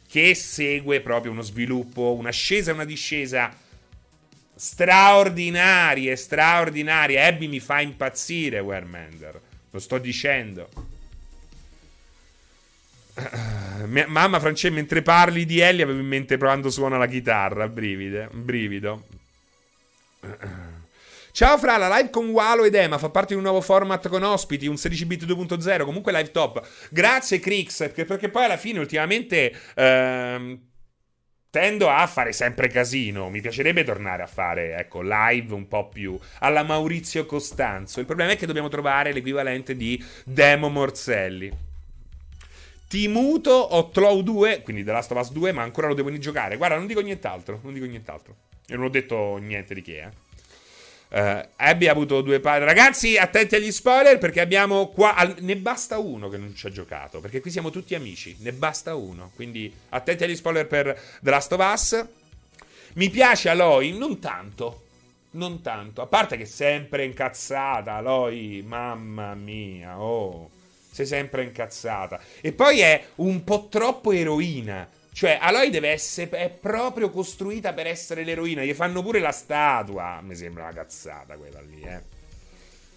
che 0.08 0.34
segue 0.34 1.00
proprio 1.00 1.32
uno 1.32 1.42
sviluppo, 1.42 2.14
un'ascesa 2.14 2.70
e 2.70 2.74
una 2.74 2.84
discesa 2.84 3.54
straordinarie, 4.54 6.14
straordinarie. 6.16 7.24
Abby 7.24 7.48
mi 7.48 7.60
fa 7.60 7.80
impazzire, 7.80 8.60
Wermander. 8.60 9.40
Lo 9.70 9.78
sto 9.78 9.98
dicendo. 9.98 10.68
Mamma 14.06 14.40
Francesca, 14.40 14.74
mentre 14.74 15.02
parli 15.02 15.44
di 15.44 15.60
Ellie 15.60 15.82
avevo 15.82 15.98
in 16.00 16.06
mente 16.06 16.36
provando 16.36 16.70
suona 16.70 16.98
la 16.98 17.06
chitarra. 17.06 17.68
Brivide, 17.68 18.28
brivido. 18.32 19.04
Ciao 21.32 21.56
Fra, 21.58 21.76
la 21.76 21.96
live 21.96 22.10
con 22.10 22.28
Walo 22.30 22.64
ed 22.64 22.74
Ema 22.74 22.98
fa 22.98 23.08
parte 23.08 23.28
di 23.28 23.36
un 23.36 23.42
nuovo 23.42 23.60
format 23.60 24.08
con 24.08 24.22
ospiti, 24.24 24.66
un 24.66 24.74
16bit 24.74 25.24
2.0, 25.24 25.84
comunque 25.84 26.12
live 26.12 26.32
top. 26.32 26.66
Grazie 26.90 27.38
Crix, 27.38 27.92
perché 27.92 28.28
poi 28.28 28.44
alla 28.44 28.56
fine 28.56 28.80
ultimamente 28.80 29.54
ehm, 29.74 30.60
tendo 31.48 31.88
a 31.88 32.06
fare 32.08 32.32
sempre 32.32 32.68
casino. 32.68 33.30
Mi 33.30 33.40
piacerebbe 33.40 33.84
tornare 33.84 34.22
a 34.22 34.26
fare, 34.26 34.76
ecco, 34.76 35.02
live 35.02 35.54
un 35.54 35.68
po' 35.68 35.88
più 35.88 36.18
alla 36.40 36.64
Maurizio 36.64 37.24
Costanzo. 37.26 38.00
Il 38.00 38.06
problema 38.06 38.32
è 38.32 38.36
che 38.36 38.46
dobbiamo 38.46 38.68
trovare 38.68 39.12
l'equivalente 39.12 39.76
di 39.76 40.02
Demo 40.24 40.68
Morselli. 40.68 41.68
Ti 42.90 43.06
muto, 43.06 43.52
ho 43.52 43.88
Tlow 43.90 44.20
2, 44.20 44.62
quindi 44.62 44.82
The 44.82 44.90
Last 44.90 45.12
of 45.12 45.20
Us 45.20 45.30
2, 45.30 45.52
ma 45.52 45.62
ancora 45.62 45.86
lo 45.86 45.94
devo 45.94 46.10
giocare. 46.18 46.56
Guarda, 46.56 46.74
non 46.74 46.88
dico 46.88 46.98
nient'altro, 46.98 47.60
non 47.62 47.72
dico 47.72 47.86
nient'altro. 47.86 48.34
E 48.66 48.74
non 48.74 48.86
ho 48.86 48.88
detto 48.88 49.36
niente 49.36 49.74
di 49.74 49.82
che, 49.82 50.00
eh. 50.00 50.08
Uh, 51.10 51.48
Abby 51.54 51.86
avuto 51.86 52.20
due 52.20 52.40
padri. 52.40 52.64
Ragazzi, 52.64 53.16
attenti 53.16 53.54
agli 53.54 53.70
spoiler 53.70 54.18
perché 54.18 54.40
abbiamo 54.40 54.88
qua. 54.88 55.14
Al... 55.14 55.36
ne 55.38 55.56
basta 55.56 55.98
uno 55.98 56.28
che 56.28 56.36
non 56.36 56.52
ci 56.56 56.66
ha 56.66 56.70
giocato. 56.70 57.20
Perché 57.20 57.40
qui 57.40 57.52
siamo 57.52 57.70
tutti 57.70 57.94
amici. 57.94 58.34
Ne 58.40 58.52
basta 58.52 58.96
uno. 58.96 59.30
Quindi 59.36 59.72
attenti 59.90 60.24
agli 60.24 60.34
spoiler 60.34 60.66
per 60.66 61.00
The 61.20 61.30
Last 61.30 61.52
of 61.52 61.72
Us. 61.72 62.06
Mi 62.94 63.08
piace 63.08 63.50
Aloy, 63.50 63.96
non 63.96 64.18
tanto. 64.18 64.86
Non 65.32 65.62
tanto. 65.62 66.02
A 66.02 66.06
parte 66.06 66.36
che 66.36 66.42
è 66.42 66.46
sempre 66.46 67.04
incazzata. 67.04 67.94
Aloy, 67.94 68.62
mamma 68.62 69.34
mia, 69.34 70.00
oh 70.00 70.58
sei 70.90 71.06
sempre 71.06 71.44
incazzata. 71.44 72.20
E 72.40 72.52
poi 72.52 72.80
è 72.80 73.02
un 73.16 73.44
po' 73.44 73.68
troppo 73.70 74.12
eroina. 74.12 74.88
Cioè, 75.12 75.38
Aloy 75.40 75.70
deve 75.70 75.90
essere. 75.90 76.30
È 76.30 76.50
proprio 76.50 77.10
costruita 77.10 77.72
per 77.72 77.86
essere 77.86 78.24
l'eroina. 78.24 78.62
Gli 78.62 78.74
fanno 78.74 79.02
pure 79.02 79.20
la 79.20 79.32
statua. 79.32 80.20
Mi 80.22 80.34
sembra 80.34 80.64
una 80.64 80.72
cazzata 80.72 81.36
quella 81.36 81.60
lì, 81.60 81.82
eh. 81.82 82.00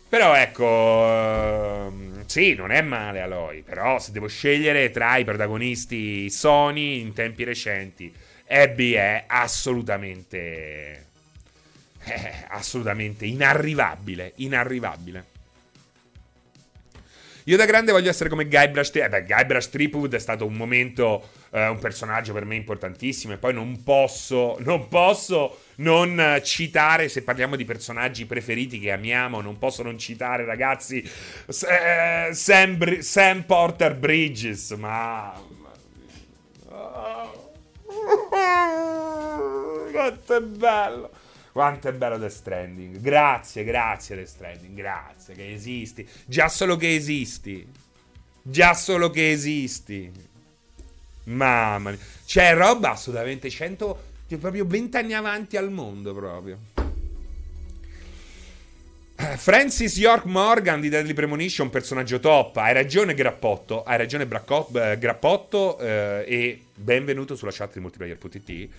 Però 0.08 0.36
ecco. 0.36 0.66
Uh, 0.66 2.24
sì, 2.26 2.54
non 2.54 2.72
è 2.72 2.82
male 2.82 3.22
Aloy. 3.22 3.62
Però 3.62 4.00
se 4.00 4.12
devo 4.12 4.28
scegliere 4.28 4.92
tra 4.92 5.18
i 5.18 5.24
protagonisti 5.26 6.30
Sony 6.30 7.00
in 7.00 7.14
tempi 7.14 7.44
recenti, 7.44 8.14
Abby 8.48 8.94
è 8.94 9.24
assolutamente. 9.28 11.02
Eh, 12.06 12.46
assolutamente 12.50 13.26
inarrivabile. 13.26 14.34
Inarrivabile. 14.36 15.33
Io 17.46 17.58
da 17.58 17.66
grande 17.66 17.92
voglio 17.92 18.10
essere 18.10 18.30
come 18.30 18.48
Guybrush 18.48 18.92
Threepwood. 18.92 19.18
Eh 19.18 19.22
beh, 19.22 19.34
Guybrush 19.34 19.70
Threepwood 19.70 20.16
è 20.16 20.20
stato 20.20 20.46
un 20.46 20.54
momento, 20.54 21.30
eh, 21.52 21.68
un 21.68 21.80
personaggio 21.80 22.32
per 22.32 22.46
me 22.46 22.56
importantissimo 22.56 23.34
e 23.34 23.38
poi 23.38 23.54
non 23.54 23.84
posso, 23.84 24.56
non 24.60 24.88
posso 24.88 25.60
non 25.76 26.40
citare, 26.44 27.10
se 27.10 27.24
parliamo 27.24 27.56
di 27.56 27.66
personaggi 27.66 28.26
preferiti 28.26 28.80
che 28.80 28.92
amiamo, 28.92 29.42
non 29.42 29.58
posso 29.58 29.84
non 29.84 29.98
citare, 29.98 30.46
ragazzi, 30.46 31.02
eh, 31.02 32.30
Sam, 32.32 32.78
Br- 32.78 33.00
Sam 33.00 33.44
Porter 33.44 33.96
Bridges, 33.96 34.72
ma... 34.72 35.34
Oh. 36.70 37.52
Quanto 39.92 40.36
è 40.36 40.42
bello! 40.42 41.12
Quanto 41.54 41.88
è 41.88 41.94
bello 41.94 42.20
The 42.20 42.30
Stranding. 42.30 43.00
Grazie, 43.00 43.64
grazie 43.64 44.16
The 44.16 44.26
Stranding. 44.26 44.76
Grazie 44.76 45.36
che 45.36 45.54
esisti. 45.54 46.06
Già 46.26 46.50
solo 46.50 46.78
che 46.78 46.96
esisti. 46.96 47.66
Già 48.42 48.74
solo 48.74 49.12
che 49.12 49.32
esisti. 49.32 50.12
Mamma 51.26 51.92
mia. 51.92 52.00
C'è 52.26 52.56
roba 52.56 52.92
assolutamente 52.94 53.52
100... 53.52 54.12
Cioè 54.28 54.40
proprio 54.40 54.66
20 54.66 54.98
anni 54.98 55.14
avanti 55.14 55.56
al 55.56 55.72
mondo 55.72 56.16
proprio. 56.16 56.58
Francis 59.16 59.96
York 59.98 60.26
Morgan 60.26 60.82
di 60.82 60.90
Deadly 60.90 61.14
Premonition, 61.14 61.70
personaggio 61.70 62.20
top. 62.20 62.58
Hai 62.58 62.74
ragione, 62.74 63.14
Grappotto. 63.14 63.84
Hai 63.84 63.98
ragione, 63.98 64.26
Braccot, 64.26 64.76
eh, 64.76 64.98
Grappotto. 64.98 65.78
Eh, 65.78 66.26
e 66.28 66.64
benvenuto 66.74 67.36
sulla 67.36 67.52
chat 67.52 67.74
di 67.74 67.80
multiplayer.it. 67.80 68.70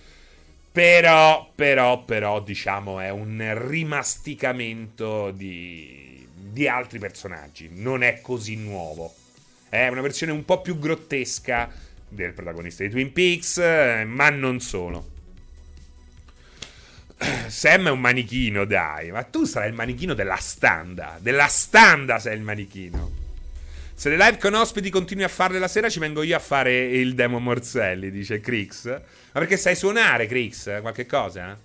Però, 0.75 1.53
però, 1.55 2.03
però, 2.03 2.41
diciamo, 2.41 2.99
è 2.99 3.09
un 3.09 3.53
rimasticamento 3.65 5.31
di, 5.31 6.27
di 6.33 6.67
altri 6.67 6.99
personaggi. 6.99 7.69
Non 7.71 8.03
è 8.03 8.19
così 8.19 8.57
nuovo. 8.57 9.13
È 9.69 9.87
una 9.87 10.01
versione 10.01 10.33
un 10.33 10.43
po' 10.43 10.59
più 10.59 10.77
grottesca 10.77 11.71
del 12.09 12.33
protagonista 12.33 12.83
di 12.83 12.89
Twin 12.89 13.13
Peaks, 13.13 13.57
ma 14.05 14.29
non 14.31 14.59
solo. 14.59 15.11
Sam 17.47 17.87
è 17.87 17.91
un 17.91 18.01
manichino, 18.01 18.65
dai, 18.65 19.11
ma 19.11 19.23
tu 19.23 19.45
sarai 19.45 19.69
il 19.69 19.75
manichino 19.75 20.13
della 20.13 20.35
standa. 20.35 21.17
Della 21.21 21.47
standa 21.47 22.19
sei 22.19 22.35
il 22.35 22.43
manichino. 22.43 23.14
Se 23.97 24.09
le 24.09 24.17
live 24.17 24.37
con 24.37 24.53
ospiti 24.53 24.89
continui 24.89 25.23
a 25.23 25.29
farle 25.29 25.57
la 25.57 25.69
sera, 25.69 25.87
ci 25.87 25.99
vengo 25.99 26.21
io 26.21 26.35
a 26.35 26.39
fare 26.39 26.77
il 26.79 27.15
demo 27.15 27.39
Morzelli, 27.39 28.11
dice 28.11 28.41
Crix. 28.41 28.87
Ma 28.87 28.99
perché 29.31 29.55
sai 29.55 29.73
suonare, 29.77 30.27
Crix? 30.27 30.81
Qualche 30.81 31.05
cosa? 31.05 31.57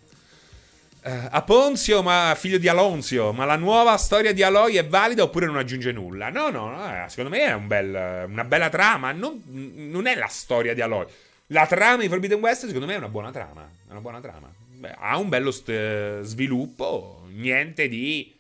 Uh, 1.03 1.11
a 1.29 1.43
Ponzio, 1.43 2.03
ma 2.05 2.33
figlio 2.39 2.59
di 2.59 2.69
Alonzio, 2.69 3.33
ma 3.33 3.45
la 3.47 3.57
nuova 3.57 3.97
storia 3.97 4.33
di 4.33 4.45
Aloy 4.45 4.77
è 4.77 4.87
valida 4.87 5.25
oppure 5.25 5.47
non 5.47 5.57
aggiunge 5.57 5.91
nulla? 5.91 6.31
No, 6.31 6.51
no, 6.51 6.69
no 6.69 7.05
eh, 7.05 7.09
secondo 7.09 7.31
me 7.31 7.47
è 7.47 7.53
un 7.53 7.67
bel, 7.67 8.27
una 8.29 8.45
bella 8.45 8.69
trama. 8.69 9.11
Non, 9.11 9.43
non, 9.47 10.07
è 10.07 10.15
la 10.15 10.29
storia 10.29 10.73
di 10.73 10.81
Aloy. 10.81 11.07
La 11.49 11.67
trama 11.67 12.03
di 12.03 12.09
Forbidden 12.09 12.39
West, 12.39 12.67
secondo 12.67 12.87
me, 12.87 12.95
è 12.95 12.99
una 12.99 13.09
buona 13.09 13.33
trama. 13.33 13.69
È 13.89 13.91
una 13.91 14.01
buona 14.01 14.21
trama. 14.21 14.49
Beh, 14.69 14.95
ha 14.97 15.19
un 15.19 15.29
bello 15.29 15.51
st- 15.51 16.21
sviluppo, 16.21 17.27
niente 17.33 17.89
di 17.89 18.39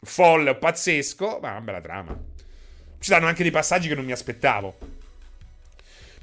folle 0.00 0.50
o 0.50 0.56
pazzesco, 0.56 1.38
ma 1.42 1.48
è 1.48 1.50
una 1.50 1.60
bella 1.60 1.80
trama. 1.82 2.29
Ci 3.00 3.06
stanno 3.06 3.26
anche 3.26 3.42
dei 3.42 3.50
passaggi 3.50 3.88
che 3.88 3.94
non 3.94 4.04
mi 4.04 4.12
aspettavo. 4.12 4.76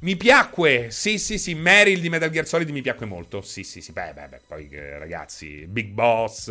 Mi 0.01 0.15
piacque, 0.15 0.91
sì, 0.91 1.17
sì, 1.17 1.39
sì, 1.39 1.55
Meryl 1.55 1.99
di 1.99 2.07
Metal 2.07 2.29
Gear 2.29 2.45
Solid 2.45 2.69
mi 2.69 2.83
piacque 2.83 3.07
molto. 3.07 3.41
Sì, 3.41 3.63
sì, 3.63 3.81
sì, 3.81 3.93
beh, 3.93 4.13
beh, 4.13 4.27
beh 4.27 4.41
poi 4.45 4.69
eh, 4.69 4.99
ragazzi, 4.99 5.65
Big 5.65 5.87
Boss 5.87 6.49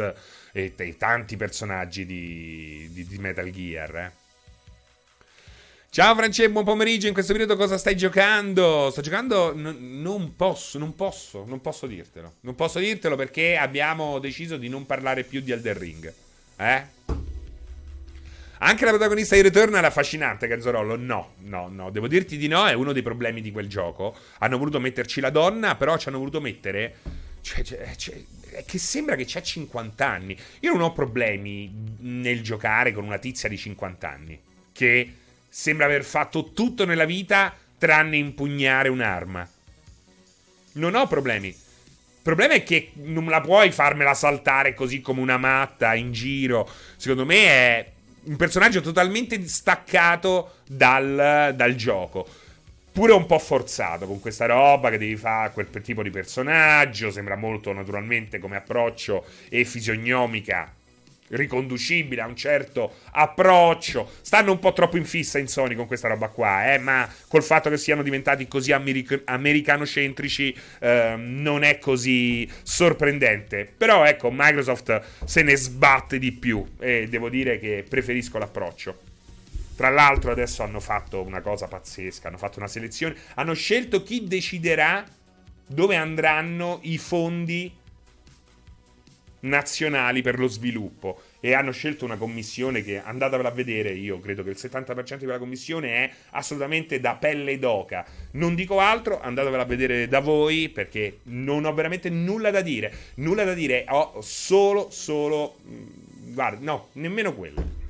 e, 0.50 0.74
e 0.76 0.96
tanti 0.96 1.36
personaggi 1.36 2.04
di, 2.04 2.88
di, 2.90 3.06
di 3.06 3.18
Metal 3.18 3.48
Gear, 3.48 3.96
eh. 3.96 4.12
Ciao 5.90 6.16
Francesco, 6.16 6.50
buon 6.50 6.64
pomeriggio. 6.64 7.06
In 7.06 7.12
questo 7.12 7.30
periodo 7.30 7.56
cosa 7.56 7.78
stai 7.78 7.96
giocando? 7.96 8.90
Sto 8.90 9.02
giocando. 9.02 9.54
N- 9.54 10.00
non 10.02 10.34
posso, 10.34 10.76
non 10.76 10.96
posso, 10.96 11.44
non 11.46 11.60
posso 11.60 11.86
dirtelo. 11.86 12.34
Non 12.40 12.56
posso 12.56 12.80
dirtelo 12.80 13.14
perché 13.14 13.56
abbiamo 13.56 14.18
deciso 14.18 14.56
di 14.56 14.68
non 14.68 14.86
parlare 14.86 15.22
più 15.22 15.40
di 15.40 15.52
Elden 15.52 15.78
Ring. 15.78 16.12
Eh? 16.56 16.95
Anche 18.58 18.84
la 18.84 18.90
protagonista 18.90 19.34
di 19.34 19.42
Return 19.42 19.74
era 19.74 19.88
affascinante, 19.88 20.46
Gazzorollo. 20.46 20.96
No, 20.96 21.34
no, 21.40 21.68
no. 21.68 21.90
Devo 21.90 22.08
dirti 22.08 22.36
di 22.36 22.48
no, 22.48 22.66
è 22.66 22.72
uno 22.72 22.92
dei 22.92 23.02
problemi 23.02 23.42
di 23.42 23.52
quel 23.52 23.68
gioco. 23.68 24.16
Hanno 24.38 24.56
voluto 24.56 24.80
metterci 24.80 25.20
la 25.20 25.30
donna, 25.30 25.74
però 25.74 25.98
ci 25.98 26.08
hanno 26.08 26.18
voluto 26.18 26.40
mettere. 26.40 26.96
Cioè, 27.42 27.62
cioè, 27.62 27.94
cioè, 27.96 28.24
che 28.64 28.78
sembra 28.78 29.14
che 29.16 29.24
c'ha 29.26 29.42
50 29.42 30.06
anni. 30.06 30.38
Io 30.60 30.72
non 30.72 30.80
ho 30.80 30.92
problemi 30.92 31.70
nel 32.00 32.42
giocare 32.42 32.92
con 32.92 33.04
una 33.04 33.18
tizia 33.18 33.48
di 33.48 33.58
50 33.58 34.08
anni. 34.08 34.40
Che 34.72 35.12
sembra 35.48 35.84
aver 35.84 36.04
fatto 36.04 36.52
tutto 36.52 36.84
nella 36.86 37.04
vita 37.04 37.54
tranne 37.78 38.16
impugnare 38.16 38.88
un'arma. 38.88 39.48
Non 40.72 40.94
ho 40.94 41.06
problemi. 41.06 41.48
Il 41.48 42.32
problema 42.32 42.54
è 42.54 42.62
che 42.64 42.90
non 42.94 43.26
la 43.26 43.40
puoi 43.40 43.70
farmela 43.70 44.14
saltare 44.14 44.74
così 44.74 45.00
come 45.00 45.20
una 45.20 45.36
matta 45.36 45.94
in 45.94 46.12
giro. 46.12 46.68
Secondo 46.96 47.24
me 47.24 47.44
è 47.46 47.92
un 48.26 48.36
personaggio 48.36 48.80
totalmente 48.80 49.38
distaccato 49.38 50.58
dal, 50.66 51.52
dal 51.54 51.74
gioco. 51.74 52.26
Pure 52.92 53.12
un 53.12 53.26
po' 53.26 53.38
forzato 53.38 54.06
con 54.06 54.20
questa 54.20 54.46
roba 54.46 54.90
che 54.90 54.98
devi 54.98 55.16
fare 55.16 55.52
quel 55.52 55.68
tipo 55.82 56.02
di 56.02 56.10
personaggio. 56.10 57.10
Sembra 57.10 57.36
molto 57.36 57.72
naturalmente 57.72 58.38
come 58.38 58.56
approccio 58.56 59.24
e 59.48 59.64
fisiognomica 59.64 60.75
riconducibile 61.28 62.22
a 62.22 62.26
un 62.26 62.36
certo 62.36 62.96
approccio. 63.12 64.10
Stanno 64.20 64.52
un 64.52 64.58
po' 64.58 64.72
troppo 64.72 64.96
in 64.96 65.04
fissa 65.04 65.38
in 65.38 65.48
Sony 65.48 65.74
con 65.74 65.86
questa 65.86 66.08
roba 66.08 66.28
qua, 66.28 66.72
eh, 66.72 66.78
ma 66.78 67.08
col 67.28 67.42
fatto 67.42 67.70
che 67.70 67.76
siano 67.76 68.02
diventati 68.02 68.46
così 68.48 68.72
americ- 68.72 69.22
americanocentrici 69.24 70.56
eh, 70.80 71.14
non 71.16 71.62
è 71.62 71.78
così 71.78 72.48
sorprendente. 72.62 73.70
Però 73.76 74.04
ecco, 74.04 74.30
Microsoft 74.32 75.02
se 75.24 75.42
ne 75.42 75.56
sbatte 75.56 76.18
di 76.18 76.32
più 76.32 76.64
e 76.78 77.06
devo 77.08 77.28
dire 77.28 77.58
che 77.58 77.84
preferisco 77.88 78.38
l'approccio. 78.38 79.00
Tra 79.76 79.90
l'altro 79.90 80.30
adesso 80.30 80.62
hanno 80.62 80.80
fatto 80.80 81.20
una 81.20 81.42
cosa 81.42 81.66
pazzesca, 81.68 82.28
hanno 82.28 82.38
fatto 82.38 82.58
una 82.58 82.68
selezione, 82.68 83.14
hanno 83.34 83.52
scelto 83.52 84.02
chi 84.02 84.26
deciderà 84.26 85.04
dove 85.66 85.96
andranno 85.96 86.78
i 86.82 86.96
fondi 86.96 87.70
nazionali 89.40 90.22
per 90.22 90.38
lo 90.38 90.48
sviluppo 90.48 91.20
e 91.40 91.54
hanno 91.54 91.70
scelto 91.70 92.04
una 92.04 92.16
commissione 92.16 92.82
che 92.82 93.00
andatevela 93.02 93.48
a 93.48 93.52
vedere, 93.52 93.90
io 93.90 94.18
credo 94.20 94.42
che 94.42 94.50
il 94.50 94.56
70% 94.58 95.18
di 95.18 95.24
quella 95.24 95.38
commissione 95.38 95.88
è 95.88 96.10
assolutamente 96.30 97.00
da 97.00 97.14
pelle 97.14 97.58
d'oca. 97.58 98.04
Non 98.32 98.54
dico 98.54 98.80
altro, 98.80 99.20
andatevela 99.20 99.62
a 99.62 99.66
vedere 99.66 100.08
da 100.08 100.20
voi 100.20 100.68
perché 100.68 101.18
non 101.24 101.64
ho 101.64 101.72
veramente 101.72 102.10
nulla 102.10 102.50
da 102.50 102.62
dire, 102.62 102.92
nulla 103.16 103.44
da 103.44 103.54
dire, 103.54 103.84
ho 103.88 104.20
solo 104.20 104.88
solo 104.90 105.58
mm, 105.68 106.32
guarda, 106.32 106.58
no, 106.64 106.88
nemmeno 106.92 107.34
quello. 107.34 107.84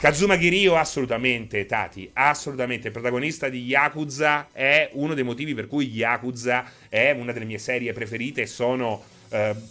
Kazuma 0.00 0.38
Kiryu 0.38 0.72
assolutamente, 0.72 1.66
Tati, 1.66 2.08
assolutamente. 2.14 2.90
Protagonista 2.90 3.50
di 3.50 3.64
Yakuza 3.64 4.48
è 4.50 4.88
uno 4.92 5.12
dei 5.12 5.24
motivi 5.24 5.52
per 5.52 5.66
cui 5.66 5.90
Yakuza 5.90 6.64
è 6.88 7.10
una 7.10 7.32
delle 7.32 7.44
mie 7.44 7.58
serie 7.58 7.92
preferite. 7.92 8.46
Sono 8.46 9.02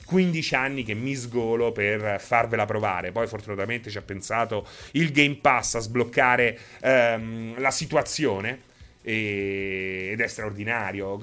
15 0.05 0.53
eh, 0.53 0.57
anni 0.57 0.83
che 0.83 0.93
mi 0.93 1.15
sgolo 1.15 1.71
per 1.71 2.21
farvela 2.21 2.65
provare. 2.65 3.11
Poi 3.11 3.27
fortunatamente 3.27 3.89
ci 3.89 3.97
ha 3.97 4.01
pensato 4.01 4.67
il 4.91 5.11
Game 5.11 5.37
Pass 5.41 5.75
a 5.75 5.79
sbloccare 5.79 6.57
ehm, 6.81 7.59
la 7.59 7.71
situazione 7.71 8.61
e... 9.01 10.09
ed 10.11 10.21
è 10.21 10.27
straordinario. 10.27 11.19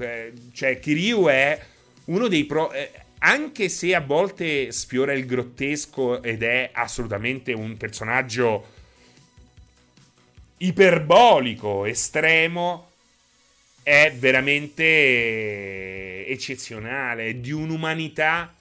Cioè, 0.52 0.78
Kiryu 0.78 1.26
è 1.26 1.58
uno 2.06 2.28
dei 2.28 2.44
pro... 2.44 2.72
Eh, 2.72 2.90
anche 3.18 3.70
se 3.70 3.94
a 3.94 4.00
volte 4.00 4.70
sfiora 4.72 5.12
il 5.12 5.24
grottesco 5.24 6.22
ed 6.22 6.42
è 6.42 6.68
assolutamente 6.72 7.54
un 7.54 7.76
personaggio 7.76 8.74
iperbolico, 10.58 11.86
estremo, 11.86 12.90
è 13.82 14.12
veramente 14.16 16.15
eccezionale, 16.26 17.40
di 17.40 17.52
un'umanità 17.52 18.52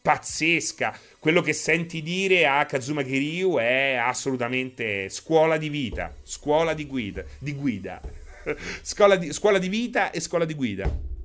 pazzesca. 0.00 0.98
Quello 1.18 1.40
che 1.40 1.52
senti 1.52 2.02
dire 2.02 2.46
a 2.46 2.64
Kazuma 2.66 3.02
Kiryu 3.02 3.56
è 3.56 3.94
assolutamente 3.94 5.08
scuola 5.08 5.56
di 5.56 5.68
vita, 5.68 6.14
scuola 6.22 6.74
di 6.74 6.86
guida, 6.86 7.24
di 7.38 7.54
guida. 7.54 8.00
scuola, 8.82 9.16
di, 9.16 9.32
scuola 9.32 9.58
di 9.58 9.68
vita 9.68 10.10
e 10.10 10.20
scuola 10.20 10.44
di 10.44 10.54
guida. 10.54 11.16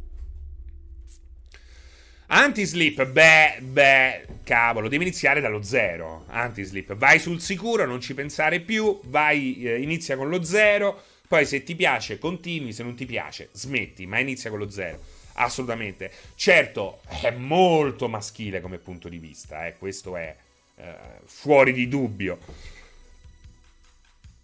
Anti-sleep, 2.25 3.05
beh, 3.05 3.57
beh, 3.61 4.25
cavolo, 4.43 4.87
devi 4.87 5.03
iniziare 5.03 5.39
dallo 5.39 5.61
zero. 5.61 6.25
Anti-sleep, 6.29 6.95
vai 6.95 7.19
sul 7.19 7.39
sicuro, 7.39 7.85
non 7.85 8.01
ci 8.01 8.13
pensare 8.13 8.59
più, 8.59 8.99
vai, 9.05 9.61
eh, 9.63 9.81
inizia 9.81 10.17
con 10.17 10.29
lo 10.29 10.43
zero 10.43 11.11
poi 11.33 11.47
se 11.47 11.63
ti 11.63 11.75
piace 11.75 12.19
continui, 12.19 12.73
se 12.73 12.83
non 12.83 12.93
ti 12.93 13.07
piace 13.07 13.49
smetti, 13.53 14.05
ma 14.05 14.19
inizia 14.19 14.51
con 14.51 14.59
lo 14.59 14.69
zero. 14.69 14.99
Assolutamente. 15.33 16.11
Certo, 16.35 17.01
è 17.07 17.31
molto 17.31 18.07
maschile 18.07 18.61
come 18.61 18.77
punto 18.77 19.09
di 19.09 19.17
vista, 19.17 19.65
eh, 19.65 19.77
questo 19.77 20.15
è 20.15 20.35
eh, 20.75 20.95
fuori 21.25 21.73
di 21.73 21.87
dubbio. 21.87 22.39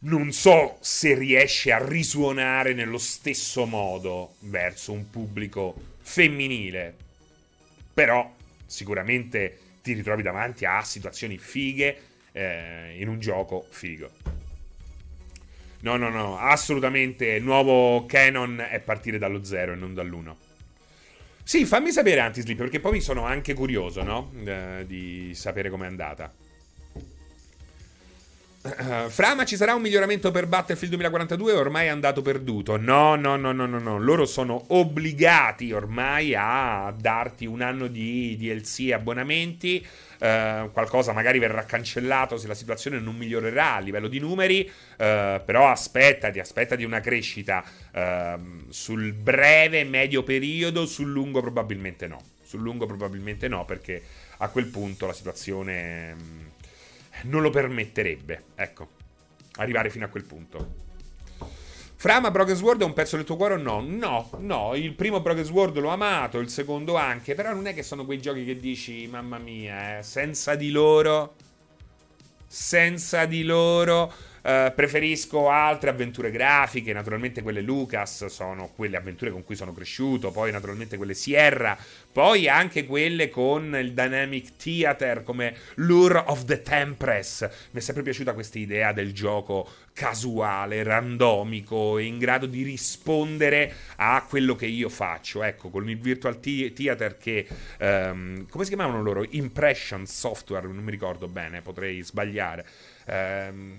Non 0.02 0.32
so 0.32 0.78
se 0.80 1.13
riesce 1.13 1.71
a 1.71 1.86
risuonare 1.86 2.73
nello 2.73 2.97
stesso 2.97 3.65
modo 3.65 4.36
verso 4.39 4.93
un 4.93 5.10
pubblico 5.10 5.75
femminile, 5.99 6.95
però 7.93 8.34
sicuramente 8.65 9.60
ti 9.82 9.93
ritrovi 9.93 10.21
davanti 10.21 10.65
a 10.65 10.82
situazioni 10.84 11.38
fighe 11.38 12.02
eh, 12.32 12.95
in 12.97 13.10
un 13.10 13.19
gioco 13.19 13.67
figo. 13.69 14.10
No, 15.82 15.95
no, 15.97 16.10
no, 16.10 16.38
assolutamente. 16.38 17.25
Il 17.28 17.43
nuovo 17.43 18.06
canon 18.06 18.65
è 18.69 18.80
partire 18.80 19.17
dallo 19.17 19.43
zero 19.43 19.73
e 19.73 19.75
non 19.75 19.93
dall'uno. 19.93 20.38
Sì, 21.50 21.66
fammi 21.66 21.90
sapere 21.90 22.20
Antisleep, 22.20 22.60
perché 22.60 22.80
poi 22.80 23.02
sono 23.02 23.26
anche 23.26 23.56
curioso, 23.56 24.04
no? 24.04 24.32
Eh, 24.46 24.84
di 24.86 25.32
sapere 25.34 25.72
com'è 25.72 25.88
andata. 25.88 26.32
Uh, 28.62 29.08
Fra, 29.08 29.45
ci 29.45 29.56
sarà 29.56 29.74
un 29.74 29.82
miglioramento 29.82 30.32
per 30.32 30.45
Battlefield 30.45 30.93
2042 30.93 31.54
ormai 31.54 31.86
è 31.86 31.89
andato 31.89 32.22
perduto? 32.22 32.76
No, 32.76 33.15
no, 33.15 33.38
no, 33.38 33.54
no, 33.54 33.65
no, 33.65 33.80
no. 33.80 33.98
Loro 33.98 34.26
sono 34.26 34.62
obbligati 34.67 35.72
ormai 35.72 36.36
a 36.36 36.93
darti 36.98 37.45
un 37.45 37.62
anno 37.62 37.88
di 37.88 38.36
DLC 38.38 38.88
e 38.88 38.93
abbonamenti. 38.93 39.86
Uh, 40.19 40.69
qualcosa 40.74 41.13
magari 41.13 41.39
verrà 41.39 41.63
cancellato 41.63 42.36
se 42.36 42.48
la 42.48 42.54
situazione 42.54 43.00
non 43.00 43.15
migliorerà 43.15 43.76
a 43.76 43.80
livello 43.80 44.10
di 44.10 44.19
numeri. 44.19 44.69
Uh, 44.69 45.41
però 45.45 45.69
aspettati, 45.69 46.39
aspettati 46.39 46.84
una 46.84 47.00
crescita 47.00 47.63
ehm, 47.93 48.65
sul 48.69 49.13
breve, 49.13 49.86
medio 49.86 50.24
periodo, 50.24 50.86
sul 50.86 51.10
lungo 51.10 51.39
probabilmente 51.39 52.08
no. 52.08 52.22
Sul 52.43 52.60
lungo 52.60 52.86
probabilmente 52.86 53.48
no, 53.48 53.63
perché 53.63 54.04
a 54.39 54.50
quel 54.50 54.65
punto 54.65 55.08
la 55.08 55.13
situazione... 55.13 56.58
Non 57.24 57.42
lo 57.42 57.50
permetterebbe, 57.50 58.44
ecco, 58.56 58.88
arrivare 59.58 59.90
fino 59.90 60.06
a 60.06 60.08
quel 60.10 60.24
punto. 60.24 60.88
Frama 61.96 62.32
Broken 62.32 62.56
Sword 62.56 62.82
è 62.82 62.86
un 62.86 62.94
pezzo 62.94 63.18
del 63.18 63.26
tuo 63.26 63.36
cuore 63.36 63.56
o 63.56 63.58
no? 63.58 63.82
No, 63.82 64.30
no, 64.38 64.74
il 64.74 64.94
primo 64.94 65.20
Broken 65.20 65.44
Sword 65.44 65.78
l'ho 65.80 65.90
amato, 65.90 66.40
il 66.40 66.48
secondo 66.48 66.96
anche, 66.96 67.36
però 67.36 67.54
non 67.54 67.68
è 67.68 67.74
che 67.74 67.84
sono 67.84 68.06
quei 68.06 68.22
giochi 68.22 68.46
che 68.46 68.58
dici, 68.58 69.06
mamma 69.08 69.38
mia, 69.38 69.98
eh, 69.98 70.04
senza 70.04 70.56
di 70.56 70.72
loro, 70.72 71.36
senza 72.48 73.26
di 73.26 73.44
loro, 73.44 74.14
Uh, 74.41 74.73
preferisco 74.73 75.49
altre 75.49 75.89
avventure 75.89 76.32
grafiche, 76.32 76.93
naturalmente 76.93 77.41
quelle 77.41 77.62
Lucas 77.62 78.25
sono 78.28 78.71
quelle 78.75 78.97
avventure 78.97 79.32
con 79.32 79.43
cui 79.43 79.56
sono 79.56 79.73
cresciuto, 79.73 80.32
poi 80.32 80.52
naturalmente 80.52 80.97
quelle 80.97 81.13
Sierra, 81.13 81.78
poi 82.12 82.47
anche 82.47 82.86
quelle 82.86 83.30
con 83.30 83.75
il 83.75 83.93
Dynamic 83.93 84.56
Theater 84.56 85.23
come 85.23 85.56
Lure 85.75 86.23
of 86.28 86.45
the 86.45 86.62
Tempress. 86.62 87.41
Mi 87.71 87.80
è 87.80 87.84
sempre 87.84 88.04
piaciuta 88.04 88.34
questa 88.34 88.60
idea 88.60 88.93
del 88.93 89.13
gioco 89.13 89.69
casuale, 89.99 90.84
randomico 90.84 91.97
in 91.97 92.17
grado 92.17 92.45
di 92.45 92.63
rispondere 92.63 93.73
a 93.97 94.25
quello 94.28 94.56
che 94.56 94.65
io 94.65 94.88
faccio. 94.88 95.43
Ecco, 95.43 95.69
con 95.69 95.89
il 95.89 95.97
Virtual 95.97 96.39
Theater 96.39 97.17
che... 97.17 97.45
Um, 97.80 98.47
come 98.47 98.63
si 98.63 98.69
chiamavano 98.73 99.02
loro? 99.02 99.25
Impression 99.32 100.06
Software, 100.06 100.67
non 100.67 100.84
mi 100.84 100.91
ricordo 100.91 101.28
bene, 101.28 101.62
potrei 101.62 102.02
sbagliare. 102.02 102.65
Um, 103.08 103.75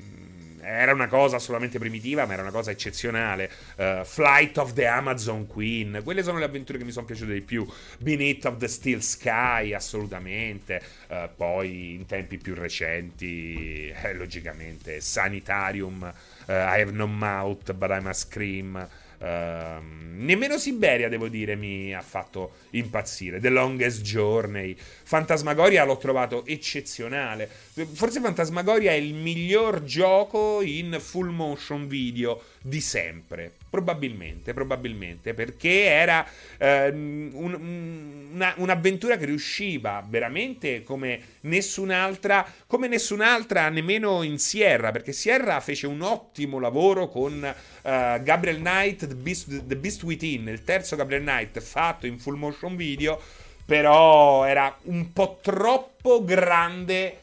era 0.62 0.92
una 0.92 1.08
cosa 1.08 1.38
solamente 1.38 1.78
primitiva, 1.78 2.26
ma 2.26 2.32
era 2.34 2.42
una 2.42 2.50
cosa 2.50 2.70
eccezionale. 2.70 3.50
Uh, 3.76 4.04
Flight 4.04 4.58
of 4.58 4.72
the 4.74 4.86
Amazon 4.86 5.46
Queen, 5.46 6.00
quelle 6.04 6.22
sono 6.22 6.38
le 6.38 6.44
avventure 6.44 6.78
che 6.78 6.84
mi 6.84 6.92
sono 6.92 7.06
piaciute 7.06 7.32
di 7.32 7.40
più. 7.40 7.66
Beneath 7.98 8.44
of 8.44 8.56
the 8.58 8.68
Steel 8.68 9.02
Sky, 9.02 9.72
assolutamente. 9.72 10.82
Uh, 11.08 11.28
poi 11.36 11.94
in 11.94 12.06
tempi 12.06 12.38
più 12.38 12.54
recenti, 12.54 13.88
eh, 13.88 14.14
logicamente, 14.14 15.00
Sanitarium, 15.00 16.02
uh, 16.46 16.50
I 16.50 16.80
have 16.80 16.92
no 16.92 17.06
mouth, 17.06 17.72
but 17.72 17.90
I 17.90 18.00
must 18.00 18.28
scream. 18.28 18.88
Uh, 19.20 19.82
nemmeno 20.14 20.56
Siberia, 20.56 21.10
devo 21.10 21.28
dire, 21.28 21.54
mi 21.54 21.94
ha 21.94 22.00
fatto 22.00 22.52
impazzire. 22.70 23.38
The 23.38 23.50
Longest 23.50 24.00
Journey. 24.00 24.74
Fantasmagoria 24.76 25.84
l'ho 25.84 25.98
trovato 25.98 26.46
eccezionale. 26.46 27.48
Forse 27.92 28.20
Fantasmagoria 28.20 28.92
è 28.92 28.94
il 28.94 29.12
miglior 29.14 29.84
gioco 29.84 30.62
in 30.62 30.96
full 31.00 31.28
motion 31.28 31.86
video 31.86 32.42
di 32.62 32.80
sempre. 32.80 33.59
Probabilmente, 33.70 34.52
probabilmente, 34.52 35.32
perché 35.32 35.84
era 35.84 36.26
eh, 36.58 36.88
un, 36.88 38.28
una, 38.32 38.52
un'avventura 38.56 39.16
che 39.16 39.26
riusciva 39.26 40.04
veramente 40.04 40.82
come 40.82 41.20
nessun'altra, 41.42 42.44
come 42.66 42.88
nessun'altra 42.88 43.68
nemmeno 43.68 44.24
in 44.24 44.40
Sierra, 44.40 44.90
perché 44.90 45.12
Sierra 45.12 45.60
fece 45.60 45.86
un 45.86 46.00
ottimo 46.00 46.58
lavoro 46.58 47.06
con 47.08 47.32
uh, 47.34 47.82
Gabriel 47.82 48.58
Knight, 48.58 49.06
The 49.06 49.14
Beast, 49.14 49.64
The 49.64 49.76
Beast 49.76 50.02
Within, 50.02 50.48
il 50.48 50.64
terzo 50.64 50.96
Gabriel 50.96 51.22
Knight 51.22 51.60
fatto 51.60 52.08
in 52.08 52.18
full 52.18 52.36
motion 52.36 52.74
video, 52.74 53.22
però 53.64 54.46
era 54.46 54.76
un 54.86 55.12
po' 55.12 55.38
troppo 55.40 56.24
grande 56.24 57.16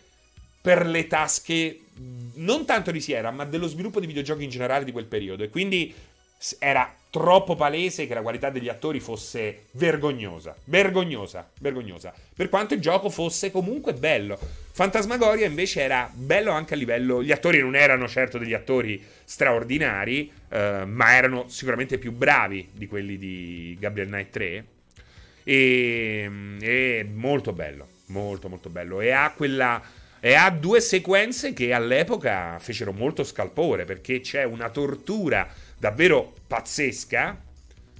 per 0.62 0.86
le 0.86 1.08
tasche 1.08 1.80
non 2.36 2.66
tanto 2.66 2.92
di 2.92 3.02
Sierra, 3.02 3.32
ma 3.32 3.46
dello 3.46 3.68
sviluppo 3.68 4.00
di 4.00 4.08
videogiochi 4.08 4.44
in 4.44 4.50
generale 4.50 4.86
di 4.86 4.92
quel 4.92 5.06
periodo. 5.06 5.44
E 5.44 5.50
quindi 5.50 5.94
era 6.60 6.93
troppo 7.10 7.56
palese 7.56 8.06
che 8.06 8.13
la 8.13 8.21
qualità 8.21 8.50
degli 8.50 8.69
attori 8.69 9.00
fosse 9.00 9.63
vergognosa. 9.71 10.56
Vergognosa, 10.65 11.50
vergognosa. 11.60 12.13
Per 12.36 12.50
quanto 12.50 12.73
il 12.73 12.80
gioco 12.80 13.10
fosse 13.10 13.50
comunque 13.50 13.93
bello. 13.93 14.38
Fantasmagoria 14.71 15.47
invece 15.47 15.82
era 15.82 16.10
bello 16.13 16.52
anche 16.52 16.76
a 16.76 16.78
livello. 16.78 17.23
Gli 17.23 17.32
attori 17.32 17.60
non 17.60 17.76
erano 17.76 18.08
certo 18.08 18.38
degli 18.38 18.54
attori 18.54 19.04
straordinari, 19.23 20.32
eh, 20.50 20.84
ma 20.86 21.15
erano 21.15 21.45
sicuramente 21.47 21.97
più 21.97 22.12
bravi 22.12 22.69
di 22.71 22.88
quelli 22.88 23.17
di 23.17 23.76
Gabriel 23.80 24.10
Knight 24.10 24.30
3. 24.30 24.65
E, 25.43 26.32
e 26.60 27.10
molto 27.12 27.54
bello, 27.54 27.88
molto 28.08 28.50
molto 28.50 28.69
bello. 28.69 29.02
E 29.02 29.12
ha 29.12 29.32
quella 29.36 29.82
e 30.19 30.34
ha 30.34 30.50
due 30.50 30.82
sequenze 30.82 31.54
che 31.54 31.73
all'epoca 31.73 32.58
fecero 32.60 32.91
molto 32.91 33.23
scalpore 33.23 33.86
perché 33.86 34.19
c'è 34.19 34.43
una 34.43 34.69
tortura 34.69 35.47
davvero 35.78 36.34
pazzesca, 36.48 37.42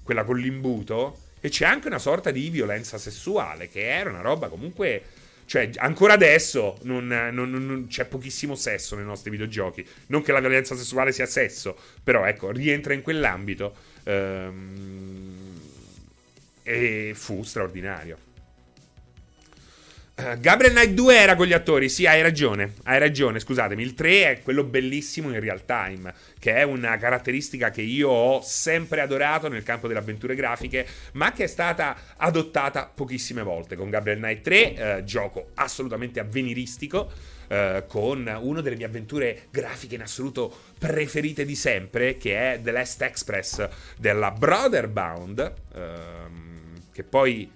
quella 0.04 0.24
con 0.24 0.38
l'imbuto, 0.38 1.20
e 1.40 1.50
c'è 1.50 1.66
anche 1.66 1.88
una 1.88 2.00
sorta 2.00 2.32
di 2.32 2.50
violenza 2.50 2.98
sessuale 2.98 3.70
che 3.70 3.88
era 3.88 4.10
una 4.10 4.22
roba 4.22 4.48
comunque... 4.48 5.04
Cioè, 5.48 5.70
ancora 5.78 6.12
adesso 6.12 6.78
non, 6.82 7.08
non, 7.08 7.50
non, 7.50 7.88
c'è 7.88 8.04
pochissimo 8.04 8.54
sesso 8.56 8.98
nei 8.98 9.06
nostri 9.06 9.32
videogiochi. 9.32 9.88
Non 10.08 10.22
che 10.22 10.34
la 10.34 10.42
violenza 10.42 10.76
sessuale 10.76 11.14
sia 11.14 11.26
sesso, 11.26 11.78
però 12.04 12.26
ecco, 12.26 12.52
rientra 12.52 12.94
in 12.94 13.02
quell'ambito. 13.02 13.74
Ehm, 14.04 15.62
e 16.64 17.14
fu 17.16 17.44
straordinario. 17.44 18.27
Uh, 20.20 20.40
Gabriel 20.40 20.74
Knight 20.74 20.96
2 20.96 21.16
era 21.16 21.36
con 21.36 21.46
gli 21.46 21.54
attori, 21.54 21.90
sì, 21.90 22.08
hai 22.08 22.24
ragione, 22.24 22.74
hai 22.86 22.98
ragione, 22.98 23.40
scusatemi, 23.40 23.84
il 23.84 23.94
3 23.94 24.10
è 24.32 24.42
quello 24.42 24.64
bellissimo 24.64 25.30
in 25.30 25.40
real 25.40 25.64
time, 25.64 26.12
che 26.40 26.56
è 26.56 26.64
una 26.64 26.98
caratteristica 26.98 27.70
che 27.70 27.84
io 27.84 28.10
ho 28.10 28.42
sempre 28.42 29.02
adorato 29.02 29.48
nel 29.48 29.62
campo 29.62 29.86
delle 29.86 30.00
avventure 30.00 30.34
grafiche, 30.34 30.88
ma 31.14 31.32
che 31.34 31.44
è 31.44 31.48
stata 31.48 31.96
adottata 32.18 32.92
pochissime 32.92 33.44
volte. 33.44 33.76
Con 33.76 33.92
Gabriel 33.92 34.18
Knight 34.18 34.42
3, 34.42 34.98
uh, 34.98 35.04
gioco 35.04 35.52
assolutamente 35.54 36.20
avveniristico, 36.20 37.12
uh, 37.50 37.86
con 37.86 38.28
una 38.42 38.62
delle 38.62 38.76
mie 38.76 38.88
avventure 38.88 39.44
grafiche 39.52 39.94
in 39.94 40.02
assoluto 40.02 40.52
preferite 40.80 41.46
di 41.46 41.56
sempre, 41.56 42.18
che 42.18 42.54
è 42.54 42.60
The 42.60 42.72
Last 42.72 43.04
Express 43.04 43.70
della 44.00 44.32
Brotherbound, 44.32 45.54
ehm, 45.76 46.82
che 46.92 47.04
poi 47.04 47.52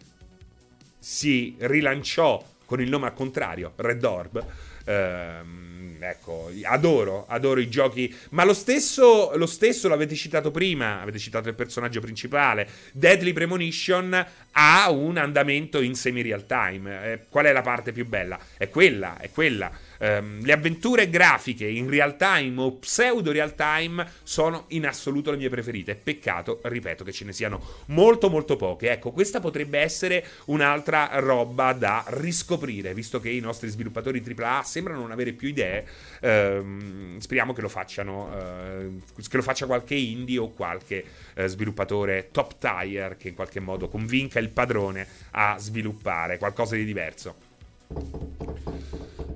si 1.00 1.56
rilanciò 1.58 2.50
con 2.72 2.80
il 2.80 2.88
nome 2.88 3.08
al 3.08 3.14
contrario, 3.14 3.74
Red 3.76 4.02
Orb. 4.02 4.46
Ehm, 4.86 5.98
ecco, 6.00 6.50
adoro, 6.64 7.26
adoro 7.28 7.60
i 7.60 7.68
giochi. 7.68 8.16
Ma 8.30 8.46
lo 8.46 8.54
stesso, 8.54 9.36
lo 9.36 9.46
stesso 9.46 9.90
l'avete 9.90 10.16
citato 10.16 10.52
prima, 10.52 11.02
avete 11.02 11.20
citato 11.20 11.50
il 11.50 11.56
personaggio 11.56 12.00
principale. 12.00 12.66
Deadly 12.94 13.34
Premonition 13.34 14.26
ha 14.52 14.90
un 14.90 15.18
andamento 15.18 15.82
in 15.82 15.96
semi-real 15.96 16.46
time. 16.46 17.12
Eh, 17.12 17.20
qual 17.28 17.44
è 17.44 17.52
la 17.52 17.62
parte 17.62 17.92
più 17.92 18.08
bella? 18.08 18.40
È 18.56 18.70
quella, 18.70 19.18
è 19.18 19.30
quella 19.32 19.70
Um, 20.02 20.44
le 20.44 20.52
avventure 20.52 21.12
grafiche 21.12 21.68
in 21.68 21.88
real 21.88 22.18
time 22.18 22.60
o 22.60 22.72
pseudo 22.78 23.32
real 23.32 23.54
time 23.54 24.04
sono 24.24 24.66
in 24.70 24.88
assoluto 24.88 25.30
le 25.30 25.38
mie 25.38 25.50
preferite. 25.50 25.94
Peccato, 25.94 26.60
ripeto, 26.64 27.04
che 27.04 27.12
ce 27.12 27.24
ne 27.24 27.34
siano 27.34 27.62
molto 27.88 28.28
molto 28.28 28.56
poche. 28.56 28.90
Ecco, 28.90 29.12
questa 29.12 29.40
potrebbe 29.40 29.78
essere 29.78 30.26
un'altra 30.46 31.10
roba 31.20 31.74
da 31.74 32.04
riscoprire, 32.08 32.96
visto 32.96 33.20
che 33.20 33.30
i 33.30 33.40
nostri 33.40 33.70
sviluppatori 33.70 34.24
AAA 34.26 34.64
sembrano 34.64 35.02
non 35.02 35.12
avere 35.12 35.34
più 35.34 35.50
idee. 35.50 35.86
Um, 36.22 37.20
speriamo 37.20 37.54
che 37.54 37.62
lo 37.62 37.70
facciano, 37.70 38.30
uh, 38.34 39.02
che 39.30 39.38
lo 39.38 39.44
faccia 39.44 39.68
qualche 39.68 39.94
indie 39.94 40.40
o 40.40 40.50
qualche 40.50 41.06
uh, 41.36 41.46
sviluppatore 41.46 42.30
top 42.32 42.58
tier 42.58 43.18
che 43.18 43.30
in 43.30 43.36
qualche 43.36 43.60
modo 43.60 43.88
convinca 43.88 44.40
il 44.40 44.50
padrone 44.50 45.06
a 45.32 45.58
sviluppare 45.60 46.40
qualcosa 46.40 46.76
di 46.76 46.86
diverso. 46.86 47.50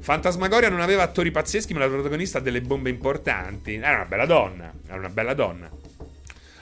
Fantasmagoria 0.06 0.70
non 0.70 0.82
aveva 0.82 1.02
attori 1.02 1.32
pazzeschi, 1.32 1.74
ma 1.74 1.80
la 1.80 1.88
protagonista 1.88 2.38
ha 2.38 2.42
delle 2.42 2.62
bombe 2.62 2.92
importanti. 2.92 3.74
Era 3.74 3.96
una 3.96 4.06
bella 4.06 4.28
donna. 4.28 4.72
Era 4.86 4.98
una 4.98 5.10
bella 5.10 5.34
donna. 5.34 5.68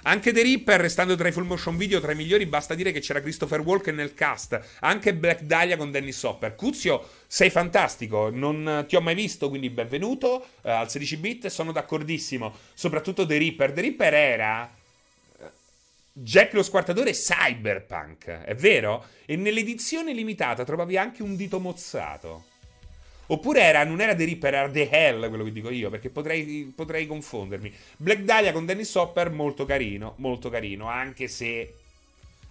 Anche 0.04 0.32
The 0.32 0.42
Ripper, 0.42 0.80
restando 0.80 1.18
tra 1.18 1.28
i 1.28 1.34
full 1.34 1.44
motion 1.44 1.76
video 1.76 2.00
tra 2.00 2.14
i 2.14 2.16
migliori, 2.16 2.46
basta 2.46 2.74
dire 2.74 2.94
che 2.94 3.02
c'era 3.02 3.20
Christopher 3.20 3.60
Walken 3.60 3.96
nel 3.96 4.14
cast. 4.14 4.58
Anche 4.80 5.14
Black 5.14 5.42
Dahlia 5.42 5.76
con 5.76 5.92
Dennis 5.92 6.24
Hopper. 6.24 6.56
Cuzio, 6.56 7.06
sei 7.28 7.50
fantastico. 7.50 8.30
Non 8.30 8.86
ti 8.88 8.96
ho 8.96 9.02
mai 9.02 9.14
visto, 9.14 9.50
quindi 9.50 9.70
benvenuto 9.70 10.46
uh, 10.62 10.70
al 10.70 10.90
16 10.90 11.18
bit. 11.18 11.48
Sono 11.48 11.74
d'accordissimo. 11.74 12.56
Soprattutto 12.74 13.26
The 13.26 13.36
Ripper. 13.36 13.74
The 13.74 13.82
Ripper 13.82 14.14
era. 14.14 14.74
Eh, 15.40 15.46
Jack 16.14 16.54
lo 16.54 16.64
squartatore 16.64 17.12
cyberpunk, 17.12 18.26
è 18.28 18.56
vero? 18.56 19.06
E 19.26 19.36
nell'edizione 19.36 20.14
limitata 20.14 20.64
trovavi 20.64 20.96
anche 20.96 21.22
un 21.22 21.36
dito 21.36 21.60
mozzato. 21.60 22.52
Oppure 23.34 23.62
era, 23.62 23.84
non 23.84 24.00
era 24.00 24.14
The 24.14 24.26
Ripper, 24.26 24.54
era 24.54 24.70
The 24.70 24.90
Hell, 24.92 25.28
quello 25.28 25.44
che 25.44 25.52
dico 25.52 25.72
io, 25.72 25.90
perché 25.90 26.10
potrei, 26.10 26.72
potrei 26.76 27.08
confondermi. 27.08 27.74
Black 27.98 28.22
Dahlia 28.22 28.52
con 28.52 28.68
Dennis 28.68 28.94
Hopper, 28.94 29.32
molto 29.32 29.66
carino, 29.66 30.14
molto 30.18 30.52
carino, 30.52 30.88
anche 30.88 31.28
se 31.28 31.74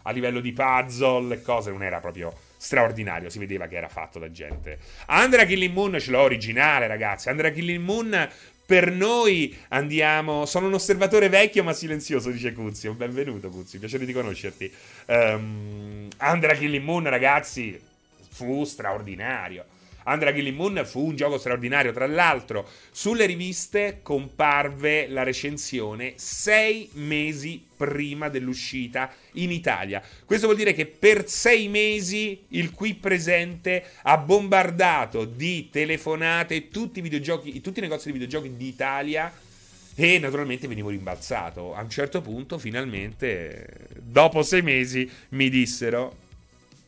a 0.03 0.11
livello 0.11 0.41
di 0.41 0.53
puzzle 0.53 1.37
e 1.37 1.43
cose 1.43 1.71
non 1.71 1.85
era 1.85 2.01
proprio 2.01 2.35
straordinario, 2.57 3.31
si 3.31 3.39
vedeva 3.39 3.69
che 3.69 3.77
era 3.77 3.89
fatto 3.89 4.19
da 4.19 4.33
gente. 4.33 4.79
Andrea 5.07 5.45
Killing 5.45 5.73
Moon 5.73 6.01
ce 6.01 6.11
l'ho 6.11 6.21
originale, 6.21 6.89
ragazzi. 6.89 7.29
Andrea 7.29 7.53
Killing 7.53 7.85
Moon 7.85 8.29
per 8.67 8.91
noi 8.91 9.57
andiamo. 9.69 10.47
Sono 10.47 10.67
un 10.67 10.75
osservatore 10.75 11.29
vecchio 11.29 11.63
ma 11.63 11.73
silenzioso, 11.73 12.31
dice 12.31 12.53
Cuzio. 12.53 12.95
Benvenuto, 12.95 13.51
Cuzio, 13.51 13.79
piacere 13.79 14.05
di 14.05 14.13
conoscerti. 14.13 14.73
Um, 15.07 16.09
Andrea 16.17 16.57
Killing 16.57 16.85
Moon, 16.85 17.09
ragazzi, 17.09 17.81
fu 18.31 18.65
straordinario. 18.65 19.65
Andrea 20.05 20.33
Killing 20.33 20.57
Moon 20.57 20.83
fu 20.85 21.07
un 21.07 21.17
gioco 21.17 21.39
straordinario. 21.39 21.93
Tra 21.93 22.07
l'altro, 22.07 22.69
sulle 22.91 23.27
riviste 23.27 24.01
comparve 24.03 25.09
la 25.09 25.23
recensione 25.23 26.15
sei 26.17 26.89
mesi 26.95 27.65
prima 27.77 28.29
dell'uscita 28.29 29.13
in 29.33 29.51
Italia. 29.51 30.03
Questo 30.25 30.47
vuol 30.47 30.59
dire 30.59 30.73
che 30.73 30.87
per 30.87 31.29
sei 31.29 31.69
mesi 31.69 32.45
il 32.49 32.73
qui 32.73 32.95
presente 32.95 33.85
ha 34.03 34.19
bombardato 34.19 35.25
di 35.25 35.69
telefonate 35.71 36.69
tutti 36.69 37.01
i 37.01 37.03
videogiochi, 37.03 37.61
tutti 37.61 37.81
i 37.81 37.83
negozi 37.83 38.07
di 38.07 38.13
videogiochi 38.13 38.57
d'Italia 38.57 39.33
e 39.95 40.19
naturalmente 40.19 40.69
venivo 40.69 40.89
rimbalzato. 40.89 41.75
A 41.75 41.83
un 41.83 41.91
certo 41.91 42.21
punto, 42.21 42.59
finalmente, 42.59 43.89
dopo 44.01 44.43
sei 44.43 44.63
mesi, 44.63 45.11
mi 45.31 45.51
dissero 45.51 46.22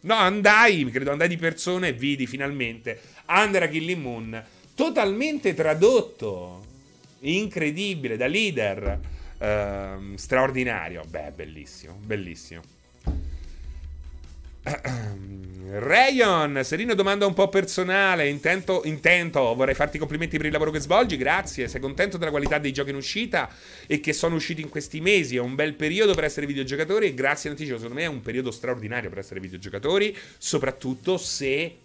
No, 0.05 0.15
andai, 0.15 0.85
credo 0.91 1.13
andai 1.13 1.29
di 1.29 1.39
persona 1.39 1.87
e 1.87 1.93
vidi 1.93 2.27
finalmente 2.27 3.01
Andrea 3.27 3.69
Killing 3.69 4.03
Moon 4.03 4.45
totalmente 4.75 5.55
tradotto. 5.55 6.63
Incredibile, 7.21 8.17
da 8.19 8.27
leader. 8.27 9.01
Ehm, 9.39 10.15
straordinario. 10.17 11.05
Beh, 11.09 11.33
bellissimo, 11.35 11.95
bellissimo. 11.95 12.74
Rayon, 15.77 16.61
Serino 16.65 16.95
domanda 16.95 17.27
un 17.27 17.35
po' 17.35 17.49
personale. 17.49 18.29
Intento, 18.29 18.83
intento, 18.85 19.55
vorrei 19.55 19.75
farti 19.75 19.99
complimenti 19.99 20.37
per 20.37 20.47
il 20.47 20.53
lavoro 20.53 20.71
che 20.71 20.79
svolgi. 20.79 21.17
Grazie. 21.17 21.69
Sei 21.69 21.81
contento 21.81 22.17
della 22.17 22.31
qualità 22.31 22.59
dei 22.59 22.73
giochi 22.73 22.91
in 22.91 22.97
uscita 22.97 23.51
e 23.87 24.01
che 24.01 24.13
sono 24.13 24.37
usciti 24.37 24.63
in 24.63 24.71
questi 24.71 25.01
mesi? 25.01 25.37
È 25.37 25.41
un 25.41 25.55
bel 25.55 25.75
periodo 25.75 26.15
per 26.15 26.25
essere 26.25 26.47
videogiocatori. 26.47 27.07
E 27.07 27.15
grazie 27.15 27.51
in 27.51 27.57
anticipo. 27.57 27.79
Secondo 27.79 28.01
me 28.01 28.07
è 28.07 28.09
un 28.09 28.23
periodo 28.23 28.51
straordinario 28.51 29.11
per 29.11 29.19
essere 29.19 29.41
videogiocatori. 29.41 30.17
Soprattutto 30.39 31.19
se 31.19 31.77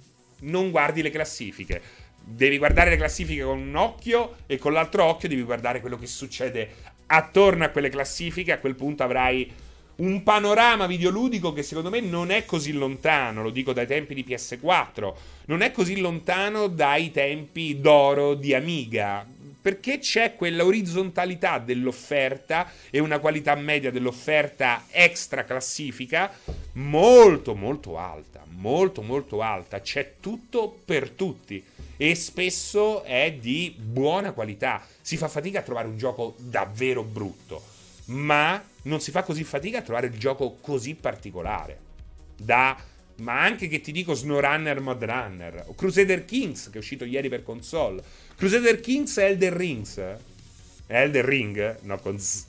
non 0.41 0.71
guardi 0.71 1.01
le 1.01 1.09
classifiche. 1.09 1.81
Devi 2.23 2.57
guardare 2.57 2.91
le 2.91 2.97
classifiche 2.97 3.43
con 3.43 3.59
un 3.59 3.75
occhio 3.75 4.37
e 4.45 4.57
con 4.57 4.71
l'altro 4.71 5.03
occhio 5.03 5.27
devi 5.27 5.41
guardare 5.41 5.81
quello 5.81 5.97
che 5.97 6.07
succede 6.07 6.69
attorno 7.07 7.65
a 7.65 7.69
quelle 7.69 7.89
classifiche. 7.89 8.53
A 8.53 8.59
quel 8.59 8.75
punto 8.75 9.03
avrai 9.03 9.51
un 9.99 10.23
panorama 10.23 10.85
videoludico 10.85 11.53
che 11.53 11.63
secondo 11.63 11.89
me 11.89 11.99
non 11.99 12.31
è 12.31 12.45
così 12.45 12.71
lontano, 12.71 13.41
lo 13.41 13.49
dico 13.49 13.73
dai 13.73 13.87
tempi 13.87 14.13
di 14.13 14.25
PS4, 14.27 15.13
non 15.45 15.61
è 15.61 15.71
così 15.71 15.99
lontano 15.99 16.67
dai 16.67 17.11
tempi 17.11 17.79
d'oro 17.79 18.33
di 18.33 18.53
Amiga, 18.53 19.25
perché 19.61 19.99
c'è 19.99 20.35
quella 20.35 20.63
orizzontalità 20.63 21.59
dell'offerta 21.59 22.71
e 22.89 22.99
una 22.99 23.19
qualità 23.19 23.55
media 23.55 23.91
dell'offerta 23.91 24.85
extra 24.89 25.43
classifica 25.43 26.31
molto 26.73 27.55
molto 27.55 27.97
alta, 27.97 28.45
molto 28.47 29.01
molto 29.01 29.41
alta, 29.41 29.81
c'è 29.81 30.13
tutto 30.21 30.79
per 30.85 31.09
tutti 31.09 31.61
e 31.97 32.15
spesso 32.15 33.03
è 33.03 33.33
di 33.33 33.75
buona 33.77 34.31
qualità, 34.31 34.81
si 35.01 35.17
fa 35.17 35.27
fatica 35.27 35.59
a 35.59 35.63
trovare 35.63 35.87
un 35.87 35.97
gioco 35.97 36.35
davvero 36.37 37.03
brutto, 37.03 37.61
ma 38.05 38.63
non 38.83 39.01
si 39.01 39.11
fa 39.11 39.23
così 39.23 39.43
fatica 39.43 39.79
a 39.79 39.81
trovare 39.81 40.07
il 40.07 40.17
gioco 40.17 40.57
così 40.61 40.95
particolare. 40.95 41.87
Da, 42.35 42.77
ma 43.17 43.41
anche 43.41 43.67
che 43.67 43.81
ti 43.81 43.91
dico 43.91 44.13
SnowRunner 44.13 44.79
Mod 44.79 45.03
Runner, 45.03 45.63
o 45.67 45.75
Crusader 45.75 46.25
Kings 46.25 46.69
che 46.69 46.75
è 46.75 46.81
uscito 46.81 47.05
ieri 47.05 47.29
per 47.29 47.43
console. 47.43 48.01
Crusader 48.35 48.79
Kings 48.79 49.17
e 49.17 49.23
Elder 49.23 49.53
Rings. 49.53 50.01
Elder 50.91 51.23
Ring, 51.23 51.79
no 51.81 51.99
con 51.99 52.19
z. 52.19 52.45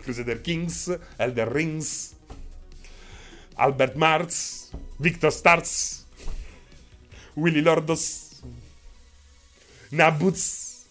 Crusader 0.00 0.40
Kings, 0.40 0.98
Elder 1.16 1.46
Rings, 1.46 2.14
Albert 3.54 3.94
Marz, 3.94 4.70
Victor 4.98 5.30
Stars, 5.30 6.04
Willy 7.34 7.60
Lordos, 7.60 8.42
Nabuz, 9.90 10.86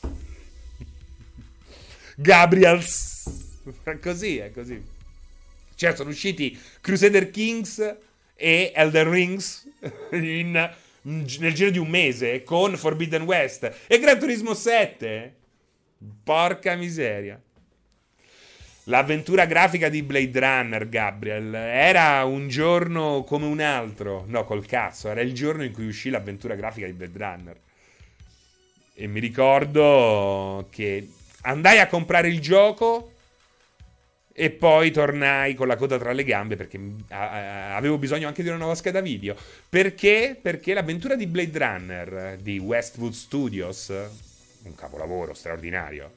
Gabriels. 2.16 3.11
È 3.84 3.98
così, 4.00 4.38
è 4.38 4.52
così. 4.52 4.82
Cioè, 5.76 5.96
sono 5.96 6.10
usciti 6.10 6.60
Crusader 6.82 7.30
Kings 7.32 7.96
e 8.36 8.72
Elder 8.74 9.08
Rings 9.08 9.68
in, 10.12 10.74
nel 11.02 11.54
giro 11.54 11.70
di 11.70 11.78
un 11.78 11.88
mese 11.88 12.44
con 12.44 12.76
Forbidden 12.76 13.24
West 13.24 13.72
e 13.88 14.00
Gran 14.00 14.20
Turismo 14.20 14.54
7. 14.54 15.36
Porca 16.24 16.76
miseria. 16.76 17.40
L'avventura 18.86 19.46
grafica 19.46 19.90
di 19.90 20.02
Blade 20.02 20.40
Runner, 20.40 20.90
Gabriel, 20.90 21.54
era 21.54 22.26
un 22.26 22.48
giorno 22.48 23.24
come 23.24 23.46
un 23.46 23.60
altro. 23.60 24.26
No, 24.28 24.44
col 24.44 24.66
cazzo, 24.66 25.10
era 25.10 25.22
il 25.22 25.34
giorno 25.34 25.64
in 25.64 25.72
cui 25.72 25.86
uscì 25.86 26.10
l'avventura 26.10 26.56
grafica 26.56 26.88
di 26.88 26.94
Blade 26.94 27.18
Runner. 27.18 27.60
E 28.96 29.08
mi 29.08 29.20
ricordo 29.20 30.68
che 30.72 31.08
andai 31.42 31.78
a 31.80 31.88
comprare 31.88 32.28
il 32.28 32.40
gioco 32.40 33.11
e 34.42 34.50
poi 34.50 34.90
tornai 34.90 35.54
con 35.54 35.68
la 35.68 35.76
coda 35.76 36.00
tra 36.00 36.14
le 36.14 36.24
gambe 36.24 36.56
perché 36.56 36.80
avevo 37.10 38.00
bisogno 38.00 38.26
anche 38.28 38.42
di 38.42 38.50
una 38.50 38.58
nuova 38.58 38.74
scheda 38.74 39.00
video. 39.00 39.36
Perché? 39.70 40.36
Perché 40.42 40.74
l'avventura 40.74 41.14
di 41.14 41.28
Blade 41.28 41.60
Runner 41.60 42.40
di 42.42 42.58
Westwood 42.58 43.14
Studios, 43.14 43.90
un 43.90 44.74
capolavoro 44.74 45.36
straordinario, 45.36 46.12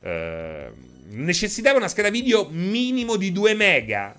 eh, 0.00 0.72
necessitava 1.10 1.78
una 1.78 1.86
scheda 1.86 2.10
video 2.10 2.48
minimo 2.50 3.14
di 3.14 3.30
2 3.30 3.54
mega. 3.54 4.12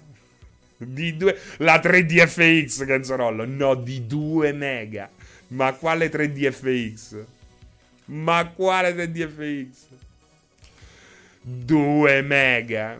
Di 0.77 1.17
due, 1.17 1.37
la 1.57 1.81
3DFX, 1.83 2.85
canzonollo. 2.85 3.43
No, 3.43 3.75
di 3.75 4.07
2 4.07 4.53
mega. 4.53 5.09
Ma 5.47 5.73
quale 5.73 6.09
3DFX? 6.09 7.25
Ma 8.05 8.49
quale 8.55 8.95
3DFX? 8.95 9.67
2 11.41 12.21
mega. 12.21 12.97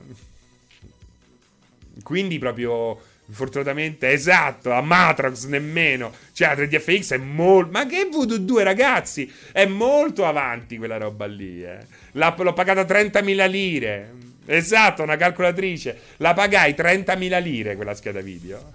Quindi 2.01 2.39
proprio 2.39 2.99
fortunatamente 3.29 4.11
esatto, 4.11 4.71
a 4.71 4.81
Matrox 4.81 5.45
nemmeno. 5.45 6.11
Cioè, 6.33 6.55
la 6.55 6.63
3DFX 6.63 7.13
è 7.13 7.17
molto. 7.17 7.71
Ma 7.71 7.85
che 7.85 8.07
Voodoo 8.11 8.37
2, 8.37 8.63
ragazzi? 8.63 9.31
È 9.51 9.65
molto 9.65 10.25
avanti 10.25 10.77
quella 10.77 10.97
roba 10.97 11.25
lì. 11.25 11.63
Eh. 11.63 11.77
La, 12.13 12.35
l'ho 12.37 12.53
pagata 12.53 12.81
30.000 12.81 13.49
lire. 13.49 14.13
Esatto, 14.45 15.03
una 15.03 15.15
calcolatrice. 15.15 15.99
La 16.17 16.33
pagai 16.33 16.73
30.000 16.73 17.41
lire 17.41 17.75
quella 17.75 17.95
scheda 17.95 18.21
video. 18.21 18.73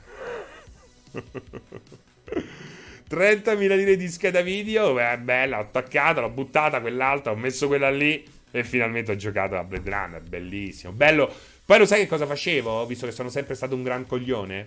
30.000 3.10 3.76
lire 3.76 3.96
di 3.96 4.08
scheda 4.08 4.40
video. 4.40 4.94
Beh, 4.94 5.18
bella, 5.18 5.58
ho 5.58 5.62
attaccata, 5.62 6.20
l'ho 6.20 6.30
buttata 6.30 6.80
quell'altra, 6.80 7.32
ho 7.32 7.36
messo 7.36 7.66
quella 7.66 7.90
lì. 7.90 8.24
E 8.50 8.64
finalmente 8.64 9.12
ho 9.12 9.16
giocato 9.16 9.56
a 9.56 9.64
Blade 9.64 9.90
Runner. 9.90 10.22
Bellissimo. 10.22 10.92
Bello 10.92 11.30
poi 11.68 11.80
lo 11.80 11.84
sai 11.84 12.00
che 12.00 12.06
cosa 12.06 12.24
facevo? 12.24 12.86
Visto 12.86 13.04
che 13.04 13.12
sono 13.12 13.28
sempre 13.28 13.54
stato 13.54 13.74
un 13.74 13.82
gran 13.82 14.06
coglione. 14.06 14.64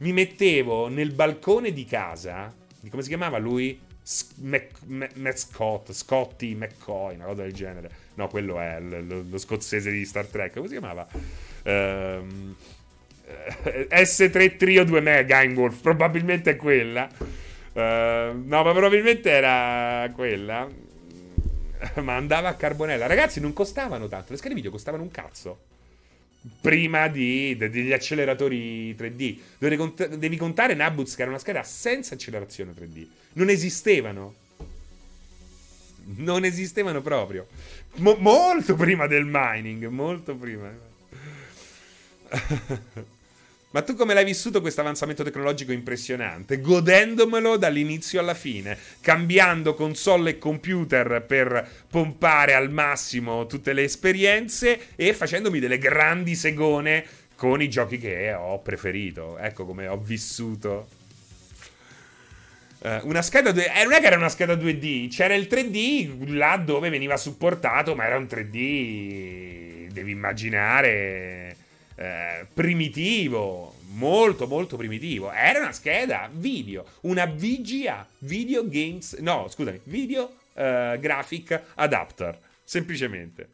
Mi 0.00 0.12
mettevo 0.12 0.88
nel 0.88 1.10
balcone 1.12 1.72
di 1.72 1.86
casa. 1.86 2.52
Di 2.78 2.90
come 2.90 3.00
si 3.00 3.08
chiamava 3.08 3.38
lui? 3.38 3.80
Matt 4.40 5.36
Scott, 5.36 5.92
Scotty 5.92 6.54
McCoy, 6.54 7.14
una 7.14 7.24
cosa 7.24 7.40
del 7.40 7.54
genere. 7.54 7.90
No, 8.16 8.28
quello 8.28 8.60
è 8.60 8.78
lo, 8.80 9.00
lo, 9.00 9.24
lo 9.30 9.38
scozzese 9.38 9.90
di 9.90 10.04
Star 10.04 10.26
Trek. 10.26 10.52
Come 10.52 10.66
si 10.66 10.74
chiamava? 10.74 11.08
Um, 11.64 12.54
S3 13.88 14.56
Trio 14.58 14.84
2 14.84 15.00
Mega 15.00 15.42
Wolf. 15.54 15.80
Probabilmente 15.80 16.50
è 16.50 16.56
quella. 16.56 17.08
Uh, 17.72 17.80
no, 17.80 18.62
ma 18.62 18.72
probabilmente 18.72 19.30
era 19.30 20.06
quella. 20.14 20.68
ma 22.02 22.14
andava 22.14 22.50
a 22.50 22.54
carbonella. 22.56 23.06
Ragazzi, 23.06 23.40
non 23.40 23.54
costavano 23.54 24.06
tanto. 24.06 24.32
Le 24.32 24.36
schede 24.36 24.54
video 24.54 24.70
costavano 24.70 25.02
un 25.02 25.10
cazzo 25.10 25.70
prima 26.60 27.08
di, 27.08 27.56
de, 27.56 27.70
degli 27.70 27.92
acceleratori 27.92 28.94
3D. 28.94 29.38
Devi, 29.58 29.76
cont- 29.76 30.14
devi 30.14 30.36
contare 30.36 30.74
Nabuz 30.74 31.14
che 31.14 31.22
era 31.22 31.30
una 31.30 31.38
scheda 31.38 31.62
senza 31.62 32.14
accelerazione 32.14 32.72
3D. 32.72 33.06
Non 33.34 33.48
esistevano. 33.48 34.34
Non 36.16 36.44
esistevano 36.44 37.00
proprio. 37.00 37.46
Mo- 37.96 38.16
molto 38.18 38.74
prima 38.74 39.06
del 39.06 39.24
mining, 39.24 39.86
molto 39.86 40.34
prima. 40.34 40.70
Ma 43.72 43.80
tu 43.80 43.94
come 43.94 44.12
l'hai 44.12 44.24
vissuto 44.24 44.60
questo 44.60 44.82
avanzamento 44.82 45.24
tecnologico 45.24 45.72
impressionante? 45.72 46.60
Godendomelo 46.60 47.56
dall'inizio 47.56 48.20
alla 48.20 48.34
fine, 48.34 48.76
cambiando 49.00 49.72
console 49.72 50.30
e 50.30 50.38
computer 50.38 51.24
per 51.26 51.66
pompare 51.88 52.52
al 52.52 52.70
massimo 52.70 53.46
tutte 53.46 53.72
le 53.72 53.84
esperienze 53.84 54.88
e 54.94 55.14
facendomi 55.14 55.58
delle 55.58 55.78
grandi 55.78 56.34
segone 56.34 57.02
con 57.34 57.62
i 57.62 57.70
giochi 57.70 57.96
che 57.96 58.34
ho 58.34 58.60
preferito. 58.60 59.38
Ecco 59.38 59.64
come 59.64 59.86
ho 59.86 59.96
vissuto. 59.96 60.88
Uh, 62.80 62.98
una 63.04 63.22
scheda 63.22 63.52
2 63.52 63.72
eh, 63.72 63.84
non 63.84 63.94
è 63.94 64.00
che 64.00 64.06
era 64.06 64.16
una 64.16 64.28
scheda 64.28 64.54
2D, 64.54 65.08
c'era 65.08 65.34
il 65.34 65.46
3D 65.48 66.34
là 66.34 66.60
dove 66.62 66.90
veniva 66.90 67.16
supportato, 67.16 67.94
ma 67.94 68.04
era 68.04 68.18
un 68.18 68.24
3D, 68.24 69.86
devi 69.92 70.10
immaginare 70.10 71.56
eh, 71.94 72.46
primitivo, 72.52 73.74
molto 73.90 74.46
molto 74.46 74.76
primitivo. 74.76 75.30
Era 75.30 75.60
una 75.60 75.72
scheda 75.72 76.28
video, 76.32 76.84
una 77.02 77.26
VGA, 77.26 78.06
Video 78.18 78.68
Games, 78.68 79.14
no 79.14 79.48
scusami, 79.48 79.80
Video 79.84 80.24
uh, 80.54 80.98
Graphic 80.98 81.62
Adapter, 81.74 82.38
semplicemente. 82.64 83.48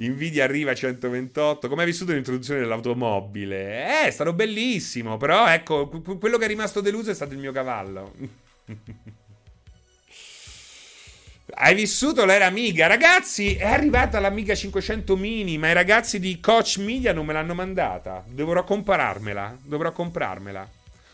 Nvidia 0.00 0.44
arriva 0.44 0.70
a 0.70 0.74
128. 0.74 1.68
Come 1.68 1.80
hai 1.82 1.88
vissuto 1.88 2.12
l'introduzione 2.12 2.60
dell'automobile? 2.60 4.02
Eh, 4.02 4.06
è 4.06 4.10
stato 4.10 4.32
bellissimo. 4.32 5.16
Però 5.16 5.48
ecco, 5.48 5.88
quello 5.88 6.38
che 6.38 6.44
è 6.44 6.48
rimasto 6.48 6.80
deluso 6.80 7.10
è 7.10 7.14
stato 7.14 7.32
il 7.32 7.40
mio 7.40 7.50
cavallo. 7.50 8.14
Hai 11.60 11.74
vissuto 11.74 12.24
l'era 12.24 12.46
Amiga? 12.46 12.86
Ragazzi, 12.86 13.56
è 13.56 13.66
arrivata 13.66 14.20
l'Amiga 14.20 14.54
500 14.54 15.16
mini, 15.16 15.58
ma 15.58 15.68
i 15.68 15.72
ragazzi 15.72 16.20
di 16.20 16.38
Coach 16.38 16.76
Media 16.78 17.12
non 17.12 17.26
me 17.26 17.32
l'hanno 17.32 17.52
mandata. 17.52 18.22
Dovrò 18.28 18.62
comprarmela. 18.62 19.58
Dovrò 19.64 19.90
comprarmela. 19.90 20.70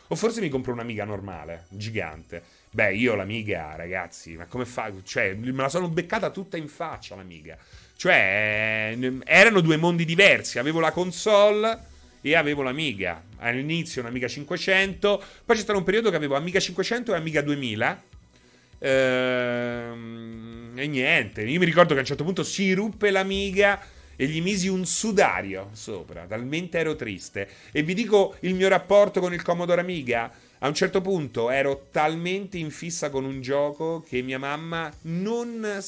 O 0.08 0.14
forse 0.14 0.42
mi 0.42 0.50
compro 0.50 0.74
un'Amiga 0.74 1.06
normale, 1.06 1.64
gigante. 1.70 2.42
Beh, 2.70 2.94
io 2.94 3.14
l'Amiga, 3.14 3.74
ragazzi, 3.74 4.36
ma 4.36 4.44
come 4.44 4.66
fa? 4.66 4.92
Cioè, 5.02 5.32
me 5.32 5.62
la 5.62 5.70
sono 5.70 5.88
beccata 5.88 6.28
tutta 6.28 6.58
in 6.58 6.68
faccia 6.68 7.16
l'Amiga. 7.16 7.56
Cioè, 7.96 8.98
erano 9.24 9.60
due 9.60 9.78
mondi 9.78 10.04
diversi. 10.04 10.58
Avevo 10.58 10.78
la 10.78 10.92
console 10.92 11.78
e 12.20 12.36
avevo 12.36 12.60
l'Amiga. 12.60 13.24
All'inizio 13.38 14.02
un'Amiga 14.02 14.28
500, 14.28 15.24
poi 15.46 15.56
c'è 15.56 15.62
stato 15.62 15.78
un 15.78 15.84
periodo 15.84 16.10
che 16.10 16.16
avevo 16.16 16.36
Amiga 16.36 16.60
500 16.60 17.14
e 17.14 17.16
Amiga 17.16 17.40
2000. 17.40 18.02
Ehm, 18.86 20.72
e 20.74 20.86
niente, 20.86 21.42
io 21.42 21.58
mi 21.58 21.64
ricordo 21.64 21.92
che 21.92 21.98
a 21.98 22.00
un 22.00 22.06
certo 22.06 22.24
punto 22.24 22.42
si 22.42 22.74
ruppe 22.74 23.10
l'Amiga 23.10 23.80
e 24.14 24.26
gli 24.26 24.42
misi 24.42 24.68
un 24.68 24.84
sudario 24.84 25.70
sopra, 25.72 26.26
talmente 26.26 26.78
ero 26.78 26.94
triste. 26.94 27.48
E 27.72 27.82
vi 27.82 27.94
dico 27.94 28.36
il 28.40 28.54
mio 28.54 28.68
rapporto 28.68 29.20
con 29.20 29.32
il 29.32 29.42
Commodore 29.42 29.80
Amiga. 29.80 30.30
A 30.58 30.68
un 30.68 30.74
certo 30.74 31.00
punto 31.00 31.50
ero 31.50 31.88
talmente 31.90 32.58
in 32.58 32.70
fissa 32.70 33.08
con 33.08 33.24
un 33.24 33.40
gioco 33.40 34.04
che 34.06 34.22
mia 34.22 34.38
mamma 34.38 34.92
non 35.02 35.82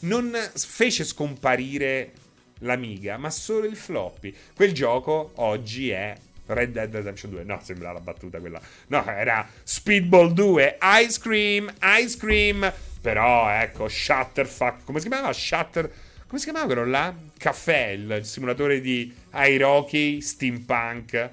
non 0.00 0.32
fece 0.54 1.04
scomparire 1.04 2.12
l'Amiga, 2.60 3.16
ma 3.18 3.30
solo 3.30 3.66
il 3.66 3.76
floppy. 3.76 4.34
Quel 4.54 4.72
gioco 4.72 5.32
oggi 5.36 5.90
è 5.90 6.14
Red 6.48 6.72
Dead 6.72 6.92
Redemption 6.92 7.30
2. 7.30 7.44
No, 7.44 7.60
sembra 7.62 7.92
la 7.92 8.00
battuta 8.00 8.38
quella. 8.38 8.60
No, 8.88 9.04
era 9.06 9.48
Speedball 9.62 10.32
2, 10.32 10.78
Ice 11.02 11.20
Cream, 11.20 11.72
Ice 12.00 12.16
Cream. 12.18 12.72
Però, 13.00 13.48
ecco, 13.48 13.88
Shutterfuck. 13.88 14.84
Come 14.84 15.00
si 15.00 15.08
chiamava? 15.08 15.32
Shutter. 15.32 15.90
Come 16.26 16.38
si 16.38 16.44
chiamava 16.44 16.66
quello 16.66 16.84
là? 16.84 17.14
Caffè, 17.38 17.86
il 17.88 18.20
simulatore 18.22 18.80
di 18.80 19.14
Hiroki, 19.32 20.20
Steampunk. 20.20 21.30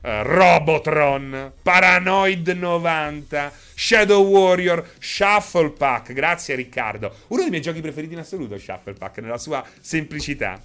Uh, 0.00 0.22
Robotron, 0.22 1.52
Paranoid 1.60 2.46
90, 2.48 3.52
Shadow 3.74 4.24
Warrior, 4.24 4.88
Shuffle 5.00 5.70
Pack. 5.70 6.12
Grazie 6.12 6.54
Riccardo. 6.54 7.12
Uno 7.28 7.40
dei 7.40 7.50
miei 7.50 7.62
giochi 7.62 7.80
preferiti 7.80 8.12
in 8.12 8.20
assoluto, 8.20 8.56
Shuffle 8.58 8.92
Pack, 8.92 9.18
nella 9.18 9.38
sua 9.38 9.64
semplicità. 9.80 10.60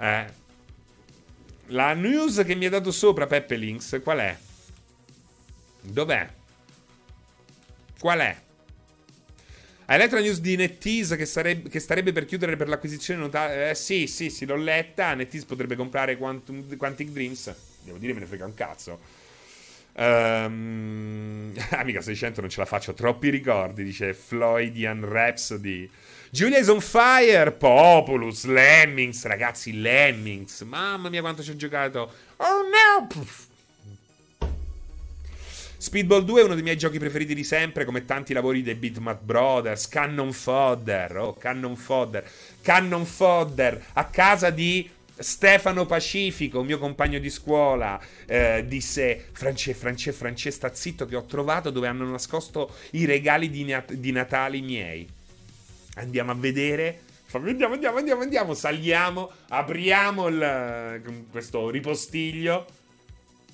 Eh. 0.00 0.39
La 1.70 1.94
news 1.94 2.42
che 2.44 2.54
mi 2.54 2.66
ha 2.66 2.70
dato 2.70 2.92
sopra 2.92 3.26
Peppe 3.26 3.56
Links, 3.56 4.00
qual 4.02 4.18
è? 4.18 4.36
Dov'è? 5.80 6.28
Qual 7.98 8.18
è? 8.18 8.36
Hai 9.86 9.98
letto 9.98 10.14
la 10.14 10.20
news 10.20 10.40
di 10.40 10.54
NetEase 10.54 11.16
che, 11.16 11.26
sarebbe, 11.26 11.68
che 11.68 11.80
starebbe 11.80 12.12
per 12.12 12.24
chiudere 12.24 12.56
per 12.56 12.68
l'acquisizione 12.68 13.20
notale? 13.20 13.70
Eh, 13.70 13.74
sì, 13.74 14.06
sì, 14.06 14.30
sì, 14.30 14.46
l'ho 14.46 14.56
letta. 14.56 15.14
NetEase 15.14 15.46
potrebbe 15.46 15.74
comprare 15.74 16.16
Quantum, 16.16 16.76
Quantic 16.76 17.08
Dreams 17.08 17.54
devo 17.82 17.98
dire 17.98 18.12
me 18.12 18.20
ne 18.20 18.26
frega 18.26 18.44
un 18.44 18.54
cazzo. 18.54 19.00
Um, 19.92 21.52
amica 21.70 22.00
600 22.00 22.40
non 22.40 22.50
ce 22.50 22.60
la 22.60 22.66
faccio, 22.66 22.94
troppi 22.94 23.28
ricordi, 23.30 23.84
dice 23.84 24.14
Floydian 24.14 25.04
Rhapsody. 25.04 25.90
Giulia 26.32 26.58
is 26.58 26.68
on 26.68 26.80
fire, 26.80 27.50
Populus, 27.50 28.44
Lemmings, 28.44 29.24
ragazzi, 29.24 29.80
Lemmings. 29.80 30.60
Mamma 30.60 31.08
mia 31.08 31.22
quanto 31.22 31.42
ci 31.42 31.50
ho 31.50 31.56
giocato. 31.56 32.08
Oh 32.36 32.62
no! 32.62 33.08
Speedball 35.76 36.22
2 36.22 36.40
è 36.40 36.44
uno 36.44 36.54
dei 36.54 36.62
miei 36.62 36.78
giochi 36.78 37.00
preferiti 37.00 37.34
di 37.34 37.42
sempre, 37.42 37.84
come 37.84 38.04
tanti 38.04 38.32
lavori 38.32 38.62
dei 38.62 38.76
Bitmap 38.76 39.20
Brothers, 39.20 39.88
Cannon 39.88 40.32
Fodder, 40.32 41.16
oh, 41.16 41.34
Cannon 41.34 41.74
Fodder, 41.74 42.24
Cannon 42.62 43.04
Fodder, 43.04 43.86
a 43.94 44.04
casa 44.04 44.50
di 44.50 44.88
Stefano 45.18 45.84
Pacifico, 45.84 46.62
mio 46.62 46.78
compagno 46.78 47.18
di 47.18 47.28
scuola, 47.28 48.00
eh, 48.26 48.64
disse: 48.68 49.30
France, 49.32 49.74
France, 49.74 50.12
France, 50.12 50.50
sta 50.52 50.72
zitto 50.72 51.06
che 51.06 51.16
ho 51.16 51.24
trovato 51.24 51.70
dove 51.70 51.88
hanno 51.88 52.08
nascosto 52.08 52.72
i 52.92 53.04
regali 53.04 53.50
di, 53.50 53.64
nat- 53.64 53.94
di 53.94 54.12
Natale 54.12 54.60
miei. 54.60 55.18
Andiamo 55.94 56.30
a 56.30 56.34
vedere. 56.34 57.02
Andiamo, 57.32 57.74
andiamo, 57.74 57.98
andiamo, 57.98 58.22
andiamo. 58.22 58.54
Saliamo, 58.54 59.30
apriamo 59.48 60.28
il, 60.28 61.26
questo 61.30 61.70
ripostiglio. 61.70 62.66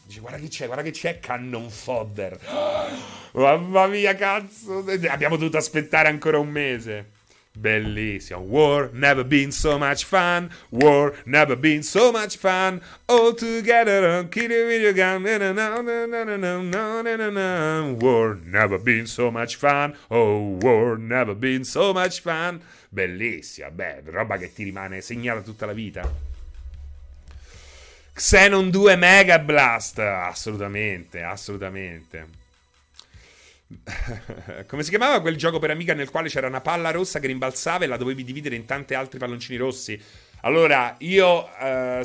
Dice, 0.05 0.20
guarda 0.20 0.39
che 0.39 0.49
c'è, 0.49 0.66
guarda 0.66 0.82
che 0.82 0.93
c'è, 0.93 1.18
Cannon 1.18 1.68
Fodder. 1.68 2.39
mamma 3.32 3.87
mia, 3.87 4.14
cazzo. 4.14 4.84
Abbiamo 5.09 5.37
dovuto 5.37 5.57
aspettare 5.57 6.09
ancora 6.09 6.39
un 6.39 6.49
mese. 6.49 7.11
Bellissimo. 7.57 8.40
War, 8.40 8.90
never 8.92 9.24
been 9.24 9.50
so 9.50 9.78
much 9.78 10.04
fun. 10.04 10.50
War, 10.70 11.14
never 11.24 11.57
been 11.57 11.82
so 11.82 12.12
much 12.12 12.36
fun. 12.36 12.80
All 13.09 13.32
together 13.34 14.07
on 14.07 14.28
Kitty 14.28 14.64
Video 14.66 14.92
Gun. 14.92 15.22
War, 17.98 18.38
never 18.44 18.78
been 18.78 19.07
so 19.07 19.30
much 19.30 19.57
fun. 19.57 19.94
Oh, 20.11 20.59
war, 20.61 20.98
never 20.98 21.34
been 21.34 21.64
so 21.64 21.92
much 21.92 22.20
fun. 22.20 22.61
Bellissima, 22.88 23.70
beh, 23.70 24.02
roba 24.07 24.36
che 24.36 24.52
ti 24.52 24.64
rimane 24.64 25.00
segnata 25.00 25.40
tutta 25.40 25.66
la 25.66 25.72
vita. 25.72 26.09
Xenon 28.14 28.70
2 28.70 28.96
Mega 28.96 29.38
Blast. 29.38 29.98
Assolutamente, 29.98 31.22
assolutamente. 31.22 32.44
Come 34.66 34.82
si 34.82 34.90
chiamava 34.90 35.20
quel 35.20 35.36
gioco 35.36 35.58
per 35.58 35.70
amica 35.70 35.92
nel 35.92 36.10
quale 36.10 36.28
c'era 36.28 36.46
una 36.46 36.60
palla 36.60 36.90
rossa 36.90 37.18
che 37.18 37.26
rimbalzava 37.26 37.84
e 37.84 37.88
la 37.88 37.96
dovevi 37.96 38.22
dividere 38.22 38.54
in 38.54 38.64
tanti 38.64 38.94
altri 38.94 39.18
palloncini 39.18 39.56
rossi? 39.56 40.00
Allora, 40.42 40.94
io 40.98 41.48
uh, 41.58 42.02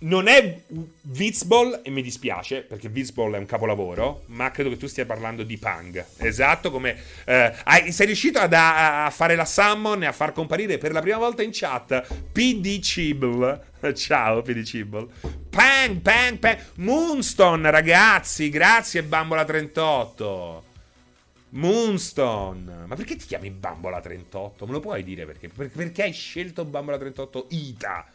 non 0.00 0.28
è 0.28 0.62
Vitzball 1.02 1.82
e 1.82 1.90
mi 1.90 2.00
dispiace 2.00 2.62
perché 2.62 2.88
Vitzball 2.88 3.34
è 3.34 3.38
un 3.38 3.44
capolavoro, 3.44 4.22
ma 4.26 4.50
credo 4.50 4.70
che 4.70 4.78
tu 4.78 4.86
stia 4.86 5.04
parlando 5.04 5.42
di 5.42 5.58
Pang. 5.58 6.04
Esatto, 6.16 6.70
come 6.70 6.96
eh, 7.26 7.52
hai, 7.64 7.92
sei 7.92 8.06
riuscito 8.06 8.38
ad, 8.38 8.54
a, 8.54 9.04
a, 9.04 9.10
fare 9.10 9.34
la 9.34 9.44
summon 9.44 10.04
e 10.04 10.06
a 10.06 10.12
far 10.12 10.32
comparire 10.32 10.78
per 10.78 10.92
la 10.92 11.00
prima 11.00 11.18
volta 11.18 11.42
in 11.42 11.50
chat 11.52 12.06
PD 12.32 12.80
Cibble. 12.80 13.66
Ciao 13.94 14.40
PD 14.40 14.62
Cibble. 14.62 15.06
Pang, 15.50 16.00
pang, 16.00 16.38
pang. 16.38 16.58
Moonstone, 16.76 17.70
ragazzi, 17.70 18.48
grazie 18.48 19.02
Bambola 19.02 19.44
38. 19.44 20.64
Moonstone. 21.50 22.86
Ma 22.86 22.94
perché 22.94 23.16
ti 23.16 23.26
chiami 23.26 23.50
Bambola 23.50 24.00
38? 24.00 24.64
Me 24.64 24.72
lo 24.72 24.80
puoi 24.80 25.04
dire 25.04 25.26
perché? 25.26 25.48
Perché 25.48 26.04
hai 26.04 26.12
scelto 26.12 26.64
Bambola 26.64 26.96
38 26.96 27.46
Ita? 27.50 28.06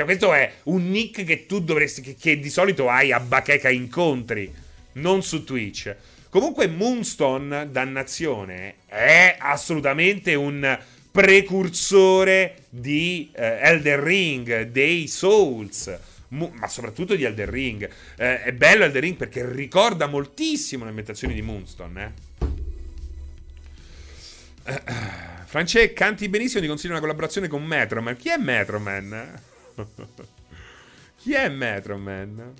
Cioè, 0.00 0.04
questo 0.08 0.32
è 0.32 0.50
un 0.64 0.88
nick 0.88 1.24
che 1.24 1.44
tu 1.44 1.60
dovresti. 1.60 2.00
che, 2.00 2.16
che 2.18 2.38
di 2.38 2.48
solito 2.48 2.88
hai 2.88 3.12
a 3.12 3.20
bacheca 3.20 3.68
incontri, 3.68 4.50
non 4.92 5.22
su 5.22 5.44
Twitch. 5.44 5.94
Comunque, 6.30 6.68
Moonstone, 6.68 7.70
dannazione, 7.70 8.76
è 8.86 9.36
assolutamente 9.38 10.34
un 10.34 10.78
precursore 11.10 12.64
di 12.70 13.30
eh, 13.34 13.58
Elden 13.60 14.02
Ring, 14.02 14.62
dei 14.62 15.06
Souls. 15.06 15.94
ma 16.28 16.66
soprattutto 16.66 17.14
di 17.14 17.24
Elden 17.24 17.50
Ring. 17.50 17.90
Eh, 18.16 18.42
è 18.44 18.52
bello 18.52 18.84
Elden 18.84 19.02
Ring 19.02 19.16
perché 19.16 19.46
ricorda 19.52 20.06
moltissimo 20.06 20.84
l'ambientazione 20.86 21.34
di 21.34 21.42
Moonstone. 21.42 22.14
Eh? 24.64 24.82
France, 25.44 25.92
canti 25.92 26.28
benissimo, 26.30 26.62
ti 26.62 26.68
consiglio 26.68 26.92
una 26.92 27.00
collaborazione 27.00 27.48
con 27.48 27.62
Metroman. 27.62 28.16
Chi 28.16 28.30
è 28.30 28.38
Metroman? 28.38 29.48
Chi 31.16 31.34
è 31.34 31.48
Metro 31.48 31.98
Man? 31.98 32.54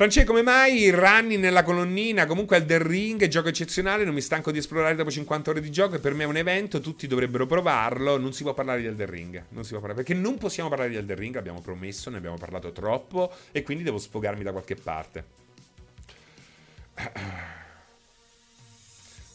Francesco, 0.00 0.28
come 0.28 0.40
mai 0.40 0.88
Runny 0.88 1.36
nella 1.36 1.62
colonnina? 1.62 2.24
Comunque 2.24 2.56
al 2.56 2.64
The 2.64 2.82
Ring, 2.82 3.26
gioco 3.28 3.48
eccezionale, 3.48 4.04
non 4.04 4.14
mi 4.14 4.22
stanco 4.22 4.50
di 4.50 4.56
esplorare 4.56 4.94
dopo 4.94 5.10
50 5.10 5.50
ore 5.50 5.60
di 5.60 5.70
gioco 5.70 5.98
per 6.00 6.14
me 6.14 6.24
è 6.24 6.26
un 6.26 6.38
evento, 6.38 6.80
tutti 6.80 7.06
dovrebbero 7.06 7.44
provarlo, 7.44 8.16
non 8.16 8.32
si 8.32 8.42
può 8.42 8.54
parlare 8.54 8.80
di 8.80 8.86
Elder 8.86 9.10
Ring, 9.10 9.44
non 9.50 9.62
si 9.62 9.72
può 9.72 9.80
parlare, 9.80 10.02
perché 10.02 10.18
non 10.18 10.38
possiamo 10.38 10.70
parlare 10.70 10.88
di 10.88 10.96
Elder 10.96 11.18
Ring, 11.18 11.36
abbiamo 11.36 11.60
promesso, 11.60 12.08
ne 12.08 12.16
abbiamo 12.16 12.38
parlato 12.38 12.72
troppo 12.72 13.30
e 13.52 13.62
quindi 13.62 13.84
devo 13.84 13.98
sfogarmi 13.98 14.42
da 14.42 14.52
qualche 14.52 14.74
parte. 14.74 15.24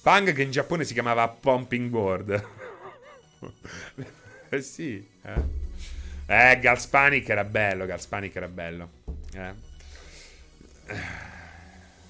Pang 0.01 0.33
che 0.33 0.41
in 0.41 0.49
Giappone 0.49 0.83
si 0.83 0.93
chiamava 0.93 1.27
Pumping 1.27 1.89
Board. 1.89 2.43
Eh 4.49 4.61
sì, 4.61 5.05
eh. 5.23 5.63
Eh, 6.27 6.59
Galspanic 6.59 7.29
era 7.29 7.43
bello, 7.43 7.85
Galspanic 7.85 8.35
era 8.35 8.47
bello. 8.47 8.89
Eh. 9.33 9.53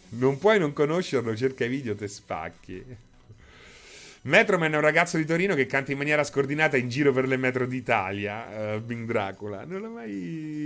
Non 0.09 0.37
puoi 0.37 0.59
non 0.59 0.71
conoscerlo, 0.71 1.35
cerca 1.35 1.65
i 1.65 1.67
video, 1.67 1.95
te 1.95 2.07
spacchi. 2.07 2.83
Metroman 4.25 4.73
è 4.73 4.75
un 4.75 4.81
ragazzo 4.81 5.17
di 5.17 5.25
Torino 5.25 5.53
che 5.53 5.67
canta 5.67 5.91
in 5.91 5.99
maniera 5.99 6.23
scordinata 6.23 6.77
in 6.77 6.89
giro 6.89 7.11
per 7.11 7.27
le 7.27 7.37
metro 7.37 7.67
d'Italia. 7.67 8.75
Uh, 8.75 8.79
Bing 8.79 9.05
Dracula. 9.05 9.65
Non 9.65 9.81
l'ho 9.81 9.89
mai 9.89 10.11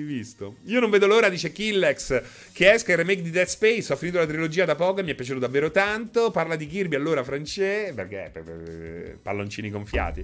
visto. 0.06 0.58
Io 0.66 0.80
non 0.80 0.90
vedo 0.90 1.08
l'ora, 1.08 1.28
dice 1.28 1.52
Killex, 1.52 2.22
che 2.54 2.72
esca 2.72 2.92
il 2.92 3.00
remake 3.00 3.22
di 3.22 3.32
Dead 3.32 3.48
Space. 3.48 3.92
Ho 3.92 3.98
finito 3.98 4.18
la 4.18 4.26
trilogia 4.26 4.64
da 4.64 4.76
poco 4.76 5.02
e 5.02 5.04
mi 5.04 5.12
è 5.12 5.16
piaciuto 5.16 5.40
davvero 5.40 5.72
tanto. 5.72 6.32
Parla 6.32 6.56
di 6.56 6.68
Kirby 6.68 6.96
allora, 6.96 7.22
francese. 7.22 7.94
Perché? 7.94 8.30
Per, 8.32 8.44
per, 8.44 8.56
per, 8.56 9.18
palloncini 9.22 9.70
gonfiati. 9.70 10.24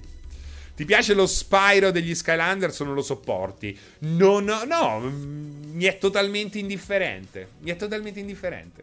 Ti 0.76 0.84
piace 0.84 1.14
lo 1.14 1.26
Spyro 1.26 1.90
degli 1.90 2.14
Skylanders 2.14 2.80
o 2.80 2.84
non 2.84 2.92
lo 2.92 3.00
sopporti? 3.00 3.76
No, 4.00 4.40
no, 4.40 4.64
no, 4.64 5.00
mi 5.00 5.84
è 5.84 5.96
totalmente 5.96 6.58
indifferente. 6.58 7.48
Mi 7.60 7.70
è 7.70 7.76
totalmente 7.76 8.20
indifferente. 8.20 8.82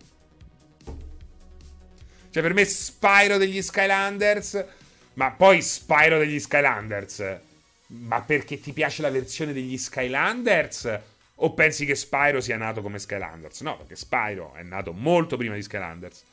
Cioè, 2.31 2.41
per 2.41 2.55
me 2.55 2.65
Spyro 2.65 3.37
degli 3.37 3.61
Skylanders, 3.61 4.65
ma 5.13 5.29
poi 5.29 5.61
Spyro 5.61 6.17
degli 6.17 6.39
Skylanders, 6.39 7.37
ma 7.85 8.21
perché 8.21 8.59
ti 8.59 8.73
piace 8.73 9.03
la 9.03 9.11
versione 9.11 9.53
degli 9.53 9.77
Skylanders? 9.77 10.99
O 11.35 11.53
pensi 11.53 11.85
che 11.85 11.93
Spyro 11.93 12.41
sia 12.41 12.57
nato 12.57 12.81
come 12.81 12.97
Skylanders? 12.97 13.61
No, 13.61 13.77
perché 13.77 13.95
Spyro 13.95 14.55
è 14.55 14.63
nato 14.63 14.93
molto 14.93 15.37
prima 15.37 15.53
di 15.53 15.61
Skylanders. 15.61 16.23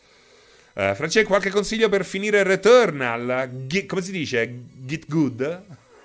Uh, 0.72 0.94
Francesco, 0.94 1.28
qualche 1.28 1.50
consiglio 1.50 1.88
per 1.88 2.04
finire 2.04 2.42
Returnal? 2.42 3.66
G- 3.66 3.86
come 3.86 4.02
si 4.02 4.12
dice? 4.12 4.62
Git 4.86 5.06
good? 5.08 5.62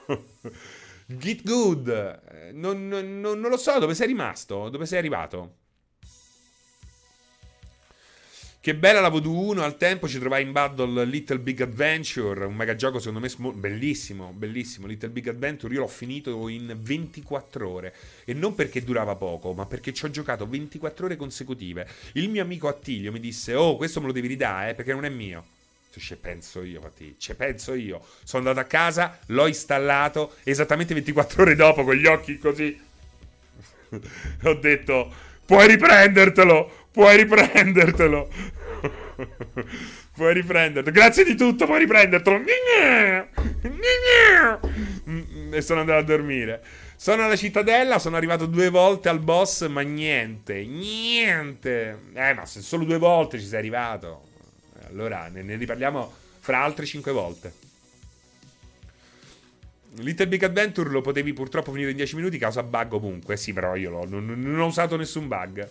Git 1.06 1.44
good. 1.44 1.88
Eh, 1.88 2.52
non, 2.52 2.88
non, 2.88 3.20
non, 3.20 3.40
lo 3.42 3.58
so, 3.58 3.78
dove 3.78 3.94
sei 3.94 4.08
rimasto? 4.08 4.70
Dove 4.70 4.86
sei 4.86 4.98
arrivato? 4.98 5.65
Che 8.66 8.74
bella 8.74 9.00
la 9.00 9.10
Voodoo 9.10 9.42
1, 9.42 9.62
al 9.62 9.78
tempo 9.78 10.08
ci 10.08 10.18
trovai 10.18 10.42
in 10.42 10.52
Battle 10.52 11.06
Little 11.06 11.38
Big 11.38 11.62
Adventure, 11.62 12.46
un 12.46 12.56
mega 12.56 12.76
gioco 12.76 12.98
secondo 12.98 13.20
me 13.20 13.30
bellissimo, 13.54 14.34
bellissimo. 14.36 14.88
Little 14.88 15.10
Big 15.10 15.28
Adventure 15.28 15.72
io 15.72 15.82
l'ho 15.82 15.88
finito 15.88 16.48
in 16.50 16.76
24 16.76 17.70
ore 17.70 17.94
e 18.26 18.34
non 18.34 18.56
perché 18.56 18.84
durava 18.84 19.14
poco, 19.14 19.54
ma 19.54 19.68
perché 19.68 19.94
ci 19.94 20.06
ho 20.06 20.10
giocato 20.10 20.48
24 20.48 21.06
ore 21.06 21.16
consecutive. 21.16 21.88
Il 22.14 22.28
mio 22.28 22.42
amico 22.42 22.68
Attilio 22.68 23.12
mi 23.12 23.20
disse 23.20 23.54
"Oh, 23.54 23.76
questo 23.76 24.00
me 24.02 24.08
lo 24.08 24.12
devi 24.12 24.30
ridare, 24.30 24.72
eh, 24.72 24.74
perché 24.74 24.94
non 24.94 25.06
è 25.06 25.10
mio". 25.10 25.46
Ci 25.96 26.16
penso 26.16 26.64
io, 26.64 26.78
infatti, 26.78 27.14
ci 27.20 27.36
penso 27.36 27.76
io. 27.76 28.02
Sono 28.24 28.48
andato 28.48 28.66
a 28.66 28.68
casa, 28.68 29.20
l'ho 29.28 29.46
installato 29.46 30.38
esattamente 30.44 30.96
24 30.96 31.44
ore 31.44 31.54
dopo 31.54 31.84
con 31.84 31.94
gli 31.94 32.08
occhi 32.08 32.40
così. 32.40 32.76
ho 34.42 34.54
detto 34.56 35.14
"Puoi 35.46 35.68
riprendertelo, 35.68 36.85
Puoi 36.96 37.18
riprendertelo. 37.18 38.30
puoi 40.16 40.34
riprenderlo. 40.34 40.92
Grazie 40.92 41.26
di 41.26 41.36
tutto, 41.36 41.66
puoi 41.66 41.80
riprendertelo. 41.80 42.42
E 45.52 45.62
sono 45.62 45.82
andato 45.82 46.00
a 46.00 46.04
dormire. 46.04 46.64
Sono 46.96 47.26
alla 47.26 47.36
cittadella, 47.36 48.00
sono 48.00 48.16
arrivato 48.16 48.46
due 48.46 48.70
volte 48.70 49.10
al 49.10 49.20
boss, 49.20 49.68
ma 49.68 49.82
niente, 49.82 50.64
niente. 50.64 52.00
Eh, 52.14 52.34
ma 52.34 52.46
se 52.46 52.62
solo 52.62 52.86
due 52.86 52.98
volte 52.98 53.40
ci 53.40 53.46
sei 53.46 53.60
arrivato, 53.60 54.30
allora 54.88 55.28
ne, 55.28 55.44
ne 55.44 55.58
riparliamo 55.58 56.14
fra 56.40 56.64
altre 56.64 56.86
cinque 56.86 57.12
volte. 57.12 57.52
Little 59.98 60.28
Big 60.30 60.44
Adventure 60.44 60.90
lo 60.90 61.02
potevi 61.02 61.34
purtroppo 61.34 61.74
finire 61.74 61.90
in 61.90 61.98
10 61.98 62.16
minuti 62.16 62.38
causa 62.38 62.64
bug 62.64 62.94
ovunque. 62.94 63.36
Sì, 63.36 63.52
però 63.52 63.76
io 63.76 63.90
lo, 63.90 64.06
non, 64.08 64.26
non 64.26 64.60
ho 64.62 64.68
usato 64.68 64.96
nessun 64.96 65.28
bug. 65.28 65.70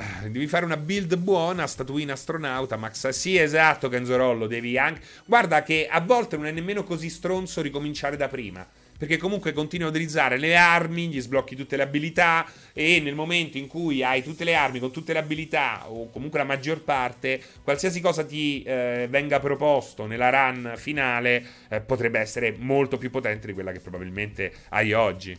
Eh, 0.00 0.30
devi 0.30 0.46
fare 0.46 0.64
una 0.64 0.76
build 0.76 1.16
buona, 1.16 1.66
statuina 1.66 2.12
astronauta, 2.12 2.76
Max. 2.76 3.08
Sì, 3.08 3.36
esatto, 3.36 3.88
Genzorollo, 3.88 4.46
devi 4.46 4.78
anche... 4.78 5.00
Guarda 5.24 5.64
che 5.64 5.88
a 5.90 6.00
volte 6.00 6.36
non 6.36 6.46
è 6.46 6.52
nemmeno 6.52 6.84
così 6.84 7.10
stronzo 7.10 7.60
ricominciare 7.60 8.16
da 8.16 8.28
prima. 8.28 8.64
Perché 8.96 9.16
comunque 9.16 9.52
continui 9.52 9.86
a 9.86 9.90
utilizzare 9.90 10.38
le 10.38 10.56
armi, 10.56 11.08
gli 11.08 11.20
sblocchi 11.20 11.56
tutte 11.56 11.76
le 11.76 11.82
abilità 11.82 12.46
e 12.72 13.00
nel 13.00 13.16
momento 13.16 13.58
in 13.58 13.66
cui 13.66 14.04
hai 14.04 14.22
tutte 14.22 14.44
le 14.44 14.54
armi 14.54 14.78
con 14.78 14.92
tutte 14.92 15.12
le 15.12 15.18
abilità 15.20 15.88
o 15.88 16.10
comunque 16.10 16.38
la 16.38 16.44
maggior 16.44 16.82
parte, 16.82 17.40
qualsiasi 17.62 18.00
cosa 18.00 18.24
ti 18.24 18.62
eh, 18.64 19.06
venga 19.08 19.38
proposto 19.38 20.06
nella 20.06 20.30
run 20.30 20.74
finale 20.76 21.44
eh, 21.68 21.80
potrebbe 21.80 22.18
essere 22.18 22.56
molto 22.58 22.98
più 22.98 23.10
potente 23.10 23.46
di 23.46 23.52
quella 23.52 23.70
che 23.70 23.78
probabilmente 23.80 24.52
hai 24.70 24.92
oggi. 24.92 25.38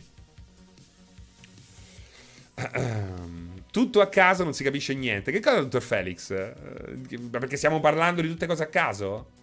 Tutto 3.70 4.00
a 4.00 4.08
caso 4.08 4.42
non 4.42 4.52
si 4.52 4.64
capisce 4.64 4.94
niente. 4.94 5.30
Che 5.30 5.40
cosa, 5.40 5.60
dottor 5.60 5.82
Felix? 5.82 6.30
Eh, 6.30 6.52
perché 7.30 7.56
stiamo 7.56 7.80
parlando 7.80 8.20
di 8.20 8.28
tutte 8.28 8.46
cose 8.46 8.64
a 8.64 8.66
caso? 8.66 9.38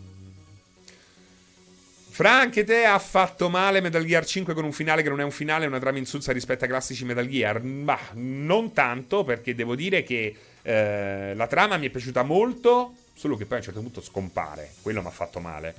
Fra 2.19 2.37
anche 2.37 2.65
te 2.65 2.83
ha 2.83 2.99
fatto 2.99 3.47
male 3.47 3.79
Metal 3.79 4.03
Gear 4.03 4.25
5 4.25 4.53
con 4.53 4.65
un 4.65 4.73
finale 4.73 5.03
che 5.03 5.07
non 5.07 5.21
è 5.21 5.23
un 5.23 5.31
finale, 5.31 5.67
una 5.67 5.79
trama 5.79 5.99
insulsa 5.99 6.33
rispetto 6.33 6.65
ai 6.65 6.69
classici 6.69 7.05
Metal 7.05 7.25
Gear. 7.25 7.63
Ma 7.63 7.97
non 8.15 8.73
tanto, 8.73 9.23
perché 9.23 9.55
devo 9.55 9.73
dire 9.73 10.03
che 10.03 10.35
eh, 10.61 11.33
la 11.33 11.47
trama 11.47 11.77
mi 11.77 11.87
è 11.87 11.89
piaciuta 11.89 12.23
molto, 12.23 12.93
solo 13.13 13.37
che 13.37 13.45
poi 13.45 13.53
a 13.53 13.59
un 13.59 13.63
certo 13.63 13.79
punto 13.79 14.01
scompare. 14.01 14.71
Quello 14.81 14.99
mi 14.99 15.07
ha 15.07 15.11
fatto 15.11 15.39
male. 15.39 15.73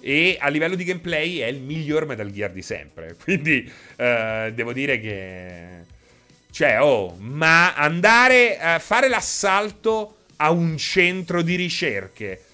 E 0.00 0.38
a 0.40 0.48
livello 0.48 0.76
di 0.76 0.84
gameplay 0.84 1.40
è 1.40 1.46
il 1.48 1.60
miglior 1.60 2.06
Metal 2.06 2.30
Gear 2.30 2.52
di 2.52 2.62
sempre. 2.62 3.14
Quindi 3.22 3.70
eh, 3.96 4.50
devo 4.54 4.72
dire 4.72 4.98
che. 4.98 5.64
Cioè, 6.50 6.80
oh, 6.80 7.16
ma 7.18 7.74
andare 7.74 8.58
a 8.58 8.78
fare 8.78 9.10
l'assalto 9.10 10.20
a 10.36 10.52
un 10.52 10.74
centro 10.78 11.42
di 11.42 11.54
ricerche 11.54 12.44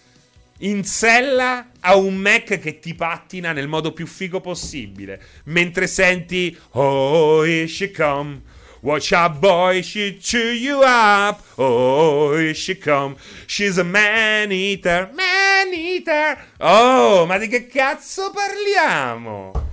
in 0.59 0.85
sella 0.85 1.71
a 1.81 1.97
un 1.97 2.17
Mac 2.17 2.59
che 2.59 2.79
ti 2.79 2.95
pattina 2.95 3.53
nel 3.53 3.69
modo 3.69 3.93
più 3.93 4.07
figo 4.07 4.41
possibile. 4.41 5.21
Mentre 5.45 5.87
senti 5.87 6.57
Oh, 6.71 7.43
here 7.45 7.67
she 7.67 7.91
come. 7.91 8.43
Watch 8.81 9.11
out, 9.13 9.39
boy, 9.39 9.83
she 9.83 10.19
chew 10.21 10.53
you 10.53 10.83
up. 10.83 11.43
Oh, 11.57 12.37
here 12.37 12.55
she 12.55 12.79
come. 12.79 13.17
She's 13.47 13.77
a 13.77 13.83
man 13.83 14.53
eater, 14.53 15.11
man 15.15 15.73
eater. 15.73 16.39
Oh, 16.59 17.27
ma 17.27 17.39
di 17.39 17.49
che 17.49 17.67
cazzo 17.67 18.31
parliamo? 18.31 19.67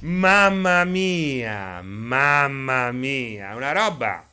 Mamma 0.00 0.84
mia, 0.84 1.80
mamma 1.82 2.90
mia, 2.90 3.54
una 3.54 3.72
roba 3.72 4.26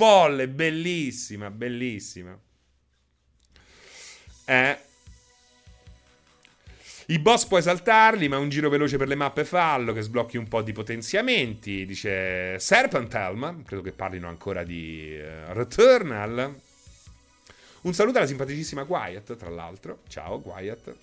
folle, 0.00 0.48
bellissima, 0.48 1.50
bellissima. 1.50 2.38
Eh. 4.50 4.78
I 7.06 7.18
boss 7.20 7.46
puoi 7.46 7.62
saltarli, 7.62 8.26
ma 8.26 8.38
un 8.38 8.48
giro 8.48 8.68
veloce 8.68 8.96
per 8.96 9.06
le 9.06 9.14
mappe 9.14 9.44
fallo 9.44 9.92
che 9.92 10.00
sblocchi 10.00 10.36
un 10.36 10.48
po' 10.48 10.60
di 10.62 10.72
potenziamenti. 10.72 11.86
Dice 11.86 12.58
Serpent 12.58 13.14
Helm. 13.14 13.62
Credo 13.62 13.82
che 13.82 13.92
parlino 13.92 14.26
ancora 14.26 14.64
di 14.64 15.16
uh, 15.16 15.52
Returnal. 15.52 16.60
Un 17.82 17.94
saluto 17.94 18.18
alla 18.18 18.26
simpaticissima 18.26 18.84
Quiet, 18.84 19.36
tra 19.36 19.50
l'altro. 19.50 20.00
Ciao, 20.08 20.40
Quiet. 20.40 20.96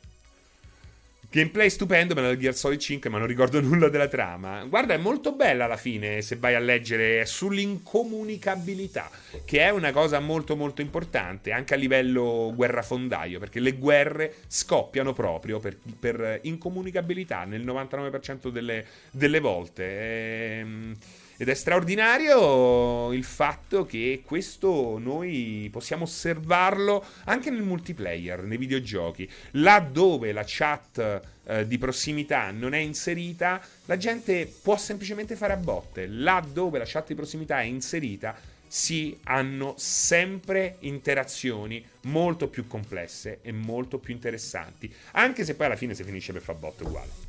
Gameplay 1.29 1.69
stupendo 1.69 2.15
Metal 2.15 2.37
Gear 2.37 2.55
Solid 2.55 2.79
5, 2.79 3.09
ma 3.09 3.17
non 3.17 3.27
ricordo 3.27 3.59
nulla 3.61 3.89
della 3.89 4.07
trama. 4.07 4.63
Guarda, 4.63 4.93
è 4.93 4.97
molto 4.97 5.33
bella 5.33 5.65
alla 5.65 5.75
fine, 5.75 6.21
se 6.21 6.37
vai 6.37 6.55
a 6.55 6.59
leggere 6.59 7.25
sull'incomunicabilità, 7.25 9.09
che 9.43 9.59
è 9.59 9.69
una 9.69 9.91
cosa 9.91 10.19
molto 10.19 10.55
molto 10.55 10.81
importante, 10.81 11.51
anche 11.51 11.73
a 11.73 11.77
livello 11.77 12.53
guerrafondaio, 12.55 13.39
perché 13.39 13.59
le 13.59 13.73
guerre 13.73 14.35
scoppiano 14.47 15.11
proprio 15.13 15.59
per, 15.59 15.77
per 15.99 16.39
incomunicabilità 16.43 17.43
nel 17.43 17.65
99% 17.65 18.47
delle, 18.49 18.85
delle 19.11 19.39
volte. 19.39 20.59
Ehm... 20.59 20.97
Ed 21.39 21.49
è 21.49 21.53
straordinario 21.53 23.13
il 23.13 23.23
fatto 23.23 23.85
che 23.85 24.23
questo 24.25 24.97
noi 24.97 25.69
possiamo 25.71 26.05
osservarlo 26.05 27.05
anche 27.25 27.51
nel 27.51 27.61
multiplayer, 27.61 28.41
nei 28.41 28.57
videogiochi. 28.57 29.29
Là 29.51 29.79
dove 29.79 30.31
la 30.31 30.43
chat 30.43 31.21
eh, 31.45 31.67
di 31.67 31.77
prossimità 31.77 32.49
non 32.49 32.73
è 32.73 32.79
inserita, 32.79 33.61
la 33.85 33.97
gente 33.97 34.51
può 34.63 34.77
semplicemente 34.77 35.35
fare 35.35 35.53
a 35.53 35.57
botte. 35.57 36.07
Là 36.07 36.43
dove 36.51 36.79
la 36.79 36.85
chat 36.87 37.07
di 37.09 37.15
prossimità 37.15 37.61
è 37.61 37.65
inserita, 37.65 38.35
si 38.67 39.15
hanno 39.25 39.75
sempre 39.77 40.77
interazioni 40.79 41.85
molto 42.01 42.47
più 42.47 42.65
complesse 42.65 43.39
e 43.43 43.51
molto 43.51 43.99
più 43.99 44.11
interessanti, 44.11 44.91
anche 45.11 45.45
se 45.45 45.53
poi 45.53 45.67
alla 45.67 45.75
fine 45.75 45.93
si 45.93 46.03
finisce 46.03 46.33
per 46.33 46.41
far 46.41 46.55
botto 46.55 46.83
uguale. 46.83 47.25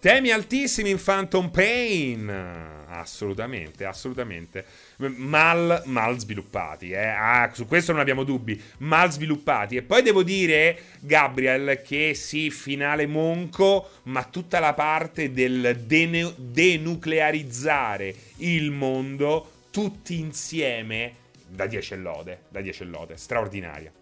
Temi 0.00 0.30
altissimi 0.30 0.90
in 0.90 1.02
Phantom 1.02 1.50
Pain. 1.50 2.76
Assolutamente, 2.88 3.84
assolutamente. 3.84 4.64
Mal, 4.96 5.82
mal 5.86 6.18
sviluppati, 6.18 6.90
eh. 6.90 7.06
ah, 7.06 7.50
su 7.52 7.66
questo 7.66 7.92
non 7.92 8.00
abbiamo 8.00 8.24
dubbi. 8.24 8.60
Mal 8.78 9.10
sviluppati. 9.10 9.76
E 9.76 9.82
poi 9.82 10.02
devo 10.02 10.22
dire, 10.22 10.78
Gabriel, 11.00 11.82
che 11.82 12.14
sì, 12.14 12.50
finale 12.50 13.06
monco, 13.06 13.90
ma 14.04 14.24
tutta 14.24 14.60
la 14.60 14.72
parte 14.72 15.32
del 15.32 15.82
dene- 15.84 16.32
denuclearizzare 16.36 18.14
il 18.36 18.70
mondo 18.70 19.52
tutti 19.70 20.18
insieme 20.18 21.14
da 21.48 21.66
10 21.66 21.96
lode, 21.96 22.42
da 22.48 22.60
10 22.60 22.84
lode, 22.84 23.16
straordinaria. 23.16 23.92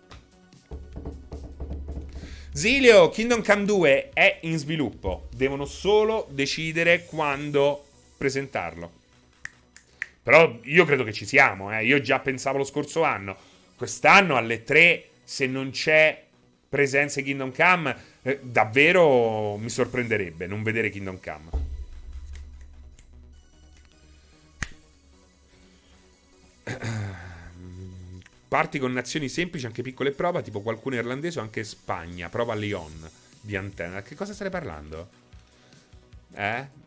Zilio, 2.57 3.11
Kingdom 3.11 3.45
Come 3.45 3.67
2 3.67 4.11
è 4.15 4.39
in 4.45 4.57
sviluppo. 4.57 5.29
Devono 5.37 5.67
solo 5.67 6.27
decidere 6.31 7.05
quando 7.05 7.85
presentarlo. 8.17 8.91
Però 10.23 10.59
io 10.63 10.87
credo 10.87 11.05
che 11.05 11.13
ci 11.13 11.27
siamo. 11.27 11.71
Eh. 11.71 11.85
Io 11.85 12.01
già 12.01 12.19
pensavo 12.19 12.57
lo 12.57 12.65
scorso 12.65 13.03
anno. 13.03 13.37
Quest'anno 13.77 14.37
alle 14.37 14.65
3, 14.65 15.05
se 15.23 15.47
non 15.47 15.69
c'è 15.69 16.25
presenza 16.67 17.21
di 17.21 17.27
Kingdom 17.27 17.53
Come, 17.55 17.97
eh, 18.23 18.39
davvero 18.41 19.59
mi 19.59 19.69
sorprenderebbe 19.69 20.47
non 20.47 20.63
vedere 20.63 20.89
Kingdom 20.89 21.21
Come. 21.23 21.66
Parti 28.49 28.79
con 28.79 28.93
nazioni 28.93 29.29
semplici, 29.29 29.67
anche 29.67 29.83
piccole 29.83 30.13
prova, 30.13 30.41
tipo 30.41 30.61
qualcuno 30.61 30.95
irlandese 30.95 31.39
o 31.39 31.43
anche 31.43 31.65
Spagna. 31.65 32.29
Prova 32.29 32.55
Lyon 32.55 33.11
di 33.41 33.57
Antenna. 33.57 34.03
Che 34.03 34.15
cosa 34.15 34.33
stai 34.33 34.51
parlando? 34.51 35.09
Eh? 36.35 36.85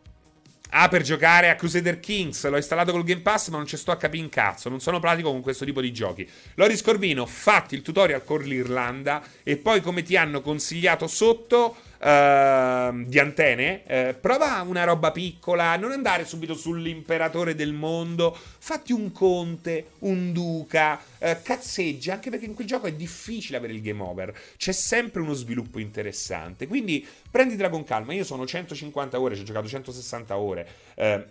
Ah, 0.72 0.88
per 0.88 1.01
giocare 1.01 1.49
a 1.49 1.55
Crusader 1.55 1.99
Kings. 1.99 2.47
L'ho 2.47 2.57
installato 2.57 2.91
col 2.91 3.03
Game 3.03 3.22
Pass, 3.22 3.49
ma 3.49 3.57
non 3.57 3.66
ci 3.66 3.76
sto 3.76 3.91
a 3.91 3.97
capire 3.97 4.24
in 4.24 4.30
cazzo. 4.30 4.70
Non 4.70 4.80
sono 4.80 4.99
pratico 4.99 5.32
con 5.32 5.41
questo 5.41 5.66
tipo 5.66 5.82
di 5.82 5.91
giochi. 5.91 6.30
Loris 6.55 6.84
Corbino, 6.84 7.26
fatti 7.26 7.74
il 7.74 7.82
tutorial 7.82 8.24
con 8.24 8.41
l'Irlanda. 8.41 9.24
E 9.43 9.57
poi, 9.57 9.82
come 9.82 10.03
ti 10.03 10.16
hanno 10.16 10.41
consigliato 10.41 11.07
sotto, 11.07 11.76
uh, 12.00 13.04
di 13.06 13.20
antenne, 13.20 13.84
uh, 13.88 14.20
prova 14.20 14.62
una 14.62 14.84
roba 14.84 15.12
piccola, 15.12 15.76
non 15.76 15.91
andare 15.91 16.26
subito 16.26 16.54
sull'imperatore 16.54 17.56
del 17.56 17.74
mondo, 17.74 18.36
fatti 18.36 18.93
un 18.93 19.12
conte, 19.12 19.91
un 20.00 20.32
duca, 20.32 21.00
uh, 21.20 21.28
cazzeggia, 21.43 22.14
anche 22.14 22.30
perché 22.30 22.45
in 22.45 22.54
quel 22.54 22.68
gioco 22.68 22.88
è 22.88 22.93
difficile 22.93 23.58
avere 23.58 23.74
il 23.74 23.82
game 23.82 24.02
over, 24.02 24.34
c'è 24.58 24.72
sempre 24.72 25.22
uno 25.22 25.34
sviluppo 25.34 25.80
interessante, 25.80 26.68
quindi 26.68 27.06
prenditela 27.30 27.70
con 27.70 27.84
calma, 27.84 28.14
io 28.14 28.24
sono 28.24 28.45
150 28.45 29.20
ore, 29.20 29.36
ci 29.36 29.41
ho 29.41 29.45
giocato 29.45 29.68
160 29.68 30.38
ore, 30.38 30.68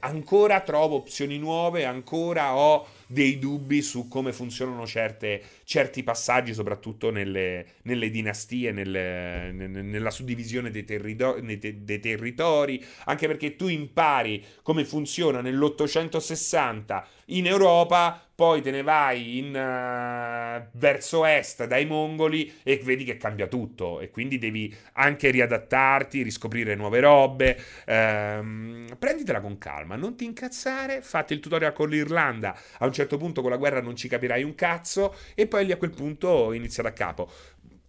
ancora 0.00 0.60
trovo 0.60 0.96
opzioni 0.96 1.38
nuove, 1.38 1.84
ancora 1.84 2.54
ho 2.56 2.86
dei 3.08 3.38
dubbi 3.38 3.80
su 3.80 4.06
come 4.06 4.32
funzionano 4.32 4.86
certe, 4.86 5.42
certi 5.64 6.02
passaggi, 6.02 6.52
soprattutto 6.52 7.10
nelle, 7.10 7.66
nelle 7.82 8.10
dinastie, 8.10 8.70
nelle, 8.70 9.50
nella 9.50 10.10
suddivisione 10.10 10.70
dei, 10.70 10.84
territo- 10.84 11.40
dei, 11.40 12.00
territori, 12.00 12.84
anche 13.06 13.26
perché 13.26 13.56
tu 13.56 13.66
impari 13.66 14.44
come 14.62 14.84
funziona 14.84 15.40
nell'860 15.40 17.04
in 17.28 17.46
Europa, 17.46 18.20
poi 18.34 18.62
te 18.62 18.70
ne 18.70 18.82
vai 18.82 19.38
in, 19.38 19.48
uh, 19.48 20.78
verso 20.78 21.24
est 21.24 21.66
dai 21.66 21.86
mongoli 21.86 22.60
e 22.62 22.78
vedi 22.82 23.04
che 23.04 23.16
cambia 23.16 23.48
tutto 23.48 24.00
e 24.00 24.10
quindi 24.10 24.38
devi 24.38 24.74
anche 24.92 25.30
riadattarti, 25.30 26.22
riscoprire 26.22 26.74
nuove 26.74 27.00
robe. 27.00 27.58
Ehm, 27.86 28.86
prenditela 28.98 29.40
con 29.40 29.58
calma, 29.58 29.96
non 29.96 30.16
ti 30.16 30.24
incazzare, 30.24 31.02
fate 31.02 31.34
il 31.34 31.40
tutorial 31.40 31.72
con 31.72 31.88
l'Irlanda, 31.88 32.56
a 32.78 32.86
un 32.86 32.92
certo 32.92 33.16
punto 33.16 33.42
con 33.42 33.50
la 33.50 33.56
guerra 33.56 33.80
non 33.80 33.96
ci 33.96 34.08
capirai 34.08 34.42
un 34.44 34.54
cazzo 34.54 35.14
e 35.34 35.46
poi 35.46 35.66
lì 35.66 35.72
a 35.72 35.76
quel 35.76 35.90
punto 35.90 36.52
inizia 36.52 36.82
da 36.82 36.92
capo. 36.92 37.30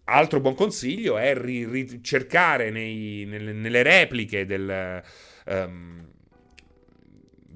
Altro 0.06 0.40
buon 0.40 0.56
consiglio 0.56 1.18
è 1.18 1.36
ricercare 1.38 2.72
ri- 2.72 3.26
nelle, 3.26 3.54
nelle, 3.54 3.84
repliche 3.84 4.46
del... 4.46 5.04
Um, 5.46 6.18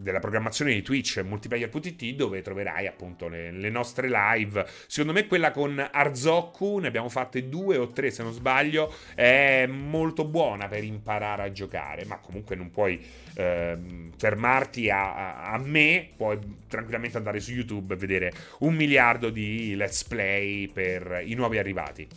della 0.04 0.20
programmazione 0.20 0.74
di 0.74 0.84
Twitch 0.84 1.24
multiplayer.it 1.24 2.04
dove 2.16 2.42
troverai 2.42 2.86
appunto 2.86 3.28
le, 3.28 3.52
le, 3.52 3.70
nostre 3.70 4.10
live. 4.10 4.66
Secondo 4.88 5.14
me 5.14 5.26
quella 5.26 5.52
con 5.52 5.90
Arzoccu, 5.92 6.78
ne 6.78 6.88
abbiamo 6.88 7.10
fatte 7.10 7.50
due 7.50 7.78
o 7.78 7.88
tre 7.88 8.12
se 8.12 8.22
non 8.22 8.34
sbaglio, 8.34 8.94
è 9.16 9.66
molto 9.66 10.26
buona 10.26 10.68
per 10.68 10.84
imparare 10.84 11.44
a 11.44 11.52
giocare, 11.52 12.06
ma 12.06 12.20
comunque 12.20 12.56
non 12.56 12.70
puoi 12.70 13.04
eh, 13.36 13.78
fermarti 14.16 14.90
a, 14.90 15.16
a, 15.16 15.54
a, 15.54 15.58
me, 15.58 16.10
puoi 16.16 16.38
tranquillamente 16.68 17.18
andare 17.18 17.40
su 17.40 17.52
YouTube 17.52 17.94
e 17.94 17.98
vedere 17.98 18.32
un 18.60 18.76
miliardo 18.76 19.30
di 19.30 19.76
let's 19.76 20.04
play 20.04 20.68
per 20.68 21.22
i 21.26 21.34
nuovi 21.34 21.58
arrivati. 21.58 22.08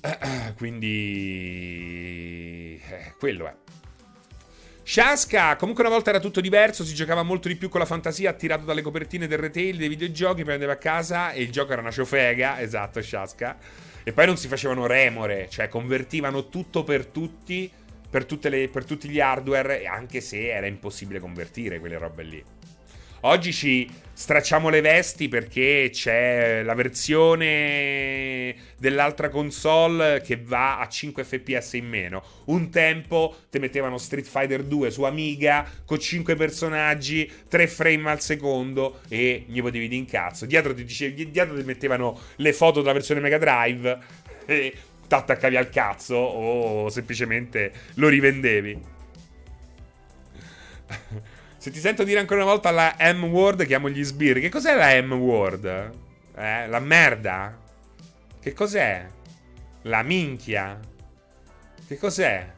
Quindi 0.56 1.68
eh, 2.88 3.12
quello 3.18 3.46
è. 3.46 3.54
Shaska, 4.90 5.56
comunque 5.56 5.84
una 5.84 5.92
volta 5.92 6.08
era 6.08 6.18
tutto 6.18 6.40
diverso, 6.40 6.82
si 6.82 6.94
giocava 6.94 7.22
molto 7.22 7.48
di 7.48 7.56
più 7.56 7.68
con 7.68 7.78
la 7.78 7.84
fantasia, 7.84 8.30
attirato 8.30 8.64
dalle 8.64 8.80
copertine 8.80 9.26
del 9.26 9.36
retail 9.36 9.76
dei 9.76 9.86
videogiochi, 9.86 10.44
prendeva 10.44 10.72
a 10.72 10.76
casa 10.76 11.32
e 11.32 11.42
il 11.42 11.50
gioco 11.50 11.72
era 11.72 11.82
una 11.82 11.90
ciofega, 11.90 12.58
esatto, 12.58 13.02
Shaska. 13.02 13.58
E 14.02 14.14
poi 14.14 14.24
non 14.24 14.38
si 14.38 14.48
facevano 14.48 14.86
remore, 14.86 15.46
cioè 15.50 15.68
convertivano 15.68 16.48
tutto 16.48 16.84
per 16.84 17.04
tutti, 17.04 17.70
per, 18.08 18.26
le, 18.44 18.68
per 18.70 18.86
tutti 18.86 19.10
gli 19.10 19.20
hardware, 19.20 19.86
anche 19.86 20.22
se 20.22 20.48
era 20.48 20.66
impossibile 20.66 21.20
convertire 21.20 21.80
quelle 21.80 21.98
robe 21.98 22.22
lì. 22.22 22.44
Oggi 23.22 23.52
ci 23.52 23.90
stracciamo 24.12 24.68
le 24.68 24.80
vesti 24.80 25.26
perché 25.26 25.90
c'è 25.92 26.62
la 26.62 26.74
versione 26.74 28.54
dell'altra 28.78 29.28
console 29.28 30.20
che 30.20 30.40
va 30.40 30.78
a 30.78 30.86
5 30.86 31.24
fps 31.24 31.72
in 31.72 31.88
meno. 31.88 32.22
Un 32.44 32.70
tempo 32.70 33.34
ti 33.50 33.58
mettevano 33.58 33.98
Street 33.98 34.24
Fighter 34.24 34.62
2 34.62 34.90
su 34.92 35.02
Amiga 35.02 35.68
con 35.84 35.98
5 35.98 36.36
personaggi, 36.36 37.28
3 37.48 37.66
frame 37.66 38.08
al 38.08 38.20
secondo 38.20 39.00
e 39.08 39.44
gli 39.48 39.60
potevi 39.60 39.88
di 39.88 39.96
incazzo. 39.96 40.46
Dietro 40.46 40.72
ti, 40.72 40.84
dice, 40.84 41.12
dietro 41.12 41.56
ti 41.56 41.64
mettevano 41.64 42.16
le 42.36 42.52
foto 42.52 42.80
della 42.80 42.92
versione 42.92 43.20
Mega 43.20 43.38
Drive 43.38 43.98
e 44.46 44.74
ti 45.08 45.14
attaccavi 45.14 45.56
al 45.56 45.70
cazzo 45.70 46.14
o 46.14 46.88
semplicemente 46.88 47.72
lo 47.94 48.06
rivendevi. 48.06 48.96
Se 51.58 51.72
ti 51.72 51.80
sento 51.80 52.04
dire 52.04 52.20
ancora 52.20 52.42
una 52.42 52.52
volta 52.52 52.70
la 52.70 52.94
M-word, 53.14 53.66
chiamo 53.66 53.88
gli 53.88 54.04
sbirri. 54.04 54.40
Che 54.40 54.48
cos'è 54.48 54.76
la 54.76 55.02
M-word? 55.02 55.64
Eh, 56.36 56.68
la 56.68 56.78
merda? 56.78 57.58
Che 58.40 58.52
cos'è? 58.52 59.04
La 59.82 60.02
minchia? 60.02 60.78
Che 61.86 61.98
cos'è? 61.98 62.52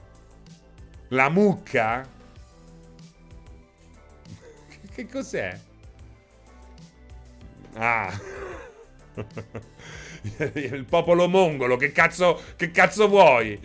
La 1.09 1.31
mucca? 1.31 2.07
Che 4.93 5.07
cos'è? 5.07 5.59
Ah. 7.75 8.13
Il 10.55 10.85
popolo 10.85 11.27
mongolo, 11.27 11.77
che 11.77 11.93
cazzo, 11.93 12.43
che 12.57 12.71
cazzo 12.71 13.09
vuoi? 13.09 13.59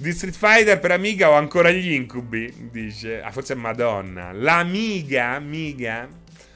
Di 0.00 0.12
Street 0.12 0.34
Fighter 0.34 0.80
per 0.80 0.92
Amiga 0.92 1.28
ho 1.28 1.34
ancora 1.34 1.70
gli 1.70 1.92
incubi, 1.92 2.70
dice. 2.72 3.20
Ah, 3.20 3.30
forse 3.30 3.52
è 3.52 3.56
Madonna. 3.56 4.32
L'Amiga, 4.32 5.32
Amiga. 5.32 6.08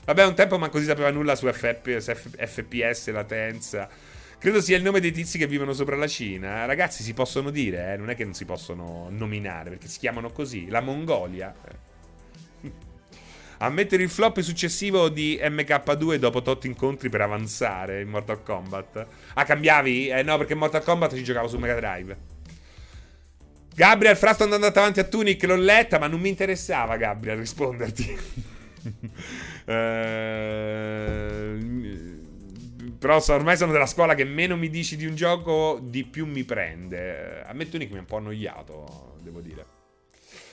Vabbè, 0.06 0.24
un 0.24 0.34
tempo 0.34 0.56
ma 0.56 0.70
così 0.70 0.86
sapeva 0.86 1.10
nulla 1.10 1.36
su 1.36 1.46
FP, 1.46 1.98
FPS, 1.98 3.10
latenza. 3.10 3.86
Credo 4.38 4.62
sia 4.62 4.78
il 4.78 4.82
nome 4.82 4.98
dei 4.98 5.12
tizi 5.12 5.36
che 5.36 5.46
vivono 5.46 5.74
sopra 5.74 5.94
la 5.94 6.06
Cina. 6.06 6.64
Ragazzi, 6.64 7.02
si 7.02 7.12
possono 7.12 7.50
dire, 7.50 7.92
eh? 7.92 7.96
non 7.98 8.08
è 8.08 8.16
che 8.16 8.24
non 8.24 8.32
si 8.32 8.46
possono 8.46 9.08
nominare, 9.10 9.68
perché 9.68 9.88
si 9.88 9.98
chiamano 9.98 10.30
così. 10.30 10.70
La 10.70 10.80
Mongolia. 10.80 11.54
Ammettere 13.58 14.02
il 14.02 14.08
flop 14.08 14.40
successivo 14.40 15.10
di 15.10 15.38
MK2 15.42 16.14
dopo 16.14 16.40
tot 16.40 16.64
incontri 16.64 17.10
per 17.10 17.20
avanzare 17.20 18.00
in 18.00 18.08
Mortal 18.08 18.42
Kombat. 18.42 19.06
Ah, 19.34 19.44
cambiavi? 19.44 20.08
Eh 20.08 20.22
no, 20.22 20.38
perché 20.38 20.54
in 20.54 20.60
Mortal 20.60 20.82
Kombat 20.82 21.14
ci 21.14 21.22
giocavo 21.22 21.46
su 21.46 21.58
Mega 21.58 21.74
Drive. 21.74 22.33
Gabriel, 23.74 24.16
fra 24.16 24.32
sto 24.34 24.44
andando 24.44 24.66
avanti 24.66 25.00
a 25.00 25.04
Tunic, 25.04 25.42
l'ho 25.44 25.56
letta, 25.56 25.98
ma 25.98 26.06
non 26.06 26.20
mi 26.20 26.28
interessava, 26.28 26.96
Gabriel, 26.96 27.38
risponderti. 27.38 28.16
eh, 29.66 31.58
Però 32.98 33.22
ormai 33.28 33.56
sono 33.56 33.72
della 33.72 33.86
scuola 33.86 34.14
che 34.14 34.24
meno 34.24 34.56
mi 34.56 34.70
dici 34.70 34.96
di 34.96 35.06
un 35.06 35.14
gioco, 35.14 35.80
di 35.82 36.04
più 36.04 36.24
mi 36.24 36.44
prende. 36.44 37.42
A 37.44 37.52
me 37.52 37.68
Tunic 37.68 37.90
mi 37.90 37.96
ha 37.96 38.00
un 38.00 38.06
po' 38.06 38.16
annoiato, 38.16 39.16
devo 39.22 39.40
dire. 39.40 39.66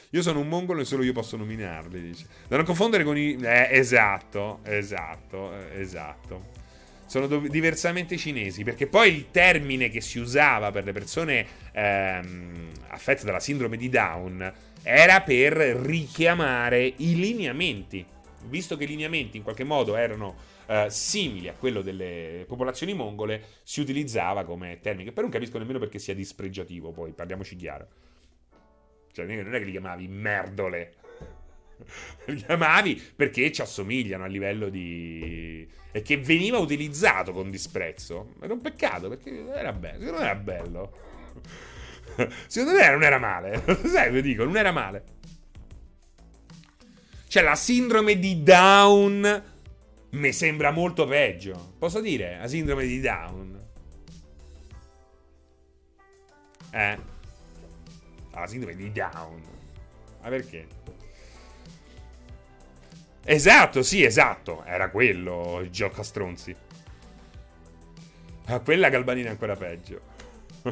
Io 0.10 0.22
sono 0.22 0.40
un 0.40 0.50
mongolo 0.50 0.82
e 0.82 0.86
solo 0.86 1.04
io 1.04 1.14
posso 1.14 1.38
nominarli. 1.38 2.02
Dice. 2.02 2.26
Da 2.48 2.58
non 2.58 2.66
confondere 2.66 3.04
con 3.04 3.18
i. 3.18 3.38
Eh, 3.40 3.70
esatto, 3.72 4.60
esatto, 4.64 5.54
eh, 5.54 5.80
esatto. 5.80 6.51
Sono 7.12 7.28
do- 7.28 7.40
diversamente 7.40 8.16
cinesi. 8.16 8.64
Perché 8.64 8.88
poi 8.88 9.14
il 9.14 9.32
termine 9.32 9.90
che 9.90 10.00
si 10.00 10.18
usava 10.18 10.72
per 10.72 10.86
le 10.86 10.94
persone 10.94 11.46
ehm, 11.74 12.70
affette 12.88 13.26
dalla 13.26 13.42
sindrome 13.42 13.76
di 13.76 13.90
Down 13.90 14.54
era 14.82 15.20
per 15.20 15.52
richiamare 15.52 16.86
i 16.86 17.16
lineamenti. 17.18 18.06
Visto 18.46 18.78
che 18.78 18.86
i 18.86 18.88
lineamenti 18.88 19.36
in 19.36 19.44
qualche 19.44 19.66
modo 19.66 19.98
erano 19.98 20.38
eh, 20.68 20.86
simili 20.90 21.50
a 21.50 21.54
quello 21.54 21.82
delle 21.82 22.46
popolazioni 22.48 22.94
mongole, 22.94 23.44
si 23.64 23.82
utilizzava 23.82 24.46
come 24.46 24.80
termine. 24.82 25.04
Che 25.04 25.12
però 25.12 25.24
non 25.24 25.36
capisco 25.36 25.58
nemmeno 25.58 25.80
perché 25.80 26.00
sia 26.00 26.16
dispregiativo, 26.16 26.92
poi 26.92 27.12
parliamoci 27.12 27.58
chiaro. 27.58 27.88
Cioè, 29.12 29.26
non 29.26 29.54
è 29.54 29.60
che 29.60 29.66
li 29.66 29.72
chiamavi 29.72 30.08
merdole. 30.08 30.94
Li 32.26 32.36
chiamavi 32.36 33.02
perché 33.16 33.52
ci 33.52 33.62
assomigliano 33.62 34.24
a 34.24 34.28
livello 34.28 34.70
di. 34.70 35.68
e 35.92 36.02
che 36.02 36.18
veniva 36.18 36.58
utilizzato 36.58 37.32
con 37.32 37.50
disprezzo. 37.50 38.34
Era 38.42 38.54
un 38.54 38.62
peccato 38.62 39.10
perché 39.10 39.48
era 39.54 39.74
bello. 39.74 40.00
Secondo 40.00 40.20
me 40.20 40.26
era 40.26 40.36
bello. 40.36 40.92
Secondo 42.48 42.80
me 42.80 42.90
non 42.90 43.04
era 43.04 43.18
male. 43.18 43.64
Sai, 43.86 44.12
vi 44.12 44.22
dico, 44.22 44.44
non 44.44 44.58
era 44.58 44.72
male. 44.72 45.04
Cioè, 47.28 47.44
la 47.44 47.56
sindrome 47.56 48.20
di 48.20 48.44
Down 48.44 49.44
mi 50.12 50.34
sembra 50.34 50.72
molto 50.72 51.08
peggio. 51.08 51.76
Posso 51.78 52.02
dire? 52.02 52.38
La 52.40 52.48
sindrome 52.48 52.86
di 52.86 53.00
Down. 53.00 53.60
Eh 56.74 57.10
alla 58.32 58.48
sindrome 58.48 58.76
di 58.76 58.92
Down. 58.92 59.42
Ma 60.22 60.30
perché? 60.30 60.68
Esatto, 63.24 63.84
sì, 63.84 64.04
esatto. 64.04 64.64
Era 64.66 64.90
quello 64.90 65.60
il 65.62 65.70
gioco 65.70 66.02
a 66.02 66.04
stronzi. 66.04 66.56
Ma 68.48 68.60
quella 68.60 68.90
galbanina 68.90 69.28
è 69.28 69.32
ancora 69.32 69.56
peggio. 69.56 70.02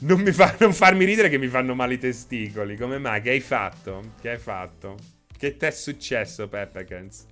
non, 0.00 0.24
fa, 0.32 0.54
non 0.58 0.72
farmi 0.72 1.04
ridere 1.04 1.28
che 1.28 1.38
mi 1.38 1.48
fanno 1.48 1.74
male 1.74 1.94
i 1.94 1.98
testicoli. 1.98 2.76
Come 2.76 2.98
mai? 2.98 3.22
Che 3.22 3.30
hai 3.30 3.40
fatto? 3.40 4.12
Che 4.20 4.30
hai 4.30 4.38
fatto? 4.38 4.96
Che 5.36 5.56
ti 5.56 5.64
è 5.64 5.70
successo, 5.70 6.48
Pepperkins? 6.48 7.26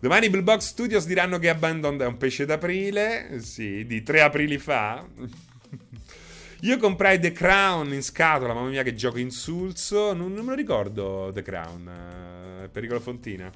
Domani 0.00 0.28
Blue 0.30 0.42
Box 0.42 0.62
Studios 0.66 1.06
diranno 1.06 1.38
che 1.38 1.48
Abandoned 1.48 2.02
è 2.02 2.06
un 2.06 2.16
pesce 2.16 2.44
d'aprile. 2.44 3.40
Sì, 3.40 3.86
di 3.86 4.02
tre 4.02 4.20
aprili 4.20 4.58
fa. 4.58 5.06
Io 6.64 6.78
comprai 6.78 7.18
The 7.18 7.32
Crown 7.32 7.92
in 7.92 8.04
scatola, 8.04 8.54
mamma 8.54 8.68
mia 8.68 8.84
che 8.84 8.94
gioco 8.94 9.18
insulso. 9.18 10.12
Non, 10.12 10.32
non 10.32 10.44
me 10.44 10.50
lo 10.50 10.56
ricordo 10.56 11.32
The 11.34 11.42
Crown. 11.42 12.62
Eh, 12.62 12.68
Pericolo 12.68 13.00
Fontina. 13.00 13.50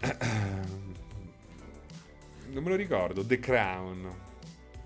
Non 2.48 2.64
me 2.64 2.70
lo 2.70 2.76
ricordo. 2.76 3.22
The 3.22 3.38
Crown. 3.38 4.14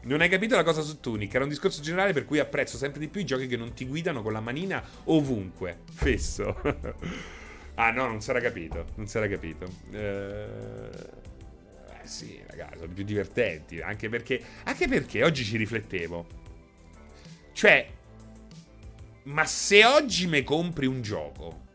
Non 0.02 0.20
hai 0.20 0.28
capito 0.28 0.56
la 0.56 0.64
cosa 0.64 0.80
su 0.80 0.98
Tunic? 0.98 1.32
Era 1.32 1.44
un 1.44 1.50
discorso 1.50 1.80
generale 1.82 2.12
per 2.12 2.24
cui 2.24 2.40
apprezzo 2.40 2.76
sempre 2.76 2.98
di 2.98 3.06
più 3.06 3.20
i 3.20 3.24
giochi 3.24 3.46
che 3.46 3.56
non 3.56 3.72
ti 3.72 3.86
guidano 3.86 4.22
con 4.22 4.32
la 4.32 4.40
manina 4.40 4.82
ovunque. 5.04 5.82
Fesso. 5.92 6.60
ah 7.76 7.92
no, 7.92 8.08
non 8.08 8.20
si 8.20 8.30
era 8.30 8.40
capito. 8.40 8.86
Non 8.96 9.06
si 9.06 9.16
era 9.18 9.28
capito. 9.28 9.68
Eh 9.92 11.19
sì, 12.10 12.42
ragazzi, 12.44 12.78
sono 12.78 12.92
più 12.92 13.04
divertenti. 13.04 13.80
Anche 13.80 14.08
perché, 14.08 14.42
anche 14.64 14.88
perché 14.88 15.22
oggi 15.22 15.44
ci 15.44 15.56
riflettevo. 15.56 16.26
Cioè, 17.52 17.88
ma 19.24 19.46
se 19.46 19.84
oggi 19.84 20.26
mi 20.26 20.42
compri 20.42 20.86
un 20.86 21.02
gioco, 21.02 21.66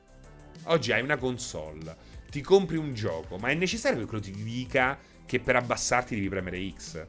oggi 0.64 0.92
hai 0.92 1.02
una 1.02 1.16
console, 1.16 1.96
ti 2.30 2.42
compri 2.42 2.76
un 2.76 2.94
gioco, 2.94 3.38
ma 3.38 3.48
è 3.48 3.54
necessario 3.54 4.00
che 4.00 4.06
quello 4.06 4.24
ti 4.24 4.32
dica 4.32 5.00
che 5.26 5.40
per 5.40 5.56
abbassarti 5.56 6.16
devi 6.16 6.28
premere 6.28 6.70
X? 6.70 7.06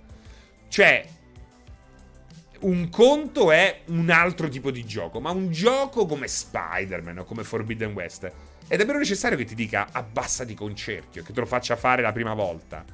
Cioè, 0.68 1.08
un 2.60 2.88
conto 2.90 3.50
è 3.50 3.80
un 3.86 4.08
altro 4.08 4.48
tipo 4.48 4.70
di 4.70 4.84
gioco, 4.84 5.18
ma 5.18 5.30
un 5.30 5.50
gioco 5.50 6.06
come 6.06 6.28
Spider-Man 6.28 7.18
o 7.18 7.24
come 7.24 7.42
Forbidden 7.42 7.92
West 7.92 8.32
è 8.68 8.76
davvero 8.76 8.98
necessario 8.98 9.36
che 9.36 9.44
ti 9.44 9.54
dica 9.54 9.88
abbassati 9.90 10.54
con 10.54 10.76
cerchio, 10.76 11.22
che 11.24 11.32
te 11.32 11.40
lo 11.40 11.46
faccia 11.46 11.74
fare 11.74 12.02
la 12.02 12.12
prima 12.12 12.34
volta. 12.34 12.84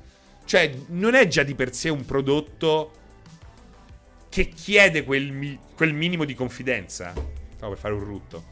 Cioè, 0.44 0.74
non 0.88 1.14
è 1.14 1.26
già 1.28 1.42
di 1.42 1.54
per 1.54 1.74
sé 1.74 1.88
un 1.88 2.04
prodotto 2.04 2.92
che 4.28 4.48
chiede 4.48 5.04
quel, 5.04 5.30
mi- 5.30 5.58
quel 5.74 5.92
minimo 5.92 6.24
di 6.24 6.34
confidenza. 6.34 7.12
Stavo 7.54 7.72
per 7.72 7.78
fare 7.78 7.94
un 7.94 8.04
rutto. 8.04 8.50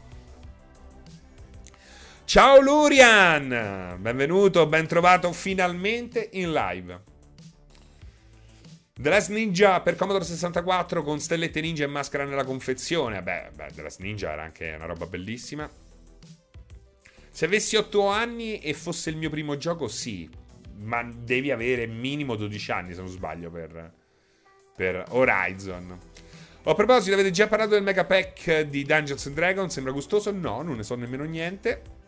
Ciao 2.23 2.61
Lurian! 2.61 3.97
Benvenuto, 3.99 4.65
ben 4.67 4.87
trovato 4.87 5.31
finalmente 5.33 6.29
in 6.33 6.53
live. 6.53 7.03
The 8.93 9.09
Last 9.09 9.31
Ninja 9.31 9.81
per 9.81 9.95
Commodore 9.95 10.23
64 10.23 11.01
con 11.01 11.19
stellette 11.19 11.59
ninja 11.59 11.83
e 11.83 11.87
maschera 11.87 12.23
nella 12.23 12.45
confezione. 12.45 13.23
Beh, 13.23 13.49
beh, 13.53 13.71
The 13.73 13.81
Last 13.81 13.99
Ninja 13.99 14.31
era 14.31 14.43
anche 14.43 14.71
una 14.73 14.85
roba 14.85 15.07
bellissima. 15.07 15.69
Se 17.31 17.45
avessi 17.45 17.75
8 17.75 18.05
anni 18.07 18.59
e 18.59 18.73
fosse 18.75 19.09
il 19.09 19.17
mio 19.17 19.29
primo 19.29 19.57
gioco, 19.57 19.87
sì 19.87 20.29
ma 20.81 21.03
devi 21.03 21.51
avere 21.51 21.85
minimo 21.87 22.35
12 22.35 22.71
anni, 22.71 22.93
se 22.93 23.01
non 23.01 23.09
sbaglio, 23.09 23.49
per, 23.49 23.93
per 24.75 25.05
Horizon. 25.09 25.99
A 26.63 26.75
proposito, 26.75 27.15
avete 27.15 27.31
già 27.31 27.47
parlato 27.47 27.71
del 27.71 27.81
mega 27.81 28.05
pack 28.05 28.61
di 28.61 28.83
Dungeons 28.83 29.25
and 29.25 29.35
Dragons? 29.35 29.73
Sembra 29.73 29.91
gustoso? 29.91 30.31
No, 30.31 30.61
non 30.61 30.75
ne 30.75 30.83
so 30.83 30.95
nemmeno 30.95 31.23
niente. 31.23 31.99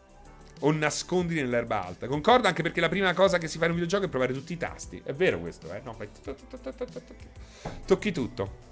O 0.60 0.72
nascondi 0.72 1.34
nell'erba 1.34 1.84
alta. 1.84 2.08
Concordo 2.08 2.48
anche 2.48 2.62
perché 2.62 2.80
la 2.80 2.88
prima 2.88 3.14
cosa 3.14 3.40
che 3.40 3.48
si 3.48 3.58
fa 3.58 3.66
in 3.66 3.72
un 3.72 3.78
videogioco 3.78 4.06
è 4.06 4.10
provare 4.10 4.32
tutti 4.32 4.54
i 4.54 4.58
tasti. 4.58 5.02
È 5.04 5.12
vero 5.12 5.40
questo, 5.40 5.74
eh? 5.74 5.82
No, 5.84 5.94
fai 5.94 6.08
tocchi 7.86 8.12
tutto. 8.12 8.72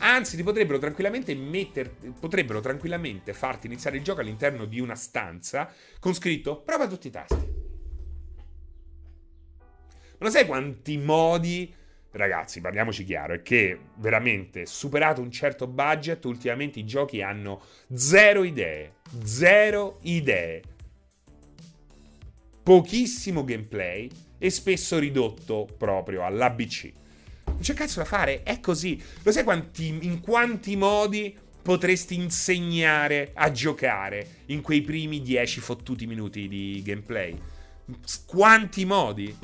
Anzi, 0.00 0.36
ti 0.36 0.42
potrebbero 0.42 0.78
tranquillamente 0.78 1.34
mettere. 1.34 1.90
Potrebbero 2.20 2.60
tranquillamente 2.60 3.32
farti 3.32 3.66
iniziare 3.66 3.96
il 3.96 4.04
gioco 4.04 4.20
all'interno 4.20 4.66
di 4.66 4.78
una 4.78 4.94
stanza 4.94 5.72
con 5.98 6.14
scritto 6.14 6.60
prova 6.60 6.86
tutti 6.86 7.06
i 7.06 7.10
tasti. 7.10 7.57
Lo 10.18 10.30
sai 10.30 10.46
quanti 10.46 10.96
modi... 10.96 11.74
Ragazzi, 12.10 12.60
parliamoci 12.62 13.04
chiaro, 13.04 13.34
è 13.34 13.42
che 13.42 13.78
veramente, 13.96 14.64
superato 14.64 15.20
un 15.20 15.30
certo 15.30 15.66
budget, 15.66 16.24
ultimamente 16.24 16.78
i 16.78 16.86
giochi 16.86 17.20
hanno 17.22 17.62
zero 17.92 18.44
idee. 18.44 18.94
Zero 19.22 19.98
idee. 20.02 20.62
Pochissimo 22.62 23.44
gameplay 23.44 24.10
e 24.38 24.50
spesso 24.50 24.98
ridotto 24.98 25.68
proprio 25.76 26.24
all'ABC. 26.24 26.92
Non 27.44 27.60
c'è 27.60 27.74
cazzo 27.74 28.00
da 28.00 28.06
fare, 28.06 28.42
è 28.42 28.58
così. 28.58 29.00
Lo 29.22 29.30
sai 29.30 29.44
quanti, 29.44 29.88
in 29.88 30.20
quanti 30.20 30.76
modi 30.76 31.36
potresti 31.60 32.14
insegnare 32.14 33.32
a 33.34 33.50
giocare 33.50 34.26
in 34.46 34.62
quei 34.62 34.80
primi 34.80 35.20
10 35.20 35.60
fottuti 35.60 36.06
minuti 36.06 36.48
di 36.48 36.80
gameplay? 36.82 37.38
Quanti 38.26 38.84
modi? 38.86 39.36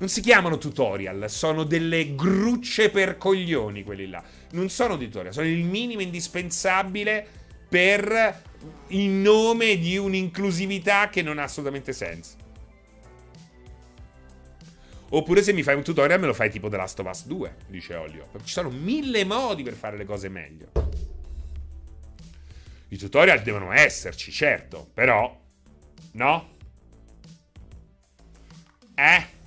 Non 0.00 0.08
si 0.08 0.22
chiamano 0.22 0.56
tutorial, 0.56 1.28
sono 1.28 1.62
delle 1.62 2.14
grucce 2.14 2.88
per 2.88 3.18
coglioni 3.18 3.82
quelli 3.82 4.08
là. 4.08 4.24
Non 4.52 4.70
sono 4.70 4.96
tutorial, 4.96 5.34
sono 5.34 5.46
il 5.46 5.62
minimo 5.62 6.00
indispensabile 6.00 7.26
per 7.68 8.42
in 8.88 9.20
nome 9.20 9.76
di 9.76 9.98
un'inclusività 9.98 11.10
che 11.10 11.20
non 11.20 11.38
ha 11.38 11.42
assolutamente 11.42 11.92
senso. 11.92 12.36
Oppure 15.10 15.42
se 15.42 15.52
mi 15.52 15.62
fai 15.62 15.74
un 15.74 15.82
tutorial 15.82 16.18
me 16.18 16.28
lo 16.28 16.34
fai 16.34 16.50
tipo 16.50 16.70
The 16.70 16.76
Last 16.78 16.98
of 17.00 17.06
Us 17.06 17.26
2, 17.26 17.56
dice 17.66 17.94
Olio. 17.94 18.30
Ci 18.42 18.52
sono 18.54 18.70
mille 18.70 19.24
modi 19.26 19.62
per 19.62 19.74
fare 19.74 19.98
le 19.98 20.06
cose 20.06 20.30
meglio. 20.30 20.70
I 22.88 22.96
tutorial 22.96 23.42
devono 23.42 23.70
esserci, 23.72 24.32
certo, 24.32 24.88
però... 24.94 25.38
No? 26.12 26.48
Eh? 28.94 29.38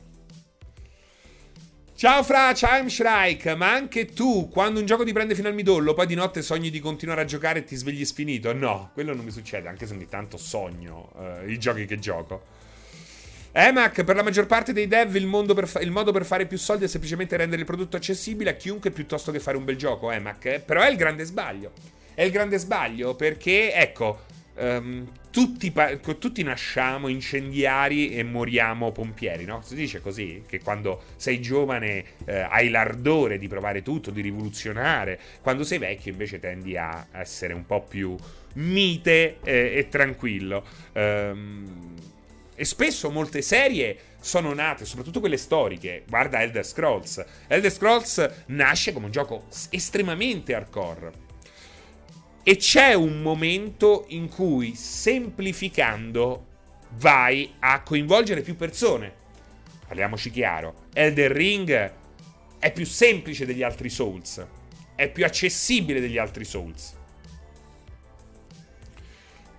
Ciao 2.04 2.22
Fra, 2.22 2.54
ciao 2.54 2.90
Shrike, 2.90 3.56
ma 3.56 3.72
anche 3.72 4.08
tu, 4.08 4.50
quando 4.50 4.82
un 4.82 4.86
gioco 4.86 5.06
ti 5.06 5.14
prende 5.14 5.36
fino 5.36 5.48
al 5.48 5.54
midollo, 5.54 5.94
poi 5.94 6.06
di 6.06 6.16
notte 6.16 6.42
sogni 6.42 6.70
di 6.70 6.82
continuare 6.82 7.22
a 7.22 7.24
giocare 7.24 7.60
e 7.60 7.64
ti 7.64 7.78
svegli 7.78 8.04
sfinito? 8.04 8.52
No, 8.52 8.90
quello 8.94 9.16
non 9.16 9.24
mi 9.24 9.32
succede, 9.32 9.70
anche 9.70 9.88
se 9.88 9.94
ogni 9.94 10.10
tanto 10.10 10.36
sogno 10.36 11.14
uh, 11.14 11.50
i 11.50 11.58
giochi 11.58 11.86
che 11.86 12.00
gioco. 12.00 12.44
Emac, 13.54 14.04
per 14.04 14.18
la 14.18 14.22
maggior 14.22 14.48
parte 14.48 14.74
dei 14.74 14.90
dev 14.90 15.16
il, 15.16 15.64
fa- 15.66 15.80
il, 15.80 15.92
modo 15.92 16.12
per 16.12 16.26
fare 16.26 16.46
più 16.46 16.58
soldi 16.58 16.84
è 16.84 16.88
semplicemente 16.90 17.38
rendere 17.38 17.62
il 17.62 17.66
prodotto 17.66 17.96
accessibile 17.96 18.50
a 18.50 18.56
chiunque 18.56 18.92
piuttosto 18.92 19.32
che 19.32 19.40
fare 19.40 19.56
un 19.56 19.64
bel 19.64 19.78
gioco, 19.78 20.12
Emac. 20.12 20.44
Eh? 20.44 20.60
Però 20.60 20.82
è 20.82 20.90
il 20.90 20.98
grande 20.98 21.24
sbaglio. 21.24 21.72
È 22.14 22.22
il 22.22 22.32
grande 22.32 22.58
sbaglio 22.58 23.16
perché, 23.16 23.72
ecco, 23.74 24.24
Um, 24.56 25.10
tutti, 25.32 25.74
tutti, 26.20 26.44
nasciamo 26.44 27.08
incendiari 27.08 28.12
e 28.12 28.24
moriamo 28.24 28.92
pompieri, 28.92 29.46
no? 29.46 29.62
Si 29.64 29.74
dice 29.74 30.00
così, 30.00 30.44
che 30.48 30.60
quando 30.62 31.04
sei 31.16 31.42
giovane 31.42 32.06
eh, 32.26 32.42
hai 32.42 32.70
l'ardore 32.70 33.40
di 33.40 33.48
provare 33.48 33.82
tutto, 33.82 34.12
di 34.12 34.22
rivoluzionare, 34.22 35.20
quando 35.42 35.64
sei 35.64 35.80
vecchio 35.80 36.12
invece 36.12 36.40
tendi 36.40 36.78
a 36.78 37.08
essere 37.14 37.54
un 37.54 37.66
po' 37.66 37.82
più 37.82 38.16
mite 38.56 39.38
eh, 39.44 39.74
e 39.76 39.88
tranquillo. 39.90 40.64
Um, 40.94 41.96
e 42.56 42.66
spesso 42.66 43.10
molte 43.10 43.42
serie 43.42 43.98
sono 44.20 44.54
nate, 44.54 44.86
soprattutto 44.86 45.20
quelle 45.20 45.38
storiche. 45.38 46.04
Guarda 46.08 46.42
Elder 46.42 46.64
Scrolls. 46.64 47.26
Elder 47.48 47.72
Scrolls 47.72 48.30
nasce 48.48 48.94
come 48.94 49.06
un 49.06 49.12
gioco 49.12 49.48
estremamente 49.72 50.54
hardcore 50.54 51.23
e 52.44 52.58
c'è 52.58 52.94
un 52.94 53.22
momento 53.22 54.06
in 54.10 54.28
cui 54.28 54.76
semplificando 54.76 56.48
vai 56.98 57.54
a 57.60 57.82
coinvolgere 57.82 58.42
più 58.42 58.56
persone. 58.56 59.22
Parliamoci 59.88 60.30
chiaro, 60.30 60.88
Elden 60.94 61.32
Ring 61.32 61.94
è 62.60 62.72
più 62.72 62.86
semplice 62.86 63.46
degli 63.46 63.64
altri 63.64 63.90
Souls, 63.90 64.46
è 64.96 65.10
più 65.10 65.26
accessibile 65.26 66.00
degli 66.00 66.18
altri 66.18 66.44
Souls. 66.46 66.96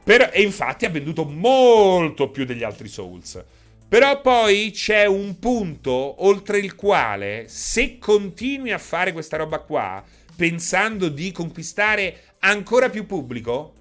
Per, 0.02 0.30
e 0.34 0.42
infatti 0.42 0.84
ha 0.84 0.90
venduto 0.90 1.24
molto 1.24 2.28
più 2.28 2.44
degli 2.44 2.62
altri 2.62 2.88
Souls. 2.88 3.42
Però 3.88 4.20
poi 4.20 4.70
c'è 4.72 5.06
un 5.06 5.38
punto 5.38 6.24
oltre 6.24 6.58
il 6.58 6.74
quale, 6.74 7.46
se 7.48 7.98
continui 7.98 8.72
a 8.72 8.78
fare 8.78 9.12
questa 9.12 9.36
roba 9.36 9.60
qua, 9.60 10.02
pensando 10.36 11.08
di 11.08 11.30
conquistare 11.32 12.33
ancora 12.44 12.90
più 12.90 13.06
pubblico, 13.06 13.72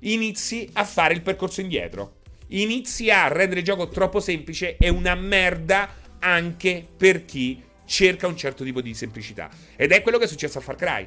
inizi 0.00 0.68
a 0.74 0.84
fare 0.84 1.14
il 1.14 1.22
percorso 1.22 1.60
indietro. 1.60 2.16
Inizi 2.48 3.10
a 3.10 3.28
rendere 3.28 3.60
il 3.60 3.66
gioco 3.66 3.88
troppo 3.88 4.20
semplice 4.20 4.76
e 4.78 4.88
una 4.88 5.14
merda 5.14 5.94
anche 6.20 6.86
per 6.96 7.24
chi 7.24 7.62
cerca 7.84 8.26
un 8.26 8.36
certo 8.36 8.64
tipo 8.64 8.80
di 8.80 8.94
semplicità. 8.94 9.48
Ed 9.76 9.92
è 9.92 10.02
quello 10.02 10.18
che 10.18 10.24
è 10.24 10.28
successo 10.28 10.58
a 10.58 10.60
Far 10.60 10.76
Cry. 10.76 11.06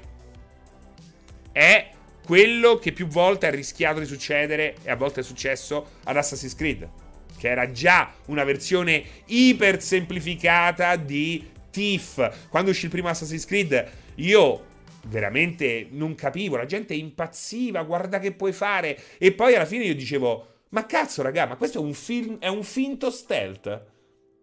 È 1.52 1.90
quello 2.24 2.78
che 2.78 2.94
più 2.94 3.08
volte 3.08 3.48
ha 3.48 3.52
rischiato 3.52 4.00
di 4.00 4.06
succedere 4.06 4.76
e 4.84 4.92
a 4.92 4.96
volte 4.96 5.22
è 5.22 5.24
successo 5.24 5.98
ad 6.04 6.16
Assassin's 6.16 6.56
Creed, 6.56 6.90
che 7.38 7.50
era 7.50 7.72
già 7.72 8.14
una 8.28 8.44
versione 8.44 9.04
iper 9.26 9.82
semplificata 9.82 10.96
di 10.96 11.50
Thief. 11.70 12.48
Quando 12.50 12.70
uscì 12.70 12.86
il 12.86 12.92
primo 12.92 13.10
Assassin's 13.10 13.46
Creed, 13.46 13.92
io 14.16 14.70
veramente 15.08 15.88
non 15.92 16.16
capivo, 16.16 16.58
la 16.58 16.66
gente 16.66 16.94
impazziva, 16.94 17.84
guarda 17.84 18.20
che 18.20 18.34
puoi 18.34 18.54
fare. 18.54 19.00
E 19.18 19.32
poi 19.34 19.56
alla 19.56 19.66
fine 19.66 19.86
io 19.86 19.96
dicevo, 19.96 20.48
ma 20.70 20.86
cazzo 20.86 21.22
raga, 21.22 21.46
ma 21.46 21.56
questo 21.56 21.80
è 21.80 21.82
un 21.82 21.94
film, 21.94 22.38
è 22.40 22.48
un 22.48 22.64
finto 22.64 23.10
stealth, 23.10 23.86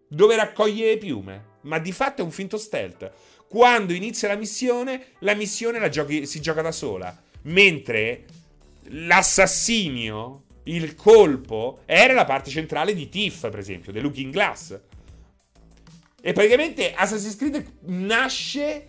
dove 0.07 0.35
raccoglie 0.35 0.87
le 0.87 0.97
piume, 0.97 1.45
ma 1.61 1.79
di 1.79 1.91
fatto 1.91 2.21
è 2.21 2.25
un 2.25 2.31
finto 2.31 2.57
stealth. 2.57 3.11
Quando 3.47 3.93
inizia 3.93 4.27
la 4.27 4.35
missione, 4.35 5.13
la 5.19 5.33
missione 5.33 5.79
la 5.79 5.89
giochi, 5.89 6.25
si 6.25 6.39
gioca 6.39 6.61
da 6.61 6.71
sola, 6.71 7.15
mentre 7.43 8.25
l'assassinio, 8.89 10.43
il 10.63 10.93
colpo, 10.93 11.79
era 11.85 12.13
la 12.13 12.25
parte 12.25 12.51
centrale 12.51 12.93
di 12.93 13.09
Tiff, 13.09 13.41
per 13.49 13.57
esempio, 13.57 13.91
The 13.91 14.01
Looking 14.01 14.31
Glass. 14.31 14.79
E 16.21 16.33
praticamente 16.33 16.93
Assassin's 16.93 17.35
Creed 17.35 17.77
nasce 17.85 18.87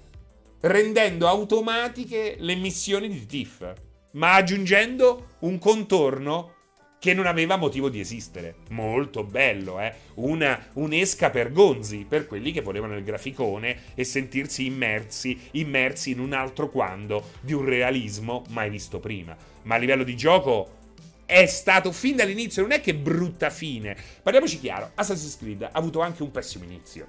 rendendo 0.60 1.26
automatiche 1.26 2.36
le 2.38 2.54
missioni 2.54 3.08
di 3.08 3.26
Tiff, 3.26 3.72
ma 4.12 4.34
aggiungendo 4.34 5.36
un 5.40 5.58
contorno 5.58 6.54
che 7.00 7.14
non 7.14 7.26
aveva 7.26 7.56
motivo 7.56 7.88
di 7.88 7.98
esistere. 7.98 8.56
Molto 8.68 9.24
bello, 9.24 9.80
eh? 9.80 9.92
Una, 10.16 10.66
un'esca 10.74 11.30
per 11.30 11.50
gonzi, 11.50 12.04
per 12.06 12.26
quelli 12.26 12.52
che 12.52 12.60
volevano 12.60 12.94
il 12.94 13.02
graficone 13.02 13.94
e 13.94 14.04
sentirsi 14.04 14.66
immersi, 14.66 15.48
immersi 15.52 16.10
in 16.10 16.20
un 16.20 16.34
altro 16.34 16.68
quando 16.68 17.30
di 17.40 17.54
un 17.54 17.64
realismo 17.64 18.44
mai 18.50 18.68
visto 18.68 19.00
prima. 19.00 19.34
Ma 19.62 19.76
a 19.76 19.78
livello 19.78 20.04
di 20.04 20.14
gioco 20.14 20.76
è 21.24 21.46
stato 21.46 21.90
fin 21.90 22.16
dall'inizio, 22.16 22.62
non 22.62 22.72
è 22.72 22.82
che 22.82 22.94
brutta 22.94 23.48
fine. 23.48 23.96
Parliamoci 24.22 24.58
chiaro, 24.58 24.90
Assassin's 24.94 25.38
Creed 25.38 25.62
ha 25.62 25.70
avuto 25.72 26.00
anche 26.00 26.22
un 26.22 26.30
pessimo 26.30 26.64
inizio. 26.64 27.06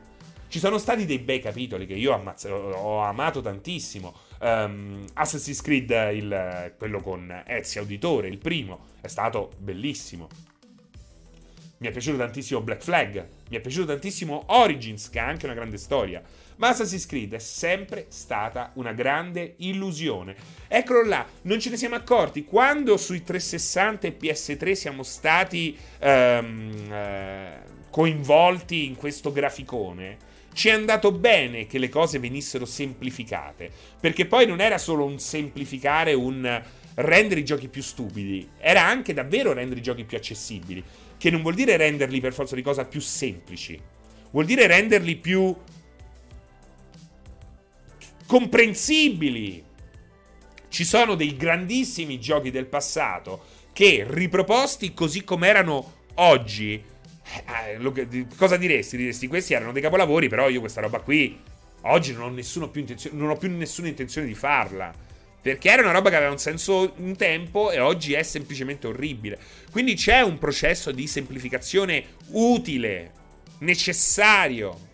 Ci 0.51 0.59
sono 0.59 0.79
stati 0.79 1.05
dei 1.05 1.19
bei 1.19 1.39
capitoli 1.39 1.85
che 1.85 1.93
io 1.93 2.11
ammazz- 2.11 2.43
ho 2.43 2.99
amato 2.99 3.39
tantissimo. 3.39 4.13
Um, 4.41 5.05
Assassin's 5.13 5.61
Creed, 5.61 5.89
il, 6.11 6.73
quello 6.77 6.99
con 6.99 7.43
Ezio 7.47 7.79
Auditore, 7.79 8.27
il 8.27 8.37
primo, 8.37 8.87
è 8.99 9.07
stato 9.07 9.53
bellissimo. 9.59 10.27
Mi 11.77 11.87
è 11.87 11.91
piaciuto 11.91 12.17
tantissimo 12.17 12.59
Black 12.59 12.83
Flag. 12.83 13.25
Mi 13.47 13.55
è 13.55 13.61
piaciuto 13.61 13.85
tantissimo 13.85 14.43
Origins, 14.47 15.09
che 15.09 15.19
ha 15.19 15.25
anche 15.25 15.45
una 15.45 15.55
grande 15.55 15.77
storia. 15.77 16.21
Ma 16.57 16.67
Assassin's 16.67 17.05
Creed 17.05 17.33
è 17.33 17.39
sempre 17.39 18.07
stata 18.09 18.71
una 18.73 18.91
grande 18.91 19.53
illusione. 19.59 20.35
Eccolo 20.67 21.05
là, 21.05 21.25
non 21.43 21.61
ce 21.61 21.69
ne 21.69 21.77
siamo 21.77 21.95
accorti. 21.95 22.43
Quando 22.43 22.97
sui 22.97 23.23
360 23.23 24.05
e 24.05 24.17
PS3 24.19 24.73
siamo 24.73 25.03
stati 25.03 25.77
um, 26.01 26.89
uh, 26.89 27.89
coinvolti 27.89 28.85
in 28.85 28.97
questo 28.97 29.31
graficone, 29.31 30.27
ci 30.53 30.67
è 30.67 30.71
andato 30.71 31.11
bene 31.11 31.65
che 31.65 31.77
le 31.77 31.89
cose 31.89 32.19
venissero 32.19 32.65
semplificate, 32.65 33.71
perché 33.99 34.25
poi 34.25 34.45
non 34.45 34.59
era 34.59 34.77
solo 34.77 35.05
un 35.05 35.19
semplificare, 35.19 36.13
un 36.13 36.63
rendere 36.95 37.39
i 37.39 37.45
giochi 37.45 37.69
più 37.69 37.81
stupidi, 37.81 38.49
era 38.57 38.85
anche 38.85 39.13
davvero 39.13 39.53
rendere 39.53 39.79
i 39.79 39.83
giochi 39.83 40.03
più 40.03 40.17
accessibili, 40.17 40.83
che 41.17 41.29
non 41.29 41.41
vuol 41.41 41.53
dire 41.53 41.77
renderli 41.77 42.19
per 42.19 42.33
forza 42.33 42.55
di 42.55 42.61
cosa 42.61 42.85
più 42.85 42.99
semplici, 42.99 43.79
vuol 44.31 44.45
dire 44.45 44.67
renderli 44.67 45.15
più 45.15 45.55
comprensibili. 48.25 49.63
Ci 50.67 50.83
sono 50.85 51.15
dei 51.15 51.35
grandissimi 51.35 52.17
giochi 52.19 52.49
del 52.49 52.65
passato 52.65 53.43
che 53.73 54.05
riproposti 54.07 54.93
così 54.93 55.23
come 55.23 55.47
erano 55.47 55.99
oggi 56.15 56.81
eh, 57.47 57.77
eh 57.79 58.25
cosa 58.35 58.57
diresti? 58.57 58.97
Diresti 58.97 59.27
questi 59.27 59.53
erano 59.53 59.71
dei 59.71 59.81
capolavori, 59.81 60.27
però 60.27 60.49
io 60.49 60.59
questa 60.59 60.81
roba 60.81 60.99
qui 60.99 61.39
oggi 61.83 62.13
non 62.13 62.37
ho, 62.37 62.69
più 62.69 62.81
intenzio- 62.81 63.11
non 63.13 63.29
ho 63.29 63.37
più 63.37 63.49
nessuna 63.49 63.87
intenzione 63.87 64.27
di 64.27 64.35
farla. 64.35 64.93
Perché 65.41 65.71
era 65.71 65.81
una 65.81 65.91
roba 65.91 66.11
che 66.11 66.17
aveva 66.17 66.31
un 66.31 66.37
senso 66.37 66.93
un 66.97 67.15
tempo 67.15 67.71
e 67.71 67.79
oggi 67.79 68.13
è 68.13 68.21
semplicemente 68.21 68.85
orribile. 68.85 69.39
Quindi 69.71 69.95
c'è 69.95 70.21
un 70.21 70.37
processo 70.37 70.91
di 70.91 71.07
semplificazione 71.07 72.03
utile, 72.27 73.11
necessario. 73.59 74.89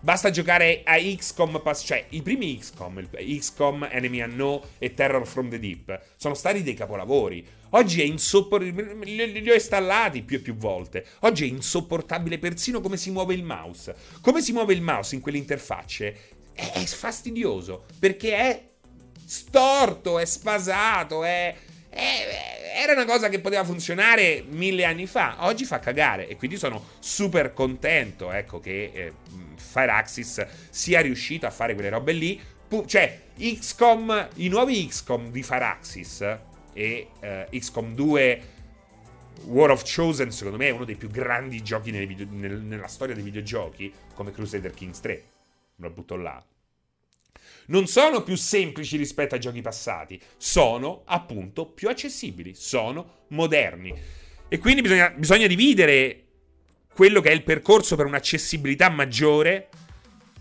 Basta 0.00 0.30
giocare 0.30 0.82
a 0.84 0.98
XCOM, 0.98 1.62
cioè 1.82 2.04
i 2.10 2.20
primi 2.20 2.58
XCOM, 2.58 3.08
XCOM, 3.10 3.88
Enemy 3.90 4.20
Unknown 4.20 4.60
e 4.78 4.92
Terror 4.92 5.26
from 5.26 5.48
the 5.48 5.58
Deep, 5.58 6.00
sono 6.16 6.34
stati 6.34 6.62
dei 6.62 6.74
capolavori. 6.74 7.44
Oggi 7.70 8.00
è 8.00 8.04
insopportabile, 8.04 9.26
li 9.26 9.50
ho 9.50 9.54
installati 9.54 10.22
più 10.22 10.36
e 10.36 10.40
più 10.40 10.56
volte. 10.56 11.04
Oggi 11.20 11.44
è 11.44 11.48
insopportabile 11.48 12.38
persino 12.38 12.80
come 12.80 12.96
si 12.96 13.10
muove 13.10 13.34
il 13.34 13.42
mouse. 13.42 13.94
Come 14.20 14.40
si 14.40 14.52
muove 14.52 14.72
il 14.72 14.82
mouse 14.82 15.14
in 15.14 15.20
quelle 15.20 15.38
interfacce 15.38 16.34
è, 16.52 16.72
è 16.72 16.84
fastidioso 16.84 17.84
perché 17.98 18.36
è 18.36 18.68
storto, 19.24 20.18
è 20.18 20.24
spasato, 20.24 21.24
è, 21.24 21.54
è, 21.88 22.76
era 22.78 22.92
una 22.92 23.04
cosa 23.04 23.28
che 23.28 23.40
poteva 23.40 23.64
funzionare 23.64 24.44
mille 24.48 24.84
anni 24.84 25.06
fa. 25.06 25.36
Oggi 25.40 25.64
fa 25.64 25.80
cagare 25.80 26.28
e 26.28 26.36
quindi 26.36 26.56
sono 26.56 26.84
super 27.00 27.52
contento 27.52 28.30
ecco, 28.30 28.60
che 28.60 28.90
eh, 28.94 29.12
Firaxis 29.56 30.46
sia 30.70 31.00
riuscito 31.00 31.46
a 31.46 31.50
fare 31.50 31.74
quelle 31.74 31.90
robe 31.90 32.12
lì. 32.12 32.40
Pu- 32.68 32.84
cioè, 32.86 33.22
XCOM, 33.38 34.28
i 34.36 34.48
nuovi 34.48 34.86
XCOM 34.86 35.30
di 35.30 35.42
Firaxis 35.42 36.38
e 36.76 37.08
uh, 37.20 37.58
XCOM 37.58 37.94
2 37.94 38.42
War 39.46 39.70
of 39.70 39.82
Chosen 39.82 40.30
secondo 40.30 40.58
me 40.58 40.68
è 40.68 40.70
uno 40.70 40.84
dei 40.84 40.96
più 40.96 41.08
grandi 41.08 41.62
giochi 41.62 41.90
video, 41.90 42.26
nel, 42.30 42.60
nella 42.60 42.86
storia 42.86 43.14
dei 43.14 43.24
videogiochi 43.24 43.90
come 44.14 44.30
Crusader 44.30 44.72
Kings 44.72 45.00
3 45.00 45.24
me 45.76 45.88
lo 45.88 45.94
butto 45.94 46.16
là. 46.16 46.44
Non 47.68 47.86
sono 47.86 48.22
più 48.22 48.36
semplici 48.36 48.96
rispetto 48.96 49.34
ai 49.34 49.40
giochi 49.40 49.60
passati. 49.60 50.20
Sono 50.36 51.02
appunto 51.04 51.66
più 51.66 51.88
accessibili. 51.88 52.54
Sono 52.54 53.24
moderni. 53.28 53.92
E 54.48 54.58
quindi 54.58 54.82
bisogna, 54.82 55.10
bisogna 55.10 55.46
dividere 55.46 56.22
quello 56.94 57.20
che 57.20 57.30
è 57.30 57.34
il 57.34 57.42
percorso 57.42 57.96
per 57.96 58.06
un'accessibilità 58.06 58.88
maggiore 58.88 59.68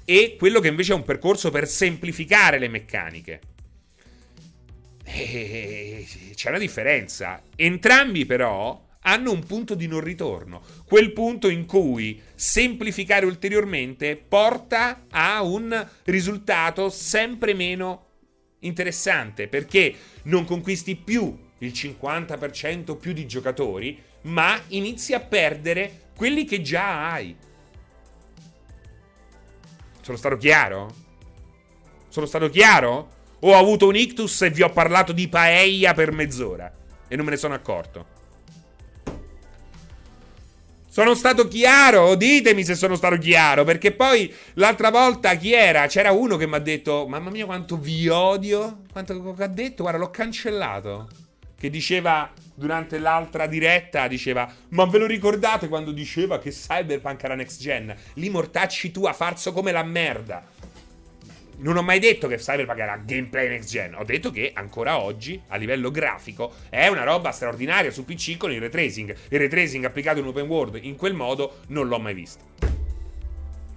e 0.05 0.35
quello 0.37 0.59
che 0.59 0.67
invece 0.67 0.93
è 0.93 0.95
un 0.95 1.03
percorso 1.03 1.49
per 1.49 1.67
semplificare 1.67 2.59
le 2.59 2.67
meccaniche 2.67 3.39
eh, 5.05 6.05
c'è 6.33 6.49
una 6.49 6.57
differenza. 6.57 7.41
Entrambi 7.55 8.25
però 8.25 8.83
hanno 9.07 9.31
un 9.31 9.43
punto 9.43 9.75
di 9.75 9.87
non 9.87 10.01
ritorno, 10.01 10.63
quel 10.85 11.13
punto 11.13 11.47
in 11.47 11.65
cui 11.65 12.21
semplificare 12.33 13.25
ulteriormente 13.25 14.15
porta 14.15 15.05
a 15.09 15.43
un 15.43 15.87
risultato 16.05 16.89
sempre 16.89 17.53
meno 17.53 18.03
interessante 18.59 19.47
perché 19.47 19.93
non 20.23 20.43
conquisti 20.45 20.95
più 20.95 21.37
il 21.59 21.71
50% 21.71 22.97
più 22.97 23.13
di 23.13 23.27
giocatori, 23.27 24.01
ma 24.21 24.59
inizi 24.69 25.13
a 25.13 25.19
perdere 25.19 26.09
quelli 26.15 26.43
che 26.45 26.61
già 26.61 27.11
hai. 27.11 27.35
Sono 30.01 30.17
stato 30.17 30.37
chiaro? 30.37 30.93
Sono 32.09 32.25
stato 32.25 32.49
chiaro? 32.49 33.13
Ho 33.47 33.55
avuto 33.55 33.87
un 33.87 33.95
ictus 33.95 34.41
e 34.41 34.49
vi 34.49 34.63
ho 34.63 34.71
parlato 34.71 35.11
di 35.11 35.27
paella 35.27 35.93
per 35.93 36.11
mezz'ora 36.11 36.71
e 37.07 37.15
non 37.15 37.25
me 37.25 37.31
ne 37.31 37.37
sono 37.37 37.53
accorto? 37.53 38.13
Sono 40.89 41.13
stato 41.13 41.47
chiaro? 41.47 42.15
Ditemi 42.15 42.63
se 42.63 42.73
sono 42.73 42.95
stato 42.95 43.17
chiaro. 43.17 43.63
Perché 43.63 43.91
poi 43.91 44.33
l'altra 44.53 44.89
volta 44.89 45.35
chi 45.35 45.53
era? 45.53 45.85
C'era 45.85 46.11
uno 46.11 46.37
che 46.37 46.47
mi 46.47 46.55
ha 46.55 46.59
detto: 46.59 47.05
Mamma 47.07 47.29
mia, 47.29 47.45
quanto 47.45 47.77
vi 47.77 48.07
odio. 48.07 48.79
Quanto 48.91 49.35
ha 49.37 49.47
detto? 49.47 49.83
Guarda, 49.83 49.99
l'ho 49.99 50.09
cancellato. 50.09 51.07
Che 51.55 51.69
diceva 51.69 52.31
durante 52.55 52.97
l'altra 52.97 53.45
diretta: 53.45 54.07
Diceva, 54.07 54.51
ma 54.69 54.85
ve 54.85 54.97
lo 54.97 55.05
ricordate 55.05 55.67
quando 55.67 55.91
diceva 55.91 56.39
che 56.39 56.49
Cyberpunk 56.49 57.23
era 57.23 57.35
next 57.35 57.61
gen? 57.61 57.95
Lì 58.13 58.29
mortacci 58.29 58.89
tua, 58.89 59.13
farso 59.13 59.53
come 59.53 59.71
la 59.71 59.83
merda 59.83 60.53
non 61.57 61.77
ho 61.77 61.81
mai 61.81 61.99
detto 61.99 62.27
che 62.27 62.37
Cyberpunk 62.37 62.79
era 62.79 62.97
gameplay 62.97 63.47
next 63.47 63.69
gen. 63.69 63.95
Ho 63.95 64.03
detto 64.03 64.31
che 64.31 64.51
ancora 64.53 64.99
oggi, 64.99 65.41
a 65.47 65.55
livello 65.55 65.91
grafico, 65.91 66.53
è 66.69 66.87
una 66.87 67.03
roba 67.03 67.31
straordinaria 67.31 67.91
su 67.91 68.03
PC 68.03 68.37
con 68.37 68.51
il 68.51 68.59
ray 68.59 68.69
tracing. 68.69 69.15
Il 69.29 69.39
ray 69.39 69.47
tracing 69.47 69.85
applicato 69.85 70.19
in 70.19 70.25
open 70.25 70.47
world 70.47 70.79
in 70.81 70.95
quel 70.95 71.13
modo 71.13 71.59
non 71.67 71.87
l'ho 71.87 71.99
mai 71.99 72.13
visto. 72.13 72.43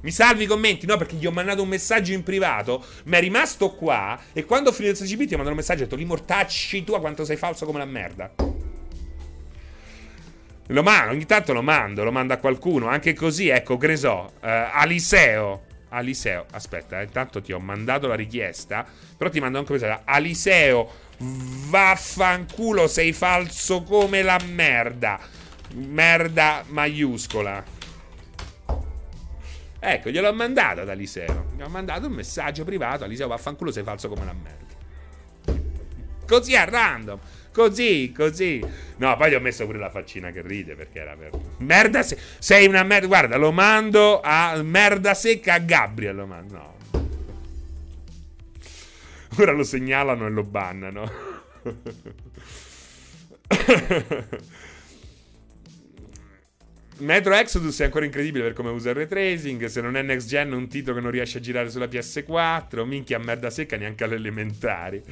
Mi 0.01 0.11
salvi 0.13 0.45
i 0.45 0.47
commenti? 0.47 0.87
No, 0.87 0.97
perché 0.97 1.17
gli 1.17 1.27
ho 1.27 1.33
mandato 1.33 1.63
un 1.63 1.69
messaggio 1.69 2.13
in 2.13 2.23
privato. 2.23 2.85
Mi 3.05 3.17
è 3.17 3.21
rimasto 3.21 3.71
qua. 3.71 4.19
E 4.33 4.45
quando 4.45 4.71
ho 4.71 4.73
finito 4.73 5.03
il 5.03 5.09
CGP 5.09 5.27
ti 5.27 5.35
ho 5.35 5.37
mandato 5.37 5.51
un 5.51 5.57
messaggio 5.57 5.81
e 5.81 5.85
ho 5.85 5.87
detto: 5.87 5.97
Li 5.97 6.05
mortacci 6.05 6.85
tu 6.85 6.93
a 6.93 7.01
quanto 7.01 7.25
sei 7.25 7.37
falso 7.37 7.67
come 7.67 7.79
la 7.79 7.85
merda. 7.85 8.33
Lo 10.71 10.83
mando, 10.83 11.13
ogni 11.13 11.25
tanto 11.25 11.53
lo 11.53 11.63
mando, 11.63 12.05
lo 12.05 12.13
mando 12.13 12.35
a 12.35 12.37
qualcuno. 12.37 12.89
Anche 12.89 13.15
così, 13.15 13.49
ecco, 13.49 13.79
so. 13.97 14.33
Uh, 14.41 14.47
Aliseo 14.73 15.67
Aliseo, 15.91 16.47
aspetta, 16.53 17.01
eh, 17.01 17.05
intanto 17.05 17.41
ti 17.41 17.53
ho 17.53 17.59
mandato 17.59 18.07
la 18.07 18.15
richiesta, 18.15 18.87
però 19.17 19.31
ti 19.31 19.41
mando 19.41 19.59
anche 19.59 19.73
messaggio. 19.73 20.03
Aliseo, 20.05 20.91
vaffanculo, 21.19 22.87
sei 22.87 23.13
falso 23.13 23.83
come 23.83 24.23
la 24.23 24.39
merda. 24.45 25.19
Merda 25.75 26.65
maiuscola. 26.69 27.77
Ecco, 29.81 30.11
gliel'ho 30.11 30.33
mandato 30.33 30.81
ad 30.81 30.89
Aliseo. 30.89 31.53
Gli 31.57 31.63
ho 31.63 31.69
mandato 31.69 32.07
un 32.07 32.13
messaggio 32.13 32.65
privato. 32.65 33.05
Aliseo, 33.05 33.29
vaffanculo, 33.29 33.71
sei 33.71 33.85
falso 33.85 34.09
come 34.09 34.25
la 34.25 34.35
merda. 34.35 34.67
Così 36.27 36.57
a 36.57 36.65
random. 36.65 37.19
Così, 37.53 38.13
così. 38.15 38.63
No, 38.97 39.17
poi 39.17 39.31
gli 39.31 39.35
ho 39.35 39.41
messo 39.41 39.65
pure 39.65 39.79
la 39.79 39.91
faccina 39.91 40.31
che 40.31 40.43
ride 40.43 40.75
perché 40.75 41.01
era 41.01 41.17
per... 41.17 41.31
Merda 41.59 42.03
se... 42.03 42.19
Sei 42.39 42.67
una 42.67 42.83
merda. 42.83 43.07
Guarda, 43.07 43.37
lo 43.37 43.53
mando 43.53 44.21
a 44.21 44.61
merda 44.63 45.15
secca 45.15 45.55
a 45.55 45.59
Gabriel. 45.59 46.17
Lo 46.17 46.27
mando. 46.27 46.55
No. 46.55 46.77
Ora 49.39 49.53
lo 49.53 49.63
segnalano 49.63 50.27
e 50.27 50.31
lo 50.31 50.43
bannano. 50.43 51.11
Metro 56.99 57.35
Exodus 57.35 57.81
è 57.81 57.85
ancora 57.85 58.05
incredibile 58.05 58.45
per 58.45 58.53
come 58.55 58.71
usa 58.71 58.91
il 58.91 58.97
ray 58.97 59.07
tracing. 59.07 59.65
Se 59.67 59.81
non 59.81 59.97
è 59.97 60.03
next 60.03 60.27
gen, 60.27 60.53
un 60.53 60.69
titolo 60.69 60.97
che 60.97 61.03
non 61.03 61.13
riesce 61.13 61.39
a 61.39 61.41
girare 61.41 61.71
sulla 61.71 61.87
PS4. 61.87 62.85
Minchia, 62.85 63.19
merda 63.19 63.51
secca 63.51 63.77
neanche 63.77 64.05
alle 64.05 64.17
elementari 64.17 65.03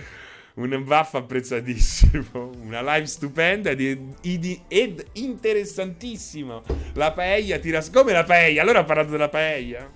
un 0.57 0.85
buff 0.85 1.15
apprezzatissimo, 1.15 2.51
una 2.63 2.81
live 2.81 3.07
stupenda 3.07 3.71
ed, 3.71 4.17
ed, 4.23 4.61
ed 4.69 5.07
interessantissimo. 5.13 6.63
La 6.95 7.13
paella 7.13 7.59
tira... 7.59 7.83
Come 7.93 8.13
la 8.13 8.25
paella? 8.25 8.63
Allora 8.63 8.81
ha 8.81 8.85
parlato 8.85 9.11
della 9.11 9.29
paella. 9.29 9.91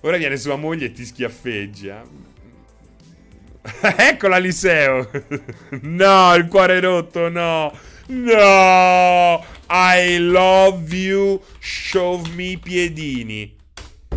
Ora 0.00 0.16
viene 0.16 0.36
sua 0.36 0.56
moglie 0.56 0.86
e 0.86 0.92
ti 0.92 1.04
schiaffeggia. 1.04 2.02
Eccola 3.98 4.38
Liceo. 4.38 5.10
no, 5.82 6.34
il 6.34 6.46
cuore 6.48 6.80
rotto, 6.80 7.28
no. 7.28 7.76
No. 8.06 9.44
I 9.68 10.18
love 10.18 10.94
you. 10.96 11.42
Show 11.58 12.24
me 12.34 12.58
piedini. 12.62 13.54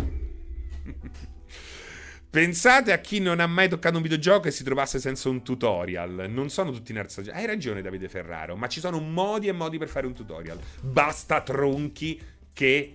Pensate 2.30 2.92
a 2.92 2.98
chi 2.98 3.18
non 3.18 3.40
ha 3.40 3.46
mai 3.48 3.68
toccato 3.68 3.96
un 3.96 4.02
videogioco 4.02 4.46
e 4.46 4.52
si 4.52 4.62
trovasse 4.62 5.00
senza 5.00 5.28
un 5.28 5.42
tutorial. 5.42 6.26
Non 6.28 6.48
sono 6.48 6.70
tutti 6.70 6.92
nerds. 6.92 7.28
Hai 7.32 7.44
ragione, 7.44 7.82
Davide 7.82 8.08
Ferraro, 8.08 8.54
ma 8.54 8.68
ci 8.68 8.78
sono 8.78 9.00
modi 9.00 9.48
e 9.48 9.52
modi 9.52 9.78
per 9.78 9.88
fare 9.88 10.06
un 10.06 10.14
tutorial. 10.14 10.56
Basta 10.80 11.40
tronchi 11.40 12.20
che, 12.52 12.94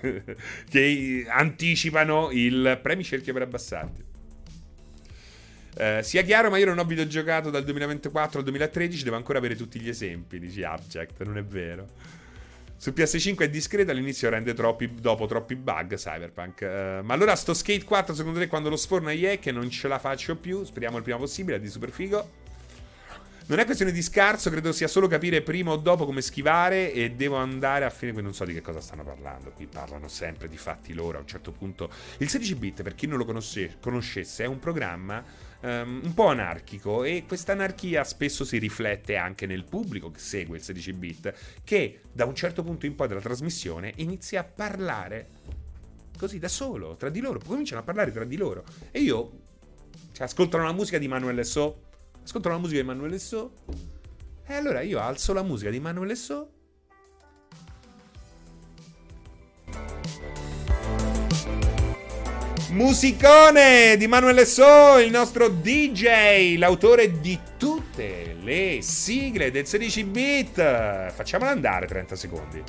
che 0.70 1.26
anticipano 1.28 2.30
il 2.30 2.78
premi 2.82 3.04
cerchio 3.04 3.34
per 3.34 3.42
abbassarti. 3.42 4.04
Uh, 5.74 6.02
sia 6.02 6.22
chiaro, 6.22 6.48
ma 6.48 6.56
io 6.56 6.66
non 6.66 6.78
ho 6.78 6.84
videogiocato 6.84 7.50
dal 7.50 7.64
2024 7.64 8.38
al 8.38 8.44
2013, 8.44 9.04
devo 9.04 9.16
ancora 9.16 9.38
avere 9.38 9.54
tutti 9.54 9.80
gli 9.80 9.88
esempi, 9.88 10.38
dici 10.38 10.62
Abject, 10.62 11.22
non 11.24 11.36
è 11.36 11.44
vero. 11.44 11.88
Su 12.82 12.90
PS5 12.90 13.36
è 13.42 13.48
discreto, 13.48 13.92
all'inizio 13.92 14.28
rende 14.28 14.54
troppi, 14.54 14.92
dopo 14.92 15.26
troppi 15.26 15.54
bug 15.54 15.94
Cyberpunk. 15.94 16.62
Uh, 16.62 17.04
ma 17.04 17.14
allora 17.14 17.36
sto 17.36 17.54
Skate 17.54 17.84
4 17.84 18.12
secondo 18.12 18.40
te 18.40 18.48
quando 18.48 18.68
lo 18.68 18.74
sforna 18.74 19.12
è 19.12 19.38
che 19.38 19.52
non 19.52 19.70
ce 19.70 19.86
la 19.86 20.00
faccio 20.00 20.34
più? 20.34 20.64
Speriamo 20.64 20.96
il 20.96 21.04
prima 21.04 21.16
possibile, 21.16 21.58
è 21.58 21.60
di 21.60 21.68
super 21.68 21.92
figo. 21.92 22.28
Non 23.46 23.60
è 23.60 23.64
questione 23.66 23.92
di 23.92 24.02
scarso, 24.02 24.50
credo 24.50 24.72
sia 24.72 24.88
solo 24.88 25.06
capire 25.06 25.42
prima 25.42 25.70
o 25.70 25.76
dopo 25.76 26.04
come 26.04 26.22
schivare 26.22 26.92
e 26.92 27.12
devo 27.12 27.36
andare 27.36 27.84
a. 27.84 27.92
Qui 27.92 28.20
non 28.20 28.34
so 28.34 28.44
di 28.44 28.52
che 28.52 28.62
cosa 28.62 28.80
stanno 28.80 29.04
parlando. 29.04 29.52
Qui 29.52 29.66
parlano 29.66 30.08
sempre 30.08 30.48
di 30.48 30.56
fatti 30.56 30.92
loro. 30.92 31.18
A 31.18 31.20
un 31.20 31.28
certo 31.28 31.52
punto. 31.52 31.88
Il 32.18 32.26
16-bit, 32.26 32.82
per 32.82 32.96
chi 32.96 33.06
non 33.06 33.16
lo 33.16 33.24
conosce, 33.24 33.76
conoscesse, 33.80 34.42
è 34.42 34.48
un 34.48 34.58
programma 34.58 35.22
um, 35.62 36.00
un 36.04 36.14
po' 36.14 36.26
anarchico. 36.26 37.04
E 37.04 37.24
questa 37.26 37.52
anarchia 37.52 38.04
spesso 38.04 38.44
si 38.44 38.58
riflette 38.58 39.16
anche 39.16 39.46
nel 39.46 39.64
pubblico 39.64 40.10
che 40.10 40.20
segue 40.20 40.58
il 40.58 40.62
16-bit, 40.64 41.34
che 41.64 42.00
da 42.12 42.24
un 42.24 42.34
certo 42.34 42.62
punto 42.62 42.86
in 42.86 42.94
poi 42.94 43.08
della 43.08 43.20
trasmissione 43.20 43.92
inizia 43.96 44.40
a 44.40 44.44
parlare 44.44 45.28
così 46.18 46.38
da 46.38 46.48
solo, 46.48 46.94
tra 46.96 47.08
di 47.08 47.20
loro, 47.20 47.40
cominciano 47.44 47.80
a 47.80 47.84
parlare 47.84 48.12
tra 48.12 48.24
di 48.24 48.36
loro. 48.36 48.64
E 48.90 49.00
io 49.00 49.40
cioè, 50.12 50.26
ascoltano 50.26 50.64
la 50.64 50.72
musica 50.72 50.98
di 50.98 51.08
Manuel 51.08 51.44
So, 51.44 51.82
ascoltano 52.22 52.54
la 52.54 52.60
musica 52.60 52.80
di 52.80 52.86
Manuel 52.86 53.18
So, 53.18 53.52
e 54.44 54.54
allora 54.54 54.82
io 54.82 55.00
alzo 55.00 55.32
la 55.32 55.42
musica 55.42 55.70
di 55.70 55.80
Manuel 55.80 56.16
So 56.16 56.50
Musicone 62.72 63.98
di 63.98 64.06
Manuele 64.06 64.46
So, 64.46 64.98
il 64.98 65.10
nostro 65.10 65.48
DJ, 65.50 66.56
l'autore 66.56 67.20
di 67.20 67.38
tutte 67.58 68.34
le 68.40 68.78
sigle 68.80 69.50
del 69.50 69.66
16 69.66 70.04
bit. 70.04 71.12
Facciamola 71.12 71.50
andare 71.50 71.86
30 71.86 72.16
secondi. 72.16 72.62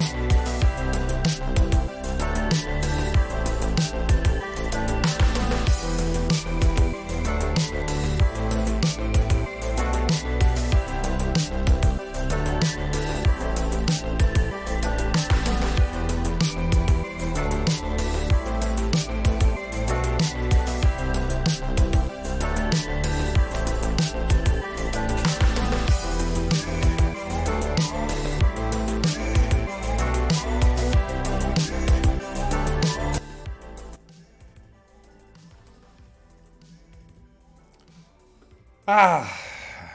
Ah, 38.96 39.28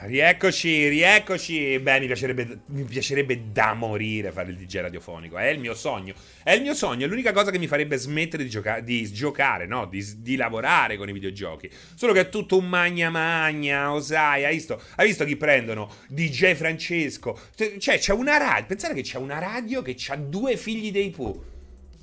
rieccoci, 0.07 0.89
rieccoci. 0.89 1.79
Beh, 1.79 2.01
mi 2.01 2.07
piacerebbe, 2.07 2.63
mi 2.67 2.83
piacerebbe 2.83 3.53
da 3.53 3.73
morire 3.73 4.33
fare 4.33 4.51
il 4.51 4.57
DJ 4.57 4.81
radiofonico. 4.81 5.39
È 5.39 5.47
il 5.47 5.61
mio 5.61 5.75
sogno. 5.75 6.15
È 6.43 6.51
il 6.51 6.63
mio 6.63 6.75
sogno. 6.75 7.07
È 7.07 7.09
l'unica 7.09 7.31
cosa 7.31 7.53
che 7.53 7.61
mi 7.61 7.69
farebbe 7.69 7.97
smettere 7.97 8.43
di, 8.43 8.51
gioca- 8.51 8.81
di 8.81 9.09
giocare, 9.13 9.67
no? 9.67 9.87
Di, 9.87 10.05
di, 10.21 10.35
lavorare 10.35 10.97
con 10.97 11.09
i 11.09 11.13
videogiochi. 11.13 11.71
Solo 11.95 12.13
che 12.13 12.23
è 12.23 12.29
tutto 12.29 12.59
un 12.59 12.69
magna 12.69 13.09
magna, 13.09 13.93
osai. 13.93 14.45
Hai 14.45 14.55
visto, 14.55 14.83
hai 14.97 15.07
visto 15.07 15.25
chi 15.25 15.37
prendono? 15.37 15.95
DJ 16.09 16.55
Francesco. 16.55 17.39
Cioè, 17.55 17.99
c'è 17.99 18.13
una 18.13 18.37
radio. 18.37 18.67
Pensate 18.67 18.95
che 18.95 19.03
c'è 19.03 19.19
una 19.19 19.39
radio 19.39 19.81
che 19.81 19.95
ha 20.09 20.17
due 20.17 20.57
figli 20.57 20.91
dei 20.91 21.11
Pooh. 21.11 21.58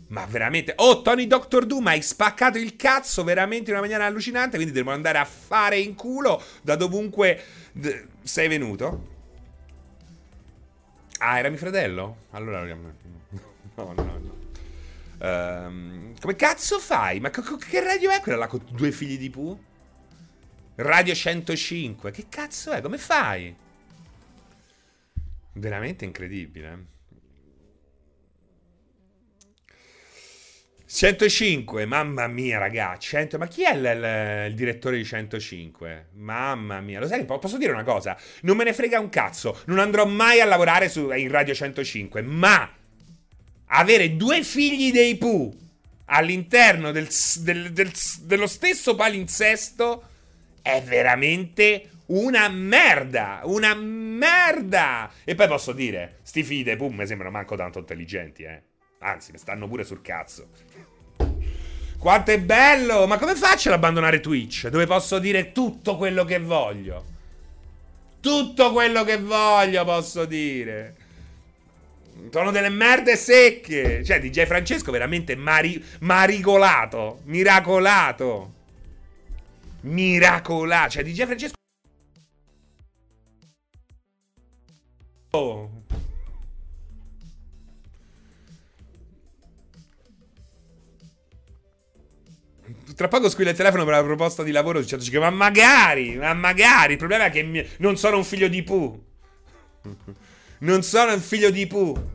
Ma 0.07 0.25
veramente. 0.25 0.73
Oh, 0.77 1.01
Tony 1.01 1.25
Doctor 1.27 1.65
Doom, 1.65 1.87
hai 1.87 2.01
spaccato 2.01 2.57
il 2.57 2.75
cazzo 2.75 3.23
veramente 3.23 3.69
in 3.69 3.77
una 3.77 3.81
maniera 3.85 4.05
allucinante. 4.05 4.55
Quindi 4.57 4.73
devo 4.73 4.91
andare 4.91 5.17
a 5.17 5.25
fare 5.25 5.79
in 5.79 5.95
culo 5.95 6.41
da 6.61 6.75
dovunque 6.75 7.43
d- 7.71 8.05
sei 8.23 8.47
venuto. 8.47 9.13
Ah, 11.19 11.39
era 11.39 11.49
mio 11.49 11.57
fratello? 11.57 12.17
Allora. 12.31 12.63
No, 13.77 13.91
no, 13.91 14.03
no. 14.03 14.33
Um, 15.27 16.13
come 16.21 16.35
cazzo 16.37 16.79
fai? 16.79 17.19
Ma 17.19 17.29
co- 17.29 17.57
che 17.57 17.83
radio 17.83 18.09
è 18.09 18.21
quella 18.21 18.37
là 18.37 18.47
con 18.47 18.61
due 18.71 18.89
figli 18.93 19.17
di 19.17 19.29
Pooh? 19.29 19.59
Radio 20.75 21.13
105. 21.13 22.11
Che 22.11 22.27
cazzo 22.29 22.71
è? 22.71 22.79
Come 22.79 22.97
fai? 22.97 23.53
Veramente 25.53 26.05
incredibile. 26.05 26.85
105, 30.95 31.85
mamma 31.85 32.25
mia, 32.27 32.57
ragazzi. 32.57 33.09
100, 33.09 33.37
ma 33.37 33.47
chi 33.47 33.63
è 33.63 33.73
il, 33.73 33.83
il, 33.83 34.49
il, 34.51 34.55
direttore 34.55 34.95
di 34.95 35.03
105? 35.03 36.07
Mamma 36.13 36.79
mia, 36.79 37.01
lo 37.01 37.07
sai, 37.07 37.25
posso 37.25 37.57
dire 37.57 37.73
una 37.73 37.83
cosa? 37.83 38.17
Non 38.43 38.55
me 38.55 38.63
ne 38.63 38.71
frega 38.71 38.97
un 38.97 39.09
cazzo. 39.09 39.59
Non 39.65 39.79
andrò 39.79 40.05
mai 40.05 40.39
a 40.39 40.45
lavorare 40.45 40.87
su, 40.87 41.11
in 41.11 41.29
Radio 41.29 41.53
105. 41.53 42.21
Ma 42.21 42.71
avere 43.65 44.15
due 44.15 44.41
figli 44.41 44.93
dei 44.93 45.17
Pooh 45.17 45.53
all'interno 46.05 46.93
del, 46.93 47.09
del, 47.39 47.73
del, 47.73 47.91
dello 48.21 48.47
stesso 48.47 48.95
palinsesto 48.95 50.03
è 50.61 50.81
veramente 50.81 51.89
una 52.05 52.47
merda. 52.47 53.41
Una 53.43 53.75
merda. 53.75 55.11
E 55.25 55.35
poi 55.35 55.47
posso 55.49 55.73
dire, 55.73 56.19
sti 56.21 56.41
figli 56.41 56.63
dei 56.63 56.77
Pooh 56.77 56.87
mi 56.87 57.05
sembrano 57.05 57.33
manco 57.33 57.57
tanto 57.57 57.79
intelligenti, 57.79 58.43
eh. 58.43 58.61
Anzi, 59.05 59.31
mi 59.31 59.37
stanno 59.37 59.67
pure 59.67 59.83
sul 59.83 60.01
cazzo. 60.01 60.47
Quanto 61.99 62.31
è 62.31 62.39
bello! 62.39 63.05
Ma 63.05 63.19
come 63.19 63.35
faccio 63.35 63.69
ad 63.69 63.75
abbandonare 63.75 64.19
Twitch? 64.19 64.67
Dove 64.69 64.87
posso 64.87 65.19
dire 65.19 65.51
tutto 65.51 65.95
quello 65.95 66.25
che 66.25 66.39
voglio? 66.39 67.05
Tutto 68.19 68.71
quello 68.71 69.03
che 69.03 69.19
voglio 69.19 69.85
posso 69.85 70.25
dire. 70.25 70.95
Sono 72.31 72.49
delle 72.49 72.69
merde 72.69 73.15
secche. 73.15 74.03
Cioè, 74.03 74.19
DJ 74.19 74.45
Francesco 74.45 74.91
veramente 74.91 75.35
mari- 75.35 75.83
maricolato. 75.99 77.21
Miracolato. 77.25 78.53
Miracolato. 79.81 80.89
Cioè, 80.89 81.03
DJ 81.03 81.25
Francesco. 81.25 81.53
Oh. 85.29 85.74
Tra 92.95 93.09
poco 93.09 93.29
squilla 93.29 93.49
il 93.49 93.57
telefono 93.57 93.83
per 93.83 93.93
la 93.93 94.03
proposta 94.03 94.41
di 94.41 94.51
lavoro 94.51 94.81
su 94.81 94.87
105. 94.87 95.19
Ma 95.19 95.29
magari, 95.29 96.15
ma 96.15 96.33
magari. 96.33 96.93
Il 96.93 96.97
problema 96.97 97.25
è 97.25 97.29
che 97.29 97.43
mi... 97.43 97.67
non 97.79 97.97
sono 97.97 98.17
un 98.17 98.23
figlio 98.23 98.47
di 98.47 98.63
Pooh. 98.63 99.03
Non 100.57 100.83
sono 100.83 101.13
un 101.13 101.19
figlio 101.19 101.49
di 101.51 101.67
Pooh. 101.67 102.09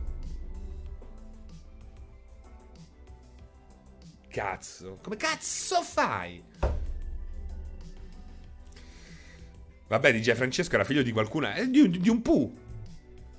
Cazzo. 4.27 4.97
Come 5.03 5.15
cazzo 5.15 5.83
fai? 5.83 6.43
Vabbè, 9.87 10.13
DJ 10.13 10.33
Francesco 10.33 10.73
era 10.73 10.83
figlio 10.83 11.03
di 11.03 11.11
qualcuno. 11.11 11.53
Eh, 11.53 11.69
di, 11.69 11.87
di 11.99 12.09
un 12.09 12.21
Pooh. 12.23 12.51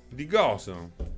Di 0.07 0.25
coso 0.25 1.12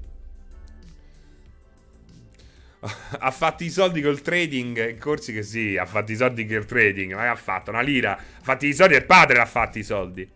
ha 3.20 3.32
fatto 3.32 3.64
i 3.64 3.70
soldi 3.70 4.02
col 4.02 4.22
trading. 4.22 4.98
Corsi 4.98 5.34
che 5.34 5.44
sì, 5.44 5.78
ha 5.78 5.86
fatto 5.86 6.12
i 6.12 6.16
soldi 6.16 6.46
col 6.46 6.66
trading. 6.66 7.14
Ma 7.14 7.22
che 7.22 7.28
ha 7.28 7.36
fatto? 7.36 7.72
Una 7.72 7.82
lira. 7.82 8.18
Ha 8.18 8.42
fatto 8.42 8.66
i 8.66 8.74
soldi. 8.74 8.96
Il 8.96 9.06
padre 9.06 9.38
l'ha 9.38 9.46
fatti 9.46 9.80
i 9.80 9.84
soldi. 9.84 10.30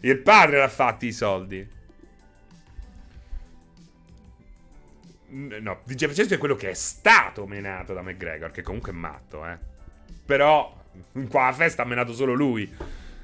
Il 0.00 0.18
padre 0.18 0.58
l'ha 0.58 0.68
fatti 0.68 1.06
i 1.06 1.12
soldi. 1.12 1.78
No, 5.32 5.80
Francesco 5.86 6.34
è 6.34 6.38
quello 6.38 6.56
che 6.56 6.70
è 6.70 6.74
stato 6.74 7.46
menato 7.46 7.94
da 7.94 8.02
McGregor. 8.02 8.50
Che 8.50 8.62
comunque 8.62 8.92
è 8.92 8.94
matto, 8.94 9.46
eh. 9.46 9.58
Però. 10.24 10.78
Qua 11.28 11.46
a 11.46 11.52
festa 11.52 11.82
ha 11.82 11.86
menato 11.86 12.12
solo 12.12 12.34
lui. 12.34 12.70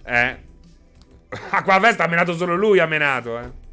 Eh. 0.04 0.44
A 1.50 1.62
qua 1.64 1.74
a 1.74 1.80
festa 1.80 2.04
ha 2.04 2.08
menato 2.08 2.34
solo 2.34 2.54
lui. 2.54 2.78
Ha 2.78 2.86
menato, 2.86 3.38
eh. 3.38 3.64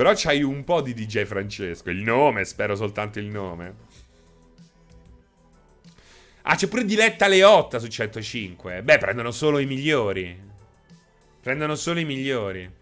Però 0.00 0.12
c'hai 0.14 0.42
un 0.42 0.64
po' 0.64 0.80
di 0.80 0.94
DJ 0.94 1.24
Francesco. 1.24 1.90
Il 1.90 1.98
nome, 1.98 2.46
spero 2.46 2.74
soltanto 2.74 3.18
il 3.18 3.26
nome. 3.26 3.74
Ah, 6.40 6.54
c'è 6.54 6.68
pure 6.68 6.86
Diletta 6.86 7.28
Leotta 7.28 7.78
su 7.78 7.86
105. 7.86 8.82
Beh, 8.82 8.96
prendono 8.96 9.30
solo 9.30 9.58
i 9.58 9.66
migliori. 9.66 10.40
Prendono 11.42 11.74
solo 11.74 12.00
i 12.00 12.06
migliori. 12.06 12.72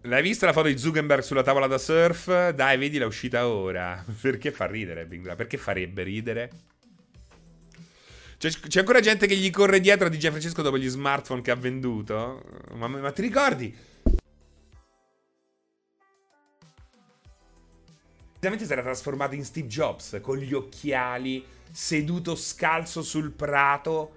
L'hai 0.00 0.22
vista 0.22 0.46
la 0.46 0.52
foto 0.52 0.66
di 0.66 0.76
Zuckerberg 0.76 1.22
sulla 1.22 1.44
tavola 1.44 1.68
da 1.68 1.78
surf? 1.78 2.50
Dai, 2.50 2.78
vedi, 2.78 2.98
l'è 2.98 3.04
uscita 3.04 3.46
ora. 3.46 4.04
Perché 4.20 4.50
fa 4.50 4.66
ridere, 4.66 5.06
Bing 5.06 5.36
Perché 5.36 5.56
farebbe 5.56 6.02
ridere? 6.02 6.50
C'è, 8.38 8.50
c'è, 8.50 8.78
ancora 8.78 9.00
gente 9.00 9.26
che 9.26 9.36
gli 9.36 9.50
corre 9.50 9.80
dietro 9.80 10.06
a 10.06 10.08
DJ 10.08 10.28
Francesco 10.28 10.62
dopo 10.62 10.78
gli 10.78 10.86
smartphone 10.86 11.42
che 11.42 11.50
ha 11.50 11.56
venduto? 11.56 12.40
Ma, 12.74 12.86
ma 12.86 13.10
ti 13.10 13.20
ricordi? 13.20 13.76
Veramente 18.38 18.64
si 18.64 18.72
era 18.72 18.82
trasformato 18.82 19.34
in 19.34 19.44
Steve 19.44 19.66
Jobs 19.66 20.20
con 20.22 20.36
gli 20.36 20.54
occhiali, 20.54 21.44
seduto 21.72 22.36
scalzo 22.36 23.02
sul 23.02 23.32
prato. 23.32 24.14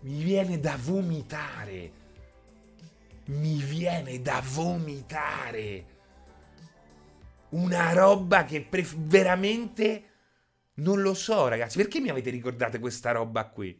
Mi 0.00 0.24
viene 0.24 0.58
da 0.58 0.76
vomitare. 0.76 1.92
Mi 3.26 3.62
viene 3.62 4.20
da 4.20 4.42
vomitare. 4.44 5.84
Una 7.50 7.92
roba 7.92 8.44
che 8.44 8.62
pref- 8.62 8.96
veramente 8.96 10.05
non 10.76 11.00
lo 11.00 11.14
so, 11.14 11.48
ragazzi. 11.48 11.76
Perché 11.76 12.00
mi 12.00 12.08
avete 12.08 12.30
ricordato 12.30 12.78
questa 12.78 13.12
roba 13.12 13.46
qui? 13.46 13.78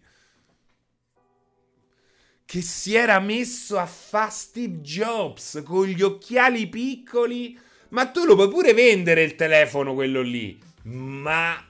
Che 2.44 2.62
si 2.62 2.94
era 2.94 3.18
messo 3.18 3.78
a 3.78 3.86
fa 3.86 4.30
Steve 4.30 4.80
Jobs 4.80 5.62
con 5.64 5.86
gli 5.86 6.02
occhiali 6.02 6.68
piccoli. 6.68 7.58
Ma 7.90 8.06
tu 8.06 8.24
lo 8.24 8.34
puoi 8.34 8.48
pure 8.48 8.72
vendere 8.72 9.22
il 9.22 9.34
telefono, 9.34 9.94
quello 9.94 10.22
lì. 10.22 10.58
Ma. 10.84 11.62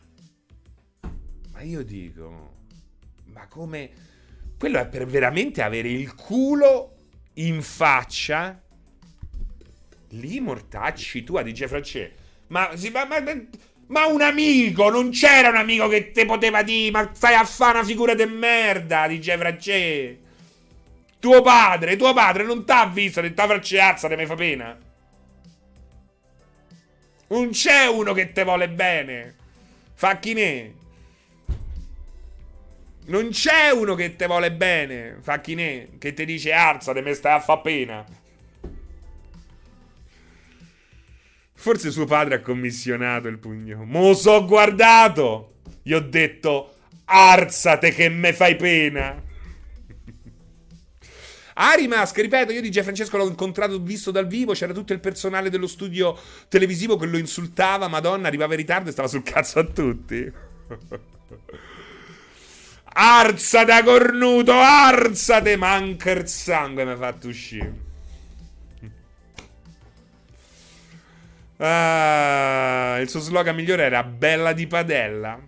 Ma 1.52 1.60
io 1.62 1.82
dico. 1.82 2.54
Ma 3.24 3.46
come. 3.48 4.04
Quello 4.58 4.78
è 4.78 4.86
per 4.86 5.06
veramente 5.06 5.60
avere 5.62 5.88
il 5.88 6.14
culo 6.14 6.94
in 7.34 7.62
faccia. 7.62 8.62
Lì 10.10 10.40
mortacci 10.40 11.24
tu 11.24 11.36
a 11.36 11.42
DJ 11.42 11.64
Francesco. 11.64 12.14
Ma, 12.48 12.70
ma, 12.92 13.04
ma, 13.04 13.46
ma 13.88 14.06
un 14.06 14.20
amico, 14.20 14.90
non 14.90 15.10
c'era 15.10 15.48
un 15.48 15.56
amico 15.56 15.88
che 15.88 16.10
te 16.10 16.24
poteva 16.24 16.62
dire, 16.62 16.90
ma 16.90 17.10
stai 17.12 17.34
a 17.34 17.44
fare 17.44 17.78
una 17.78 17.86
figura 17.86 18.14
de 18.14 18.26
merda, 18.26 19.06
dice 19.06 19.36
Francesco. 19.36 20.24
Tuo 21.18 21.42
padre, 21.42 21.96
tuo 21.96 22.12
padre 22.12 22.44
non 22.44 22.64
t'ha 22.64 22.86
visto, 22.86 23.20
ha 23.20 23.22
detto 23.22 23.42
Francesco, 23.44 23.82
alza, 23.82 24.08
te 24.08 24.16
mi 24.16 24.26
fa 24.26 24.34
pena. 24.34 24.78
Non 27.28 27.50
c'è 27.50 27.86
uno 27.86 28.12
che 28.12 28.32
te 28.32 28.44
vuole 28.44 28.68
bene. 28.68 29.34
Facchinè. 29.94 30.70
Non 33.06 33.28
c'è 33.30 33.70
uno 33.70 33.94
che 33.94 34.16
te 34.16 34.26
vuole 34.26 34.50
bene, 34.52 35.18
facchinè, 35.20 35.88
che 35.98 36.12
ti 36.12 36.24
dice 36.24 36.52
alzate, 36.52 37.02
me 37.02 37.14
stai 37.14 37.34
a 37.34 37.40
fa 37.40 37.58
pena. 37.58 38.04
Forse 41.66 41.90
suo 41.90 42.04
padre 42.04 42.36
ha 42.36 42.40
commissionato 42.42 43.26
il 43.26 43.38
pugno. 43.38 43.82
Mo 43.82 44.14
so 44.14 44.44
guardato. 44.44 45.54
Gli 45.82 45.94
ho 45.94 45.98
detto, 45.98 46.76
arzate 47.06 47.90
che 47.90 48.08
me 48.08 48.32
fai 48.32 48.54
pena. 48.54 49.20
Arimask, 51.54 52.16
ripeto, 52.18 52.52
io 52.52 52.60
di 52.60 52.68
G. 52.68 52.82
Francesco 52.82 53.16
l'ho 53.16 53.26
incontrato, 53.26 53.80
visto 53.80 54.12
dal 54.12 54.28
vivo, 54.28 54.52
c'era 54.52 54.72
tutto 54.72 54.92
il 54.92 55.00
personale 55.00 55.50
dello 55.50 55.66
studio 55.66 56.16
televisivo 56.48 56.96
che 56.96 57.06
lo 57.06 57.18
insultava, 57.18 57.88
madonna, 57.88 58.28
arrivava 58.28 58.52
in 58.52 58.60
ritardo 58.60 58.90
e 58.90 58.92
stava 58.92 59.08
sul 59.08 59.24
cazzo 59.24 59.58
a 59.58 59.64
tutti. 59.64 60.32
Arzate, 62.94 63.82
cornuto, 63.82 64.52
arzate, 64.52 65.56
manca 65.56 66.12
il 66.12 66.28
sangue 66.28 66.84
mi 66.84 66.92
ha 66.92 66.96
fatto 66.96 67.26
uscire. 67.26 67.85
Ah, 71.58 72.98
il 73.00 73.08
suo 73.08 73.20
slogan 73.20 73.54
migliore 73.54 73.84
era 73.84 74.02
Bella 74.02 74.52
di 74.52 74.66
padella. 74.66 75.40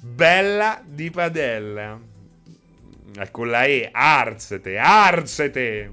Bella 0.00 0.82
di 0.84 1.10
padella. 1.10 2.00
Con 3.30 3.48
la 3.48 3.64
E, 3.64 3.88
arzete, 3.92 4.78
arzete. 4.78 5.92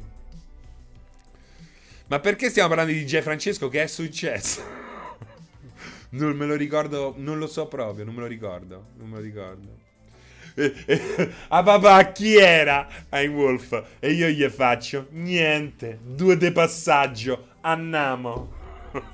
Ma 2.08 2.20
perché 2.20 2.50
stiamo 2.50 2.70
parlando 2.70 2.94
di 2.94 3.04
DJ 3.04 3.20
Francesco? 3.22 3.68
Che 3.68 3.84
è 3.84 3.88
successo? 3.88 4.62
non 6.12 6.36
me 6.38 6.46
lo 6.46 6.56
ricordo, 6.56 7.14
non 7.18 7.38
lo 7.38 7.48
so 7.48 7.68
proprio, 7.68 8.06
non 8.06 8.14
me 8.14 8.22
lo 8.22 8.28
ricordo, 8.28 8.88
non 8.96 9.10
me 9.10 9.16
lo 9.18 9.22
ricordo. 9.22 9.87
A 11.50 11.62
papà 11.64 12.12
chi 12.12 12.36
era? 12.36 12.88
Ai 13.10 13.28
Wolf. 13.28 13.98
E 14.00 14.12
io 14.12 14.28
gli 14.28 14.44
faccio 14.50 15.08
niente, 15.12 16.00
due 16.02 16.36
de 16.38 16.52
passaggio, 16.52 17.50
andiamo. 17.62 18.56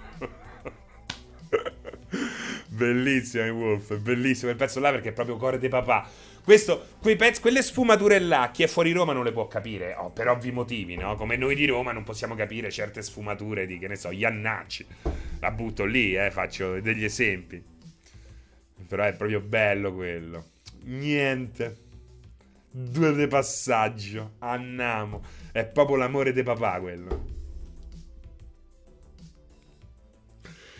bellissimo, 2.68 3.46
i 3.46 3.50
Wolf, 3.50 3.98
bellissimo 3.98 4.54
quel 4.54 4.56
pezzo 4.56 4.80
là 4.80 4.92
perché 4.92 5.10
è 5.10 5.14
proprio 5.14 5.36
cuore 5.36 5.60
di 5.60 5.68
papà. 5.68 6.08
Questo, 6.44 6.88
pezzi, 7.02 7.40
quelle 7.40 7.62
sfumature 7.62 8.20
là, 8.20 8.50
chi 8.52 8.64
è 8.64 8.68
fuori 8.68 8.92
Roma 8.92 9.14
non 9.14 9.24
le 9.24 9.32
può 9.32 9.48
capire, 9.48 9.96
oh, 9.98 10.12
per 10.12 10.28
ovvi 10.28 10.52
motivi, 10.52 10.96
no? 10.96 11.16
Come 11.16 11.38
noi 11.38 11.56
di 11.56 11.66
Roma 11.66 11.94
non 11.94 12.04
possiamo 12.04 12.36
capire 12.36 12.70
certe 12.70 13.02
sfumature 13.02 13.66
di, 13.66 13.80
che 13.80 13.88
ne 13.88 13.96
so, 13.96 14.12
Iannacci. 14.12 14.86
La 15.40 15.52
butto 15.52 15.86
lì, 15.86 16.16
eh, 16.16 16.32
faccio 16.32 16.82
degli 16.82 17.04
esempi. 17.06 17.64
Però 18.88 19.04
è 19.04 19.14
proprio 19.14 19.40
bello 19.40 19.94
quello. 19.94 20.52
Niente. 20.84 21.82
Due 22.72 23.14
de 23.14 23.28
passaggio. 23.28 24.36
Andiamo. 24.40 25.22
È 25.52 25.66
proprio 25.66 25.98
l'amore 25.98 26.34
de 26.34 26.44
papà 26.44 26.80
quello. 26.80 27.32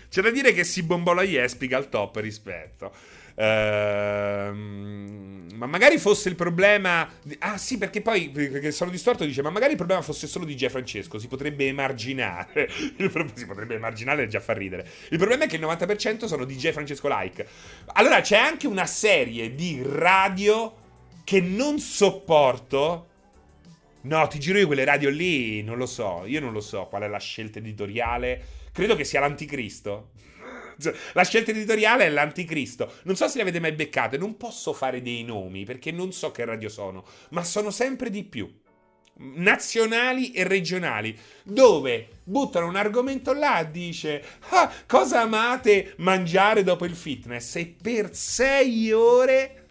C'è 0.10 0.22
da 0.22 0.30
dire 0.30 0.54
che 0.54 0.64
si 0.64 0.84
bombola 0.84 1.24
Jespica 1.24 1.78
al 1.78 1.90
top 1.90 2.18
rispetto. 2.18 2.94
Ehm, 3.36 5.14
ma 5.56 5.66
magari 5.66 5.98
fosse 5.98 6.30
il 6.30 6.36
problema. 6.36 7.10
Di... 7.24 7.36
Ah, 7.40 7.58
sì, 7.58 7.78
perché 7.78 8.02
poi 8.02 8.30
perché 8.30 8.72
sono 8.72 8.92
distorto. 8.92 9.24
Dice: 9.26 9.42
Ma 9.42 9.50
magari 9.50 9.72
il 9.72 9.78
problema 9.78 10.02
fosse 10.02 10.28
solo 10.28 10.46
di 10.46 10.56
G. 10.56 10.68
Francesco. 10.68 11.18
Si 11.18 11.28
potrebbe 11.28 11.68
emarginare. 11.68 12.70
si 13.34 13.46
potrebbe 13.46 13.76
emarginare 13.76 14.24
e 14.24 14.28
già 14.28 14.40
fa 14.40 14.54
ridere. 14.54 14.88
Il 15.10 15.18
problema 15.18 15.46
è 15.46 15.48
che 15.48 15.56
il 15.56 15.62
90% 15.62 16.26
sono 16.26 16.46
DJ 16.46 16.72
Francesco 16.72 17.08
like. 17.10 17.48
Allora 17.94 18.22
c'è 18.22 18.38
anche 18.38 18.68
una 18.68 18.86
serie 18.86 19.56
di 19.56 19.82
radio 19.86 20.76
che 21.24 21.40
non 21.40 21.80
sopporto. 21.80 23.08
No, 24.02 24.28
ti 24.28 24.40
giro 24.40 24.58
io 24.58 24.68
quelle 24.68 24.84
radio 24.84 25.10
lì. 25.10 25.64
Non 25.64 25.78
lo 25.78 25.86
so. 25.86 26.24
Io 26.26 26.42
non 26.42 26.52
lo 26.52 26.62
so 26.62 26.88
qual 26.88 27.04
è 27.04 27.08
la 27.08 27.20
scelta 27.20 27.60
editoriale. 27.60 28.42
Credo 28.74 28.96
che 28.96 29.06
sia 29.06 29.22
l'anticristo. 29.22 30.10
La 31.14 31.24
scelta 31.24 31.52
editoriale 31.52 32.06
è 32.06 32.10
l'anticristo. 32.10 32.94
Non 33.04 33.16
so 33.16 33.28
se 33.28 33.38
le 33.38 33.44
avete 33.44 33.60
mai 33.60 33.74
beccate, 33.74 34.18
non 34.18 34.38
posso 34.38 34.74
fare 34.74 35.02
dei 35.02 35.24
nomi 35.24 35.66
perché 35.66 35.92
non 35.92 36.12
so 36.12 36.32
che 36.32 36.46
radio 36.46 36.70
sono, 36.70 37.06
ma 37.30 37.44
sono 37.44 37.72
sempre 37.72 38.10
di 38.10 38.24
più. 38.24 38.62
Nazionali 39.16 40.32
e 40.32 40.44
regionali, 40.44 41.16
dove 41.44 42.08
buttano 42.24 42.68
un 42.68 42.76
argomento 42.76 43.32
là, 43.32 43.64
dice 43.64 44.24
ah, 44.50 44.72
cosa 44.88 45.22
amate 45.22 45.94
mangiare 45.98 46.64
dopo 46.64 46.86
il 46.86 46.96
fitness 46.96 47.56
e 47.58 47.76
per 47.80 48.16
sei 48.16 48.92
ore 48.92 49.64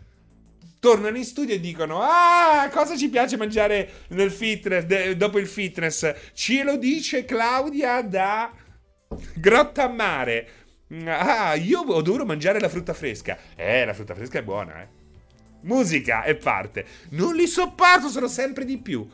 tornano 0.83 1.17
in 1.17 1.25
studio 1.25 1.55
e 1.55 1.61
dicono 1.61 2.01
ah 2.03 2.69
cosa 2.73 2.97
ci 2.97 3.09
piace 3.09 3.37
mangiare 3.37 4.07
nel 4.09 4.33
fitness 4.33 4.83
de- 4.83 5.17
dopo 5.17 5.39
il 5.39 5.47
fitness 5.47 6.13
ce 6.35 6.65
lo 6.65 6.77
dice 6.77 7.25
Claudia 7.25 8.03
da 8.03 8.53
Grotta 9.37 9.89
Mare 9.89 10.62
Ah, 11.07 11.55
io 11.55 11.83
dovuto 11.85 12.27
mangiare 12.27 12.61
la 12.61 12.69
frutta 12.69 12.93
fresca. 12.93 13.39
Eh, 13.55 13.85
la 13.85 13.95
frutta 13.95 14.15
fresca 14.15 14.39
è 14.39 14.43
buona, 14.43 14.83
eh. 14.83 14.89
Musica 15.63 16.25
e 16.25 16.35
parte. 16.35 16.85
Non 17.11 17.35
li 17.35 17.47
sopporto, 17.47 18.09
sono 18.09 18.29
sempre 18.29 18.65
di 18.65 18.79
più. 18.79 19.09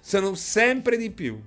Sono 0.00 0.34
sempre 0.34 0.96
di 0.96 1.10
più. 1.10 1.42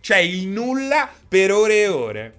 C'è 0.00 0.16
il 0.16 0.48
nulla 0.48 1.08
per 1.28 1.52
ore 1.52 1.74
e 1.74 1.88
ore. 1.88 2.34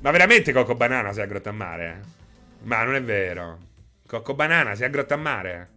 Ma 0.00 0.10
veramente 0.10 0.52
Coco 0.52 0.74
Banana 0.74 1.12
si 1.12 1.20
aggrotta 1.20 1.50
a 1.50 1.52
mare? 1.52 2.02
Ma 2.64 2.82
non 2.82 2.96
è 2.96 3.02
vero. 3.02 3.58
Cocco 4.06 4.34
Banana 4.34 4.74
si 4.74 4.84
aggrotta 4.84 5.14
a 5.14 5.18
mare? 5.18 5.70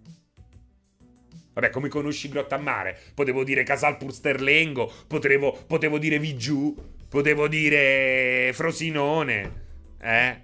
Vabbè, 1.60 1.72
come 1.72 1.90
conosci 1.90 2.30
Grottammare? 2.30 2.98
Potevo 3.14 3.44
dire 3.44 3.64
Casalpur 3.64 4.14
Sterlengo, 4.14 4.90
potevo, 5.07 5.52
potevo 5.68 5.99
dire 5.99 6.18
Vigiù, 6.18 6.73
potevo 7.10 7.49
dire 7.49 8.52
Frosinone, 8.53 9.65
eh? 9.99 10.41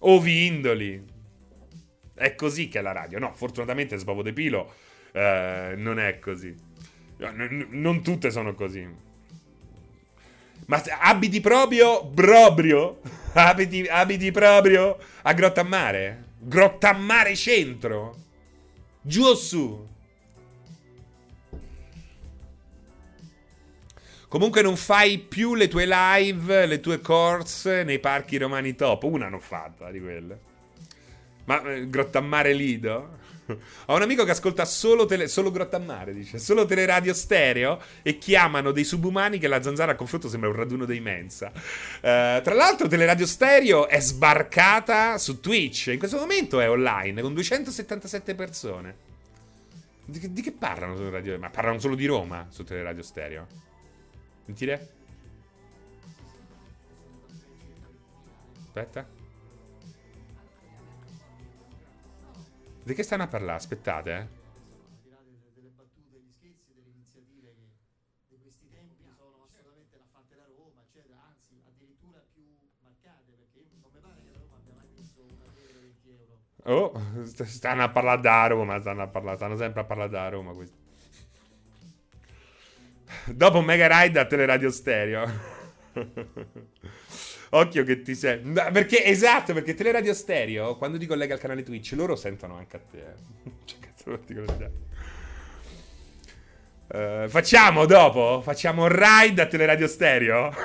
O 0.00 0.20
Vindoli. 0.20 1.04
È 2.14 2.34
così 2.36 2.68
che 2.68 2.78
è 2.78 2.82
la 2.82 2.92
radio. 2.92 3.18
No, 3.18 3.32
fortunatamente 3.34 3.96
Svobo 3.96 4.22
De 4.22 4.32
Pilo 4.32 4.72
eh, 5.10 5.74
non 5.76 5.98
è 5.98 6.20
così. 6.20 6.54
N- 7.18 7.66
non 7.70 8.00
tutte 8.02 8.30
sono 8.30 8.54
così. 8.54 8.86
Ma 10.66 10.80
abiti 11.00 11.40
proprio, 11.40 12.06
proprio, 12.06 13.00
abiti, 13.34 13.84
abiti 13.88 14.30
proprio 14.30 14.96
a 15.22 15.32
Grottammare? 15.32 16.30
Grottammare 16.38 17.34
centro? 17.34 18.14
Giù 19.00 19.24
o 19.24 19.34
su? 19.34 19.90
Comunque 24.32 24.62
non 24.62 24.78
fai 24.78 25.18
più 25.18 25.54
le 25.54 25.68
tue 25.68 25.84
live, 25.86 26.64
le 26.64 26.80
tue 26.80 27.02
course 27.02 27.82
nei 27.82 27.98
parchi 27.98 28.38
romani 28.38 28.74
top. 28.74 29.02
Una 29.02 29.28
non 29.28 29.40
fatta 29.40 29.90
di 29.90 30.00
quelle. 30.00 30.38
Ma 31.44 31.62
eh, 31.64 31.86
Grottammare 31.90 32.54
Lido? 32.54 33.18
Ho 33.84 33.94
un 33.94 34.00
amico 34.00 34.24
che 34.24 34.30
ascolta 34.30 34.64
solo, 34.64 35.04
tele, 35.04 35.28
solo 35.28 35.50
Grottammare, 35.50 36.14
dice, 36.14 36.38
solo 36.38 36.64
teleradio 36.64 37.12
stereo 37.12 37.78
e 38.00 38.16
chiamano 38.16 38.72
dei 38.72 38.84
subumani 38.84 39.36
che 39.36 39.48
la 39.48 39.60
zanzara 39.60 39.92
a 39.92 39.96
confronto 39.96 40.30
sembra 40.30 40.48
un 40.48 40.56
raduno 40.56 40.86
dei 40.86 41.00
mensa. 41.00 41.52
Uh, 41.54 42.40
tra 42.40 42.54
l'altro 42.54 42.88
teleradio 42.88 43.26
stereo 43.26 43.86
è 43.86 44.00
sbarcata 44.00 45.18
su 45.18 45.40
Twitch, 45.40 45.88
in 45.88 45.98
questo 45.98 46.16
momento 46.16 46.58
è 46.58 46.70
online 46.70 47.20
con 47.20 47.34
277 47.34 48.34
persone. 48.34 48.94
Di 50.06 50.32
di 50.32 50.40
che 50.40 50.52
parlano 50.52 50.96
su 50.96 51.10
radio? 51.10 51.38
Ma 51.38 51.50
parlano 51.50 51.78
solo 51.78 51.94
di 51.94 52.06
Roma 52.06 52.46
su 52.48 52.64
teleradio 52.64 53.02
stereo? 53.02 53.71
Sentire? 54.44 54.88
Aspetta. 58.64 59.06
Di 62.84 62.94
che 62.94 63.02
stanno 63.02 63.22
a 63.22 63.28
parlare? 63.28 63.58
Aspettate, 63.58 64.16
eh. 64.16 64.40
Oh, 76.64 76.92
stanno 77.24 77.82
a 77.82 77.90
parlare 77.90 78.20
da 78.20 78.46
Roma, 78.46 78.80
stanno 78.80 79.02
a 79.02 79.08
parlare, 79.08 79.36
stanno 79.36 79.56
sempre 79.56 79.80
a 79.80 79.84
parlare 79.84 80.10
da 80.10 80.28
Roma 80.28 80.52
questi. 80.52 80.81
Dopo 83.26 83.60
Mega 83.60 83.88
Ride 83.88 84.18
a 84.18 84.26
Teleradio 84.26 84.70
Stereo. 84.70 85.30
Occhio 87.54 87.84
che 87.84 88.00
ti 88.02 88.14
sei. 88.14 88.38
Perché, 88.40 89.04
esatto, 89.04 89.52
perché 89.52 89.74
Teleradio 89.74 90.14
Stereo, 90.14 90.76
quando 90.76 90.96
ti 90.96 91.04
collega 91.06 91.34
al 91.34 91.40
canale 91.40 91.62
Twitch, 91.62 91.92
loro 91.92 92.16
sentono 92.16 92.56
anche 92.56 92.76
a 92.76 92.80
te. 92.90 92.98
Eh. 92.98 93.50
Cioè, 93.64 93.78
cazzo, 93.78 94.10
non 94.10 94.24
ti 94.24 94.34
uh, 96.96 97.28
facciamo 97.28 97.84
dopo? 97.84 98.40
Facciamo 98.42 98.86
ride 98.88 99.42
a 99.42 99.46
Teleradio 99.46 99.86
Stereo? 99.86 100.50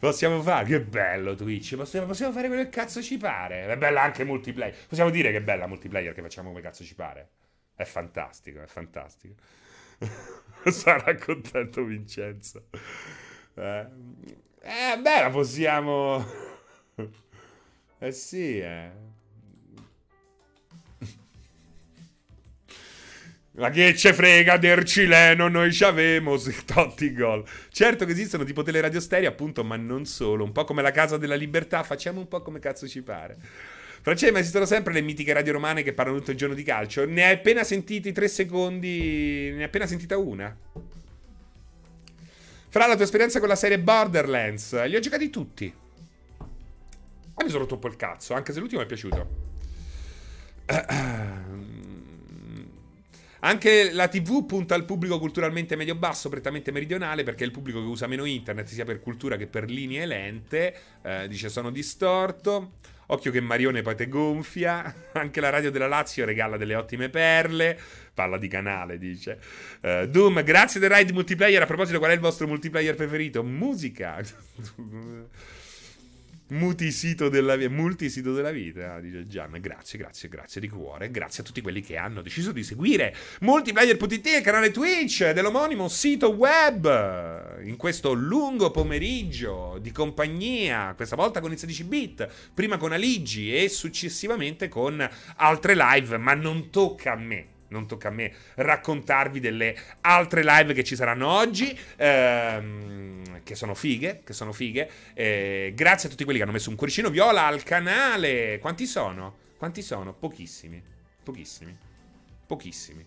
possiamo 0.00 0.42
fare? 0.42 0.66
Che 0.66 0.80
bello 0.80 1.36
Twitch. 1.36 1.76
Possiamo, 1.76 2.06
possiamo, 2.06 2.32
fare 2.32 2.48
quello 2.48 2.64
che 2.64 2.68
cazzo 2.68 3.00
ci 3.00 3.16
pare. 3.16 3.66
È 3.66 3.76
bella 3.76 4.02
anche 4.02 4.24
multiplayer. 4.24 4.74
Possiamo 4.88 5.10
dire 5.10 5.30
che 5.30 5.36
è 5.36 5.42
bella 5.42 5.68
multiplayer 5.68 6.12
che 6.12 6.22
facciamo 6.22 6.48
come 6.48 6.62
cazzo 6.62 6.82
ci 6.82 6.96
pare. 6.96 7.28
È 7.76 7.84
fantastico, 7.84 8.60
è 8.60 8.66
fantastico. 8.66 9.34
Sarà 10.70 11.14
contento 11.16 11.84
Vincenzo. 11.84 12.64
Eh, 13.54 13.86
eh 14.60 14.98
beh, 14.98 15.20
la 15.20 15.30
possiamo... 15.30 16.24
eh 17.98 18.12
sì, 18.12 18.58
eh. 18.58 18.90
Ma 23.52 23.70
che 23.70 23.96
ce 23.96 24.12
frega 24.12 24.56
del 24.56 24.84
cileno, 24.84 25.48
noi 25.48 25.72
ci 25.72 25.84
avemo 25.84 26.36
totti 26.64 27.12
gol. 27.12 27.44
Certo 27.70 28.04
che 28.04 28.12
esistono 28.12 28.44
tipo 28.44 28.62
teleradio 28.62 29.00
stereo, 29.00 29.30
appunto, 29.30 29.64
ma 29.64 29.76
non 29.76 30.04
solo. 30.04 30.44
Un 30.44 30.52
po' 30.52 30.64
come 30.64 30.82
la 30.82 30.92
Casa 30.92 31.16
della 31.16 31.34
Libertà, 31.34 31.82
facciamo 31.82 32.20
un 32.20 32.28
po' 32.28 32.42
come 32.42 32.60
cazzo 32.60 32.86
ci 32.86 33.02
pare. 33.02 33.36
Francesco, 34.08 34.32
ma 34.32 34.38
esistono 34.38 34.64
sempre 34.64 34.94
le 34.94 35.02
mitiche 35.02 35.34
radio 35.34 35.52
romane 35.52 35.82
che 35.82 35.92
parlano 35.92 36.18
tutto 36.18 36.30
il 36.30 36.38
giorno 36.38 36.54
di 36.54 36.62
calcio. 36.62 37.04
Ne 37.04 37.24
hai 37.24 37.34
appena 37.34 37.62
sentiti 37.62 38.10
tre 38.12 38.26
secondi. 38.26 39.50
Ne 39.52 39.58
hai 39.58 39.64
appena 39.64 39.86
sentita 39.86 40.16
una. 40.16 40.56
Fra 42.70 42.86
la 42.86 42.94
tua 42.94 43.04
esperienza 43.04 43.38
con 43.38 43.48
la 43.48 43.56
serie 43.56 43.78
Borderlands, 43.78 44.82
li 44.86 44.96
ho 44.96 45.00
giocati 45.00 45.28
tutti. 45.28 45.74
Ah, 46.38 47.44
mi 47.44 47.48
sono 47.48 47.60
rotto 47.60 47.74
un 47.74 47.80
po' 47.80 47.88
il 47.88 47.96
cazzo, 47.96 48.32
anche 48.32 48.54
se 48.54 48.60
l'ultimo 48.60 48.80
mi 48.80 48.86
è 48.86 48.88
piaciuto. 48.88 49.28
Anche 53.40 53.92
la 53.92 54.08
TV 54.08 54.44
punta 54.46 54.74
al 54.74 54.84
pubblico 54.84 55.20
culturalmente 55.20 55.76
medio-basso, 55.76 56.28
prettamente 56.28 56.72
meridionale, 56.72 57.22
perché 57.22 57.44
è 57.44 57.46
il 57.46 57.52
pubblico 57.52 57.78
che 57.78 57.86
usa 57.86 58.08
meno 58.08 58.24
internet, 58.24 58.66
sia 58.66 58.84
per 58.84 59.00
cultura 59.00 59.36
che 59.36 59.46
per 59.46 59.70
linee 59.70 60.06
lente. 60.06 60.74
Eh, 61.02 61.28
dice 61.28 61.48
sono 61.48 61.70
distorto. 61.70 62.72
Occhio 63.10 63.30
che 63.30 63.40
Marione 63.40 63.82
pate 63.82 64.08
gonfia. 64.08 64.94
Anche 65.12 65.40
la 65.40 65.50
radio 65.50 65.70
della 65.70 65.86
Lazio 65.86 66.24
regala 66.24 66.56
delle 66.56 66.74
ottime 66.74 67.08
perle. 67.08 67.78
Parla 68.12 68.38
di 68.38 68.48
canale, 68.48 68.98
dice. 68.98 69.38
Uh, 69.80 70.06
Doom, 70.06 70.42
grazie 70.42 70.80
del 70.80 70.90
ride 70.90 71.12
multiplayer. 71.12 71.62
A 71.62 71.66
proposito, 71.66 71.98
qual 71.98 72.10
è 72.10 72.14
il 72.14 72.20
vostro 72.20 72.46
multiplayer 72.46 72.94
preferito? 72.94 73.42
Musica. 73.42 74.20
Multisito 76.50 77.28
della, 77.28 77.56
vita, 77.56 77.68
multisito 77.68 78.32
della 78.32 78.50
vita, 78.50 79.00
dice 79.00 79.26
Gian. 79.26 79.58
Grazie, 79.60 79.98
grazie, 79.98 80.30
grazie 80.30 80.62
di 80.62 80.68
cuore. 80.68 81.10
Grazie 81.10 81.42
a 81.42 81.46
tutti 81.46 81.60
quelli 81.60 81.82
che 81.82 81.98
hanno 81.98 82.22
deciso 82.22 82.52
di 82.52 82.62
seguire 82.62 83.14
Multiplayer.it, 83.40 84.26
il 84.26 84.40
canale 84.40 84.70
Twitch 84.70 85.30
dell'omonimo 85.30 85.88
sito 85.88 86.30
web. 86.30 87.60
In 87.64 87.76
questo 87.76 88.14
lungo 88.14 88.70
pomeriggio 88.70 89.78
di 89.78 89.92
compagnia, 89.92 90.94
questa 90.96 91.16
volta 91.16 91.40
con 91.40 91.52
i 91.52 91.58
16 91.58 91.84
bit, 91.84 92.28
prima 92.54 92.78
con 92.78 92.92
Aligi 92.92 93.54
e 93.54 93.68
successivamente 93.68 94.68
con 94.68 95.06
altre 95.36 95.74
live, 95.76 96.16
ma 96.16 96.32
non 96.32 96.70
tocca 96.70 97.12
a 97.12 97.16
me 97.16 97.56
non 97.68 97.86
tocca 97.86 98.08
a 98.08 98.10
me 98.10 98.32
raccontarvi 98.54 99.40
delle 99.40 99.76
altre 100.02 100.42
live 100.44 100.72
che 100.72 100.84
ci 100.84 100.96
saranno 100.96 101.28
oggi, 101.28 101.78
ehm, 101.96 103.42
che 103.42 103.54
sono 103.54 103.74
fighe, 103.74 104.22
che 104.24 104.32
sono 104.32 104.52
fighe. 104.52 104.90
Eh, 105.14 105.72
grazie 105.74 106.08
a 106.08 106.10
tutti 106.10 106.24
quelli 106.24 106.38
che 106.38 106.44
hanno 106.44 106.54
messo 106.54 106.70
un 106.70 106.76
cuoricino 106.76 107.10
viola 107.10 107.46
al 107.46 107.62
canale. 107.62 108.58
Quanti 108.58 108.86
sono? 108.86 109.36
Quanti 109.56 109.82
sono? 109.82 110.12
Pochissimi. 110.12 110.82
Pochissimi. 111.22 111.76
Pochissimi. 112.46 113.06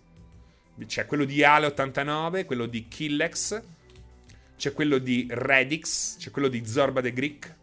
C'è 0.85 1.05
quello 1.05 1.25
di 1.25 1.37
Ale89, 1.37 2.45
quello 2.45 2.65
di 2.65 2.87
Killex, 2.87 3.61
c'è 4.57 4.73
quello 4.73 4.97
di 4.97 5.27
Redix, 5.29 6.17
c'è 6.17 6.31
quello 6.31 6.47
di 6.47 6.65
Zorba 6.65 7.01
the 7.01 7.13
Greek, 7.13 7.55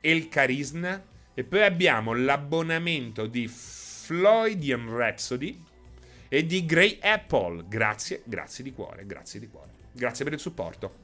El 0.00 0.28
Carisna, 0.28 1.02
e 1.34 1.44
poi 1.44 1.62
abbiamo 1.62 2.12
l'abbonamento 2.12 3.26
di 3.26 3.48
Floydian 3.48 4.94
Rhapsody, 4.94 5.62
e 6.32 6.46
di 6.46 6.64
Grey 6.64 6.98
Apple. 7.02 7.64
Grazie, 7.66 8.22
grazie 8.24 8.62
di 8.62 8.72
cuore, 8.72 9.04
grazie 9.04 9.40
di 9.40 9.48
cuore. 9.48 9.72
Grazie 9.90 10.22
per 10.24 10.32
il 10.32 10.38
supporto. 10.38 10.94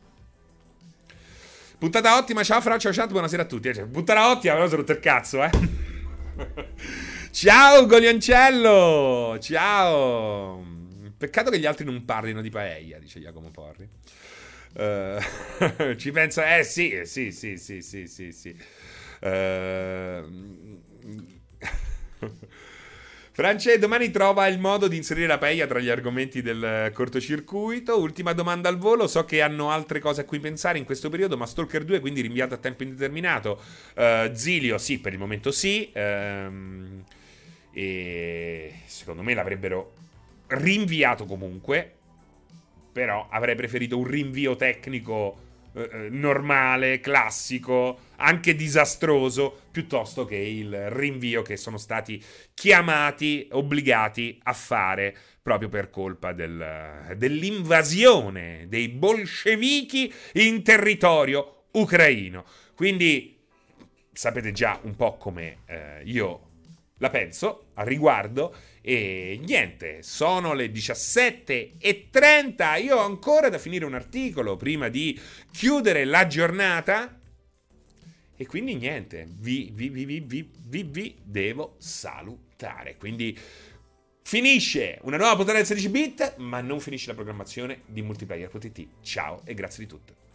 Puntata 1.78 2.16
ottima, 2.16 2.44
ciao 2.44 2.60
Fra, 2.60 2.78
ciao 2.78 2.92
chat, 2.92 3.10
buonasera 3.10 3.42
a 3.42 3.46
tutti. 3.46 3.74
Cioè, 3.74 3.86
puntata 3.86 4.30
ottima, 4.30 4.54
però 4.54 4.66
sono 4.66 4.80
rotto 4.80 4.92
il 4.92 5.00
cazzo, 5.00 5.42
eh. 5.42 5.50
ciao 7.32 7.86
Golioncello, 7.86 9.36
ciao. 9.40 10.64
Peccato 11.18 11.50
che 11.50 11.58
gli 11.58 11.66
altri 11.66 11.84
non 11.84 12.04
parlino 12.04 12.40
di 12.40 12.50
paella, 12.50 12.98
dice 12.98 13.20
Giacomo 13.20 13.50
Porri. 13.50 13.88
Uh, 14.74 15.96
ci 15.96 16.12
penso, 16.12 16.40
eh 16.40 16.62
sì, 16.62 16.90
eh, 16.90 17.04
sì, 17.04 17.32
sì, 17.32 17.56
sì, 17.56 17.82
sì, 17.82 18.06
sì, 18.06 18.30
sì. 18.30 18.56
Uh, 19.22 20.78
France 23.36 23.78
domani 23.78 24.10
trova 24.10 24.46
il 24.46 24.58
modo 24.58 24.88
di 24.88 24.96
inserire 24.96 25.26
la 25.26 25.36
paella 25.36 25.66
tra 25.66 25.78
gli 25.78 25.90
argomenti 25.90 26.40
del 26.40 26.90
cortocircuito. 26.94 28.00
Ultima 28.00 28.32
domanda 28.32 28.70
al 28.70 28.78
volo. 28.78 29.06
So 29.06 29.26
che 29.26 29.42
hanno 29.42 29.70
altre 29.70 30.00
cose 30.00 30.22
a 30.22 30.24
cui 30.24 30.40
pensare 30.40 30.78
in 30.78 30.86
questo 30.86 31.10
periodo, 31.10 31.36
ma 31.36 31.44
Stalker 31.44 31.84
2 31.84 32.00
quindi 32.00 32.22
rinviato 32.22 32.54
a 32.54 32.56
tempo 32.56 32.82
indeterminato. 32.82 33.60
Uh, 33.94 34.32
Zilio, 34.32 34.78
sì, 34.78 35.00
per 35.00 35.12
il 35.12 35.18
momento 35.18 35.50
sì. 35.50 35.92
Um, 35.94 37.04
e 37.72 38.72
secondo 38.86 39.20
me 39.20 39.34
l'avrebbero 39.34 39.92
rinviato 40.46 41.26
comunque. 41.26 41.92
Però 42.90 43.28
avrei 43.30 43.54
preferito 43.54 43.98
un 43.98 44.04
rinvio 44.04 44.56
tecnico 44.56 45.45
eh, 45.76 45.90
eh, 45.92 46.08
normale, 46.08 47.00
classico, 47.00 47.98
anche 48.16 48.54
disastroso, 48.54 49.64
piuttosto 49.70 50.24
che 50.24 50.36
il 50.36 50.88
rinvio 50.88 51.42
che 51.42 51.58
sono 51.58 51.76
stati 51.76 52.22
chiamati, 52.54 53.46
obbligati 53.52 54.40
a 54.44 54.54
fare 54.54 55.14
proprio 55.42 55.68
per 55.68 55.90
colpa 55.90 56.32
del, 56.32 57.14
dell'invasione 57.14 58.64
dei 58.68 58.88
bolscevichi 58.88 60.10
in 60.32 60.62
territorio 60.62 61.64
ucraino. 61.72 62.46
Quindi 62.74 63.38
sapete 64.12 64.52
già 64.52 64.80
un 64.82 64.96
po' 64.96 65.18
come 65.18 65.58
eh, 65.66 66.00
io 66.04 66.40
la 66.98 67.10
penso 67.10 67.66
al 67.74 67.84
riguardo 67.84 68.54
e 68.88 69.40
niente, 69.42 70.04
sono 70.04 70.52
le 70.52 70.70
17.30, 70.70 72.84
io 72.84 72.98
ho 72.98 73.04
ancora 73.04 73.48
da 73.48 73.58
finire 73.58 73.84
un 73.84 73.94
articolo 73.94 74.56
prima 74.56 74.88
di 74.88 75.20
chiudere 75.50 76.04
la 76.04 76.28
giornata 76.28 77.20
e 78.36 78.46
quindi 78.46 78.76
niente, 78.76 79.26
vi, 79.28 79.72
vi, 79.74 79.88
vi, 79.88 80.84
vi, 80.84 81.16
devo 81.20 81.74
salutare. 81.78 82.96
Quindi 82.96 83.36
finisce 84.22 85.00
una 85.02 85.16
nuova 85.16 85.34
puntata 85.34 85.56
del 85.56 85.66
16 85.66 85.88
bit, 85.88 86.36
ma 86.36 86.60
non 86.60 86.78
finisce 86.78 87.08
la 87.08 87.14
programmazione 87.14 87.80
di 87.86 88.02
multiplayer.it. 88.02 88.88
Ciao 89.02 89.42
e 89.44 89.54
grazie 89.54 89.82
di 89.82 89.90
tutto. 89.90 90.25